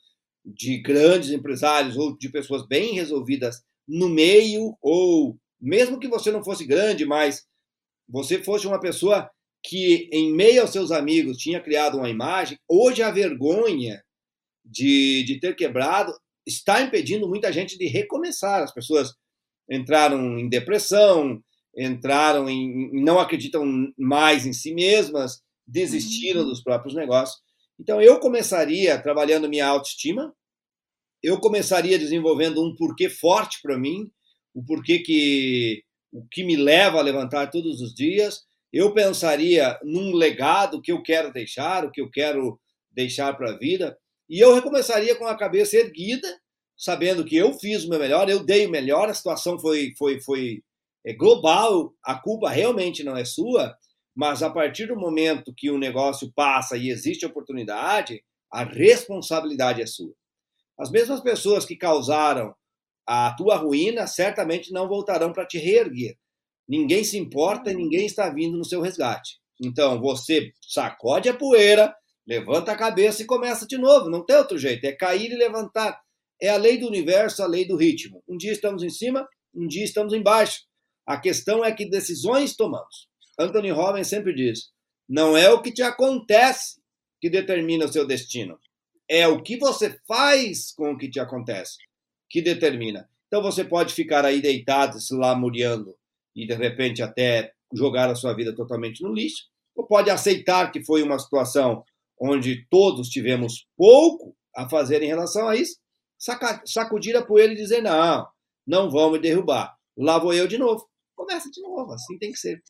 de 0.45 0.79
grandes 0.79 1.31
empresários 1.31 1.97
ou 1.97 2.17
de 2.17 2.29
pessoas 2.29 2.67
bem 2.67 2.95
resolvidas 2.95 3.63
no 3.87 4.09
meio, 4.09 4.77
ou 4.81 5.37
mesmo 5.61 6.01
que 6.01 6.09
você 6.09 6.33
não 6.33 6.43
fosse 6.43 6.65
grande, 6.65 7.05
mas 7.05 7.47
você 8.09 8.43
fosse 8.43 8.67
uma 8.67 8.81
pessoa 8.81 9.31
que, 9.67 10.09
em 10.13 10.33
meio 10.33 10.63
aos 10.63 10.71
seus 10.71 10.91
amigos, 10.91 11.39
tinha 11.39 11.61
criado 11.61 11.99
uma 11.99 12.09
imagem, 12.09 12.59
hoje 12.69 13.03
a 13.03 13.11
vergonha 13.11 14.03
de, 14.65 15.25
de 15.25 15.41
ter 15.41 15.57
quebrado 15.57 16.13
está 16.47 16.81
impedindo 16.81 17.29
muita 17.29 17.53
gente 17.53 17.77
de 17.77 17.87
recomeçar. 17.87 18.63
As 18.63 18.73
pessoas 18.73 19.13
entraram 19.69 20.39
em 20.39 20.49
depressão, 20.49 21.43
entraram 21.77 22.49
em. 22.49 22.91
não 23.03 23.19
acreditam 23.19 23.65
mais 23.99 24.47
em 24.47 24.53
si 24.53 24.73
mesmas, 24.73 25.43
desistiram 25.67 26.43
uhum. 26.43 26.49
dos 26.49 26.63
próprios 26.63 26.95
negócios. 26.95 27.41
Então, 27.79 28.01
eu 28.01 28.21
começaria 28.21 28.99
trabalhando 28.99 29.49
minha 29.49 29.67
autoestima, 29.67 30.33
eu 31.23 31.41
começaria 31.41 31.99
desenvolvendo 31.99 32.65
um 32.65 32.75
porquê 32.75 33.11
forte 33.11 33.59
para 33.61 33.77
mim, 33.77 34.11
o 34.55 34.65
porquê 34.65 35.01
que 35.01 35.83
o 36.13 36.27
que 36.31 36.45
me 36.45 36.57
leva 36.57 36.99
a 36.99 37.03
levantar 37.03 37.51
todos 37.51 37.81
os 37.81 37.93
dias. 37.93 38.46
Eu 38.77 38.93
pensaria 38.93 39.81
num 39.83 40.13
legado 40.13 40.83
que 40.83 40.93
eu 40.93 41.03
quero 41.03 41.33
deixar, 41.33 41.83
o 41.83 41.91
que 41.91 41.99
eu 41.99 42.11
quero 42.11 42.61
deixar 42.91 43.35
para 43.35 43.53
a 43.53 43.57
vida, 43.57 43.97
e 44.29 44.39
eu 44.39 44.55
recomeçaria 44.55 45.17
com 45.17 45.27
a 45.27 45.35
cabeça 45.35 45.79
erguida, 45.79 46.29
sabendo 46.77 47.25
que 47.25 47.35
eu 47.35 47.55
fiz 47.55 47.85
o 47.85 47.89
meu 47.89 47.99
melhor, 47.99 48.29
eu 48.29 48.45
dei 48.45 48.67
o 48.67 48.71
melhor, 48.71 49.09
a 49.09 49.15
situação 49.15 49.59
foi 49.59 49.95
foi 49.97 50.21
foi 50.21 50.63
é 51.07 51.15
global, 51.15 51.95
a 52.05 52.17
culpa 52.17 52.51
realmente 52.51 53.03
não 53.03 53.17
é 53.17 53.25
sua, 53.25 53.75
mas 54.15 54.43
a 54.43 54.51
partir 54.51 54.89
do 54.89 54.97
momento 54.97 55.55
que 55.57 55.71
o 55.71 55.79
negócio 55.79 56.31
passa 56.35 56.77
e 56.77 56.91
existe 56.91 57.25
oportunidade, 57.25 58.23
a 58.53 58.63
responsabilidade 58.63 59.81
é 59.81 59.87
sua. 59.87 60.13
As 60.79 60.91
mesmas 60.91 61.23
pessoas 61.23 61.65
que 61.65 61.77
causaram 61.77 62.55
a 63.07 63.35
tua 63.39 63.57
ruína 63.57 64.07
certamente 64.07 64.71
não 64.71 64.87
voltarão 64.87 65.33
para 65.33 65.47
te 65.47 65.57
reerguer. 65.57 66.19
Ninguém 66.69 67.05
se 67.05 67.17
importa 67.17 67.73
ninguém 67.73 68.07
está 68.07 68.29
vindo 68.29 68.57
no 68.57 68.65
seu 68.65 68.81
resgate. 68.81 69.39
Então, 69.63 70.01
você 70.01 70.53
sacode 70.61 71.29
a 71.29 71.35
poeira, 71.35 71.95
levanta 72.27 72.73
a 72.73 72.77
cabeça 72.77 73.23
e 73.23 73.27
começa 73.27 73.67
de 73.67 73.79
novo. 73.79 74.11
Não 74.11 74.25
tem 74.25 74.37
outro 74.37 74.59
jeito. 74.59 74.85
É 74.85 74.93
cair 74.93 75.31
e 75.31 75.37
levantar. 75.37 75.99
É 76.41 76.49
a 76.49 76.57
lei 76.57 76.77
do 76.77 76.87
universo, 76.87 77.43
a 77.43 77.47
lei 77.47 77.67
do 77.67 77.77
ritmo. 77.77 78.23
Um 78.29 78.37
dia 78.37 78.53
estamos 78.53 78.83
em 78.83 78.91
cima, 78.91 79.27
um 79.55 79.67
dia 79.67 79.85
estamos 79.85 80.13
embaixo. 80.13 80.61
A 81.07 81.19
questão 81.19 81.65
é 81.65 81.73
que 81.73 81.89
decisões 81.89 82.57
tomamos. 82.57 83.09
Anthony 83.39 83.71
Robbins 83.71 84.09
sempre 84.09 84.35
diz: 84.35 84.71
não 85.09 85.37
é 85.37 85.49
o 85.51 85.63
que 85.63 85.73
te 85.73 85.83
acontece 85.83 86.81
que 87.21 87.31
determina 87.31 87.85
o 87.85 87.93
seu 87.93 88.07
destino, 88.07 88.59
é 89.09 89.27
o 89.29 89.43
que 89.43 89.57
você 89.57 89.99
faz 90.07 90.73
com 90.73 90.93
o 90.93 90.99
que 90.99 91.09
te 91.09 91.21
acontece 91.21 91.77
que 92.29 92.43
determina. 92.43 93.09
Então 93.29 93.41
você 93.41 93.65
pode 93.65 93.95
ficar 93.95 94.25
aí 94.25 94.41
deitado, 94.41 95.01
se 95.01 95.15
lamuriando 95.15 95.97
e 96.37 96.47
de 96.47 96.55
repente 96.55 97.03
até 97.03 97.51
jogar 97.75 98.09
a 98.09 98.15
sua 98.15 98.35
vida 98.35 98.55
totalmente 98.55 99.03
no 99.03 99.13
lixo, 99.13 99.45
ou 99.75 99.87
pode 99.87 100.11
aceitar 100.11 100.71
que 100.71 100.85
foi 100.85 101.03
uma 101.03 101.19
situação 101.19 101.83
onde 102.21 102.67
todos 102.71 103.09
tivemos 103.09 103.67
pouco 103.77 104.37
a 104.55 104.69
fazer 104.69 105.03
em 105.03 105.09
relação 105.09 105.49
a 105.49 105.57
isso, 105.57 105.77
sacudir 106.65 107.17
a 107.17 107.25
poeira 107.25 107.53
e 107.53 107.57
dizer: 107.57 107.83
não, 107.83 108.27
não 108.67 108.91
vão 108.91 109.11
me 109.11 109.19
derrubar. 109.19 109.75
Lá 109.97 110.19
vou 110.19 110.33
eu 110.33 110.47
de 110.47 110.59
novo 110.59 110.87
começa 111.17 111.51
de 111.51 111.61
novo, 111.63 111.93
assim 111.93 112.19
tem 112.19 112.31
que 112.31 112.39
ser. 112.39 112.63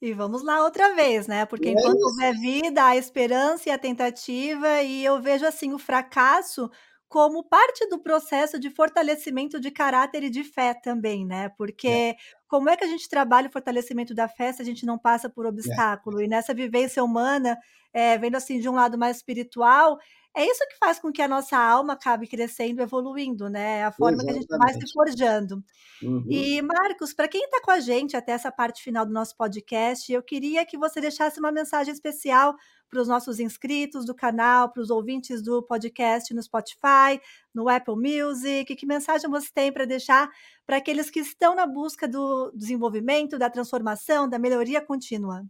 E 0.00 0.12
vamos 0.12 0.44
lá 0.44 0.62
outra 0.62 0.94
vez, 0.94 1.26
né? 1.26 1.46
Porque 1.46 1.68
é 1.68 1.70
enquanto 1.72 2.02
houver 2.02 2.34
vida, 2.34 2.84
a 2.84 2.96
esperança 2.96 3.68
e 3.68 3.72
a 3.72 3.78
tentativa, 3.78 4.82
e 4.82 5.04
eu 5.04 5.20
vejo 5.20 5.46
assim 5.46 5.72
o 5.72 5.78
fracasso 5.78 6.70
como 7.14 7.44
parte 7.44 7.88
do 7.88 8.00
processo 8.00 8.58
de 8.58 8.68
fortalecimento 8.70 9.60
de 9.60 9.70
caráter 9.70 10.24
e 10.24 10.28
de 10.28 10.42
fé 10.42 10.74
também, 10.74 11.24
né? 11.24 11.48
Porque 11.50 11.86
é. 11.86 12.16
como 12.48 12.68
é 12.68 12.76
que 12.76 12.82
a 12.82 12.88
gente 12.88 13.08
trabalha 13.08 13.46
o 13.46 13.52
fortalecimento 13.52 14.12
da 14.12 14.26
fé 14.26 14.52
se 14.52 14.60
a 14.60 14.64
gente 14.64 14.84
não 14.84 14.98
passa 14.98 15.30
por 15.30 15.46
é. 15.46 15.48
obstáculo? 15.48 16.20
É. 16.20 16.24
E 16.24 16.26
nessa 16.26 16.52
vivência 16.52 17.04
humana, 17.04 17.56
é, 17.92 18.18
vendo 18.18 18.34
assim 18.34 18.58
de 18.58 18.68
um 18.68 18.74
lado 18.74 18.98
mais 18.98 19.18
espiritual, 19.18 19.96
é 20.36 20.44
isso 20.44 20.66
que 20.68 20.76
faz 20.78 20.98
com 20.98 21.12
que 21.12 21.22
a 21.22 21.28
nossa 21.28 21.56
alma 21.56 21.92
acabe 21.92 22.26
crescendo, 22.26 22.82
evoluindo, 22.82 23.48
né? 23.48 23.78
É 23.78 23.84
a 23.84 23.92
forma 23.92 24.16
Exatamente. 24.16 24.46
que 24.46 24.52
a 24.52 24.58
gente 24.58 24.74
vai 24.74 24.86
se 24.86 24.92
forjando. 24.92 25.64
Uhum. 26.02 26.24
E, 26.28 26.60
Marcos, 26.60 27.14
para 27.14 27.28
quem 27.28 27.44
está 27.44 27.60
com 27.60 27.70
a 27.70 27.78
gente 27.78 28.16
até 28.16 28.32
essa 28.32 28.50
parte 28.50 28.82
final 28.82 29.06
do 29.06 29.12
nosso 29.12 29.36
podcast, 29.36 30.12
eu 30.12 30.22
queria 30.22 30.66
que 30.66 30.76
você 30.76 31.00
deixasse 31.00 31.38
uma 31.38 31.52
mensagem 31.52 31.94
especial 31.94 32.56
para 32.90 33.00
os 33.00 33.06
nossos 33.06 33.38
inscritos 33.38 34.04
do 34.04 34.14
canal, 34.14 34.72
para 34.72 34.82
os 34.82 34.90
ouvintes 34.90 35.40
do 35.40 35.62
podcast 35.62 36.34
no 36.34 36.42
Spotify, 36.42 37.20
no 37.54 37.68
Apple 37.68 37.94
Music. 37.94 38.74
Que 38.74 38.86
mensagem 38.86 39.30
você 39.30 39.48
tem 39.54 39.72
para 39.72 39.84
deixar 39.84 40.28
para 40.66 40.78
aqueles 40.78 41.10
que 41.10 41.20
estão 41.20 41.54
na 41.54 41.66
busca 41.66 42.08
do 42.08 42.50
desenvolvimento, 42.56 43.38
da 43.38 43.48
transformação, 43.48 44.28
da 44.28 44.38
melhoria 44.38 44.80
contínua? 44.80 45.44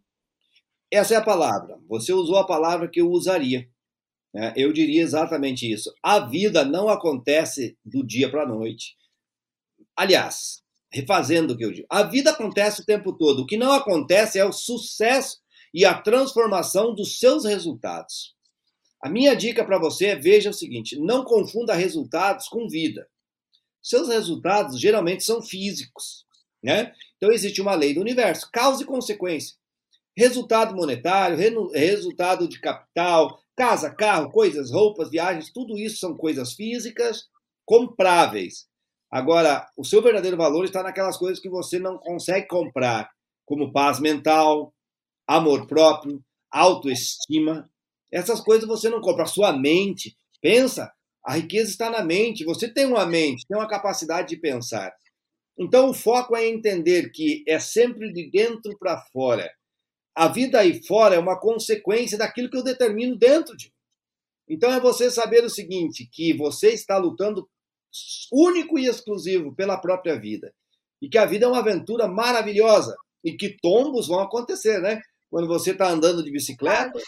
Essa 0.90 1.14
é 1.14 1.16
a 1.16 1.24
palavra. 1.24 1.78
Você 1.88 2.12
usou 2.12 2.36
a 2.36 2.46
palavra 2.46 2.86
que 2.88 3.00
eu 3.00 3.10
usaria? 3.10 3.66
Eu 4.56 4.72
diria 4.72 5.00
exatamente 5.00 5.70
isso. 5.70 5.94
A 6.02 6.18
vida 6.18 6.64
não 6.64 6.88
acontece 6.88 7.78
do 7.84 8.04
dia 8.04 8.28
para 8.28 8.42
a 8.42 8.48
noite. 8.48 8.96
Aliás, 9.96 10.60
refazendo 10.92 11.54
o 11.54 11.56
que 11.56 11.64
eu 11.64 11.72
digo, 11.72 11.86
a 11.88 12.02
vida 12.02 12.30
acontece 12.30 12.80
o 12.80 12.84
tempo 12.84 13.12
todo. 13.12 13.42
O 13.42 13.46
que 13.46 13.56
não 13.56 13.72
acontece 13.72 14.38
é 14.38 14.44
o 14.44 14.52
sucesso 14.52 15.38
e 15.72 15.84
a 15.84 15.94
transformação 15.94 16.94
dos 16.94 17.18
seus 17.18 17.44
resultados. 17.44 18.34
A 19.00 19.08
minha 19.08 19.36
dica 19.36 19.64
para 19.64 19.78
você 19.78 20.06
é 20.06 20.16
veja 20.16 20.50
o 20.50 20.54
seguinte: 20.54 20.98
não 20.98 21.24
confunda 21.24 21.74
resultados 21.74 22.48
com 22.48 22.68
vida. 22.68 23.06
Seus 23.82 24.08
resultados 24.08 24.80
geralmente 24.80 25.22
são 25.22 25.42
físicos, 25.42 26.24
né? 26.62 26.92
Então 27.16 27.30
existe 27.30 27.60
uma 27.60 27.74
lei 27.74 27.92
do 27.92 28.00
universo, 28.00 28.48
causa 28.50 28.82
e 28.82 28.86
consequência. 28.86 29.56
Resultado 30.16 30.74
monetário, 30.74 31.36
resultado 31.72 32.48
de 32.48 32.58
capital, 32.60 33.43
Casa, 33.56 33.94
carro, 33.94 34.30
coisas, 34.30 34.70
roupas, 34.72 35.10
viagens, 35.10 35.52
tudo 35.52 35.78
isso 35.78 35.98
são 35.98 36.16
coisas 36.16 36.54
físicas 36.54 37.28
compráveis. 37.64 38.66
Agora, 39.10 39.64
o 39.76 39.84
seu 39.84 40.02
verdadeiro 40.02 40.36
valor 40.36 40.64
está 40.64 40.82
naquelas 40.82 41.16
coisas 41.16 41.38
que 41.38 41.48
você 41.48 41.78
não 41.78 41.96
consegue 41.98 42.48
comprar, 42.48 43.08
como 43.46 43.72
paz 43.72 44.00
mental, 44.00 44.74
amor 45.26 45.66
próprio, 45.68 46.20
autoestima. 46.50 47.70
Essas 48.12 48.40
coisas 48.40 48.66
você 48.66 48.88
não 48.90 49.00
compra. 49.00 49.22
A 49.22 49.28
sua 49.28 49.52
mente, 49.52 50.16
pensa, 50.42 50.92
a 51.24 51.34
riqueza 51.34 51.70
está 51.70 51.88
na 51.88 52.02
mente. 52.02 52.44
Você 52.44 52.68
tem 52.68 52.86
uma 52.86 53.06
mente, 53.06 53.46
tem 53.46 53.56
uma 53.56 53.68
capacidade 53.68 54.28
de 54.28 54.36
pensar. 54.36 54.92
Então, 55.56 55.90
o 55.90 55.94
foco 55.94 56.34
é 56.34 56.48
entender 56.48 57.10
que 57.10 57.44
é 57.46 57.60
sempre 57.60 58.12
de 58.12 58.28
dentro 58.30 58.76
para 58.78 59.00
fora 59.12 59.48
a 60.14 60.28
vida 60.28 60.60
aí 60.60 60.82
fora 60.86 61.16
é 61.16 61.18
uma 61.18 61.38
consequência 61.38 62.16
daquilo 62.16 62.50
que 62.50 62.56
eu 62.56 62.62
determino 62.62 63.16
dentro 63.16 63.56
de 63.56 63.66
mim. 63.66 63.72
Então 64.48 64.72
é 64.72 64.78
você 64.78 65.10
saber 65.10 65.44
o 65.44 65.50
seguinte, 65.50 66.08
que 66.10 66.32
você 66.34 66.68
está 66.68 66.96
lutando 66.98 67.48
único 68.32 68.78
e 68.78 68.86
exclusivo 68.86 69.54
pela 69.54 69.78
própria 69.78 70.18
vida. 70.18 70.52
E 71.00 71.08
que 71.08 71.18
a 71.18 71.26
vida 71.26 71.46
é 71.46 71.48
uma 71.48 71.58
aventura 71.58 72.06
maravilhosa 72.06 72.94
e 73.22 73.32
que 73.32 73.56
tombos 73.60 74.08
vão 74.08 74.20
acontecer, 74.20 74.80
né? 74.80 75.00
Quando 75.30 75.48
você 75.48 75.72
está 75.72 75.88
andando 75.88 76.22
de 76.22 76.30
bicicleta, 76.30 76.98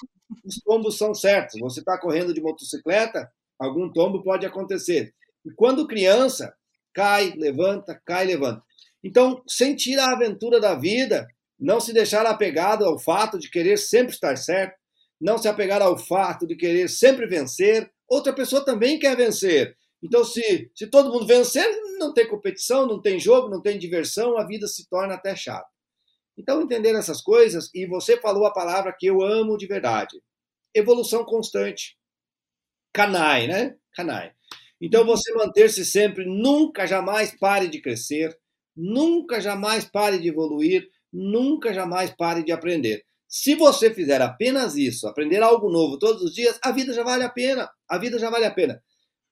os 0.45 0.57
tombos 0.65 0.97
são 0.97 1.15
certos. 1.15 1.61
Você 1.61 1.81
está 1.81 1.99
correndo 1.99 2.35
de 2.35 2.41
motocicleta, 2.41 3.31
algum 3.59 3.91
tombo 3.93 4.23
pode 4.23 4.45
acontecer. 4.45 5.15
E 5.45 5.51
quando 5.55 5.87
criança, 5.87 6.55
cai, 6.93 7.33
levanta, 7.37 8.01
cai, 8.05 8.27
levanta. 8.27 8.63
Então, 9.05 9.43
sentir 9.47 9.99
a 9.99 10.13
aventura 10.13 10.59
da 10.59 10.75
vida 10.75 11.29
não 11.59 11.81
se 11.81 11.93
deixar 11.93 12.27
apegado 12.27 12.85
ao 12.85 12.99
fato 12.99 13.39
de 13.39 13.51
querer 13.51 13.79
sempre 13.79 14.13
estar 14.13 14.37
certo, 14.37 14.77
não 15.21 15.39
se 15.39 15.49
apegar 15.49 15.81
ao 15.81 15.97
fato 15.99 16.47
de 16.47 16.57
querer 16.57 16.89
sempre 16.89 17.27
vencer. 17.27 17.91
Outra 18.09 18.33
pessoa 18.33 18.65
também 18.65 18.99
quer 18.99 19.17
vencer. 19.17 19.77
Então, 20.03 20.25
se, 20.25 20.71
se 20.75 20.87
todo 20.89 21.11
mundo 21.11 21.27
vencer, 21.27 21.67
não 21.99 22.13
tem 22.13 22.29
competição, 22.29 22.87
não 22.87 23.01
tem 23.01 23.19
jogo, 23.19 23.49
não 23.49 23.63
tem 23.63 23.79
diversão, 23.79 24.37
a 24.37 24.47
vida 24.47 24.67
se 24.67 24.89
torna 24.89 25.15
até 25.15 25.35
chata. 25.35 25.67
Então, 26.37 26.61
entender 26.61 26.95
essas 26.95 27.23
coisas, 27.23 27.71
e 27.75 27.87
você 27.87 28.21
falou 28.21 28.45
a 28.47 28.53
palavra 28.53 28.95
que 28.97 29.07
eu 29.07 29.23
amo 29.23 29.57
de 29.57 29.67
verdade: 29.67 30.21
evolução 30.75 31.25
constante. 31.25 31.97
Canai, 32.93 33.47
né? 33.47 33.77
Canai. 33.95 34.33
Então, 34.81 35.07
você 35.07 35.33
manter-se 35.33 35.85
sempre, 35.85 36.27
nunca 36.27 36.87
jamais 36.87 37.35
pare 37.39 37.69
de 37.69 37.81
crescer, 37.81 38.39
nunca 38.77 39.41
jamais 39.41 39.87
pare 39.87 40.19
de 40.19 40.29
evoluir, 40.29 40.87
nunca 41.17 41.73
jamais 41.73 42.11
pare 42.11 42.45
de 42.45 42.53
aprender. 42.53 43.03
Se 43.29 43.55
você 43.55 43.93
fizer 43.93 44.21
apenas 44.23 44.77
isso, 44.77 45.09
aprender 45.09 45.43
algo 45.43 45.71
novo 45.71 45.99
todos 45.99 46.23
os 46.23 46.35
dias, 46.35 46.59
a 46.62 46.71
vida 46.71 46.93
já 46.93 47.03
vale 47.03 47.25
a 47.25 47.29
pena. 47.29 47.69
A 47.89 47.99
vida 47.99 48.19
já 48.19 48.31
vale 48.31 48.45
a 48.45 48.51
pena. 48.51 48.81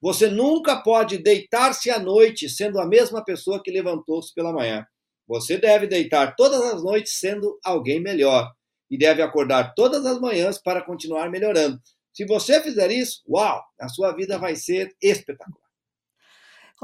Você 0.00 0.28
nunca 0.28 0.76
pode 0.76 1.18
deitar-se 1.18 1.90
à 1.90 1.98
noite 1.98 2.48
sendo 2.48 2.80
a 2.80 2.86
mesma 2.86 3.24
pessoa 3.24 3.62
que 3.62 3.70
levantou-se 3.70 4.34
pela 4.34 4.52
manhã. 4.52 4.84
Você 5.26 5.56
deve 5.56 5.86
deitar 5.86 6.34
todas 6.36 6.60
as 6.60 6.82
noites 6.82 7.18
sendo 7.18 7.58
alguém 7.64 8.00
melhor 8.00 8.50
e 8.90 8.98
deve 8.98 9.22
acordar 9.22 9.72
todas 9.74 10.04
as 10.04 10.20
manhãs 10.20 10.60
para 10.60 10.82
continuar 10.82 11.30
melhorando. 11.30 11.78
Se 12.12 12.24
você 12.26 12.60
fizer 12.62 12.90
isso, 12.90 13.22
uau, 13.28 13.62
a 13.80 13.88
sua 13.88 14.12
vida 14.12 14.38
vai 14.38 14.54
ser 14.56 14.94
espetacular. 15.02 15.63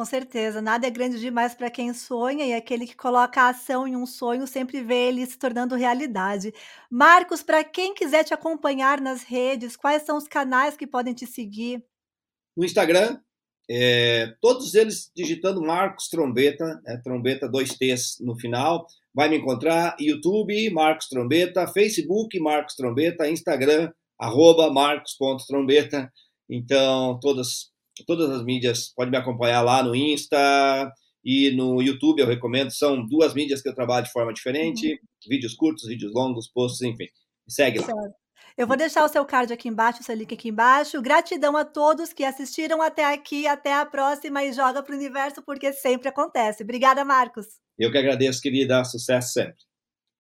Com 0.00 0.06
certeza, 0.06 0.62
nada 0.62 0.86
é 0.86 0.90
grande 0.90 1.20
demais 1.20 1.54
para 1.54 1.70
quem 1.70 1.92
sonha 1.92 2.46
e 2.46 2.54
aquele 2.54 2.86
que 2.86 2.96
coloca 2.96 3.42
a 3.42 3.50
ação 3.50 3.86
em 3.86 3.94
um 3.94 4.06
sonho 4.06 4.46
sempre 4.46 4.80
vê 4.80 5.08
ele 5.08 5.26
se 5.26 5.38
tornando 5.38 5.74
realidade. 5.74 6.54
Marcos, 6.90 7.42
para 7.42 7.62
quem 7.62 7.92
quiser 7.92 8.24
te 8.24 8.32
acompanhar 8.32 8.98
nas 8.98 9.22
redes, 9.22 9.76
quais 9.76 10.04
são 10.04 10.16
os 10.16 10.26
canais 10.26 10.74
que 10.74 10.86
podem 10.86 11.12
te 11.12 11.26
seguir? 11.26 11.84
No 12.56 12.64
Instagram, 12.64 13.20
é, 13.70 14.34
todos 14.40 14.74
eles 14.74 15.12
digitando 15.14 15.60
Marcos 15.60 16.08
Trombeta, 16.08 16.80
é, 16.86 16.96
Trombeta 16.96 17.46
dois 17.46 17.76
T's 17.76 18.16
no 18.20 18.34
final, 18.34 18.86
vai 19.14 19.28
me 19.28 19.36
encontrar. 19.36 19.96
YouTube, 20.00 20.70
Marcos 20.70 21.08
Trombeta, 21.08 21.68
Facebook, 21.68 22.40
Marcos 22.40 22.74
Trombeta, 22.74 23.28
Instagram, 23.28 23.92
arroba 24.18 24.72
marcos.trombeta. 24.72 26.10
Então, 26.48 27.20
todas 27.20 27.70
todas 28.04 28.30
as 28.30 28.44
mídias, 28.44 28.92
pode 28.94 29.10
me 29.10 29.16
acompanhar 29.16 29.62
lá 29.62 29.82
no 29.82 29.94
Insta 29.94 30.92
e 31.24 31.50
no 31.50 31.82
YouTube, 31.82 32.20
eu 32.20 32.26
recomendo. 32.26 32.70
São 32.70 33.04
duas 33.06 33.34
mídias 33.34 33.60
que 33.60 33.68
eu 33.68 33.74
trabalho 33.74 34.06
de 34.06 34.12
forma 34.12 34.32
diferente: 34.32 34.88
uhum. 34.88 34.98
vídeos 35.28 35.54
curtos, 35.54 35.86
vídeos 35.86 36.12
longos, 36.12 36.50
posts, 36.52 36.82
enfim. 36.82 37.06
Segue 37.48 37.80
lá. 37.80 37.88
Eu 38.56 38.66
vou 38.66 38.76
deixar 38.76 39.04
o 39.04 39.08
seu 39.08 39.24
card 39.24 39.52
aqui 39.52 39.68
embaixo, 39.68 40.00
o 40.00 40.04
seu 40.04 40.14
link 40.14 40.34
aqui 40.34 40.48
embaixo. 40.48 41.00
Gratidão 41.00 41.56
a 41.56 41.64
todos 41.64 42.12
que 42.12 42.24
assistiram 42.24 42.82
até 42.82 43.12
aqui. 43.12 43.46
Até 43.46 43.72
a 43.72 43.86
próxima 43.86 44.44
e 44.44 44.52
joga 44.52 44.82
para 44.82 44.94
o 44.94 44.98
universo, 44.98 45.42
porque 45.42 45.72
sempre 45.72 46.08
acontece. 46.08 46.62
Obrigada, 46.62 47.04
Marcos. 47.04 47.46
Eu 47.78 47.90
que 47.90 47.98
agradeço, 47.98 48.40
querida. 48.40 48.84
Sucesso 48.84 49.32
sempre. 49.32 49.69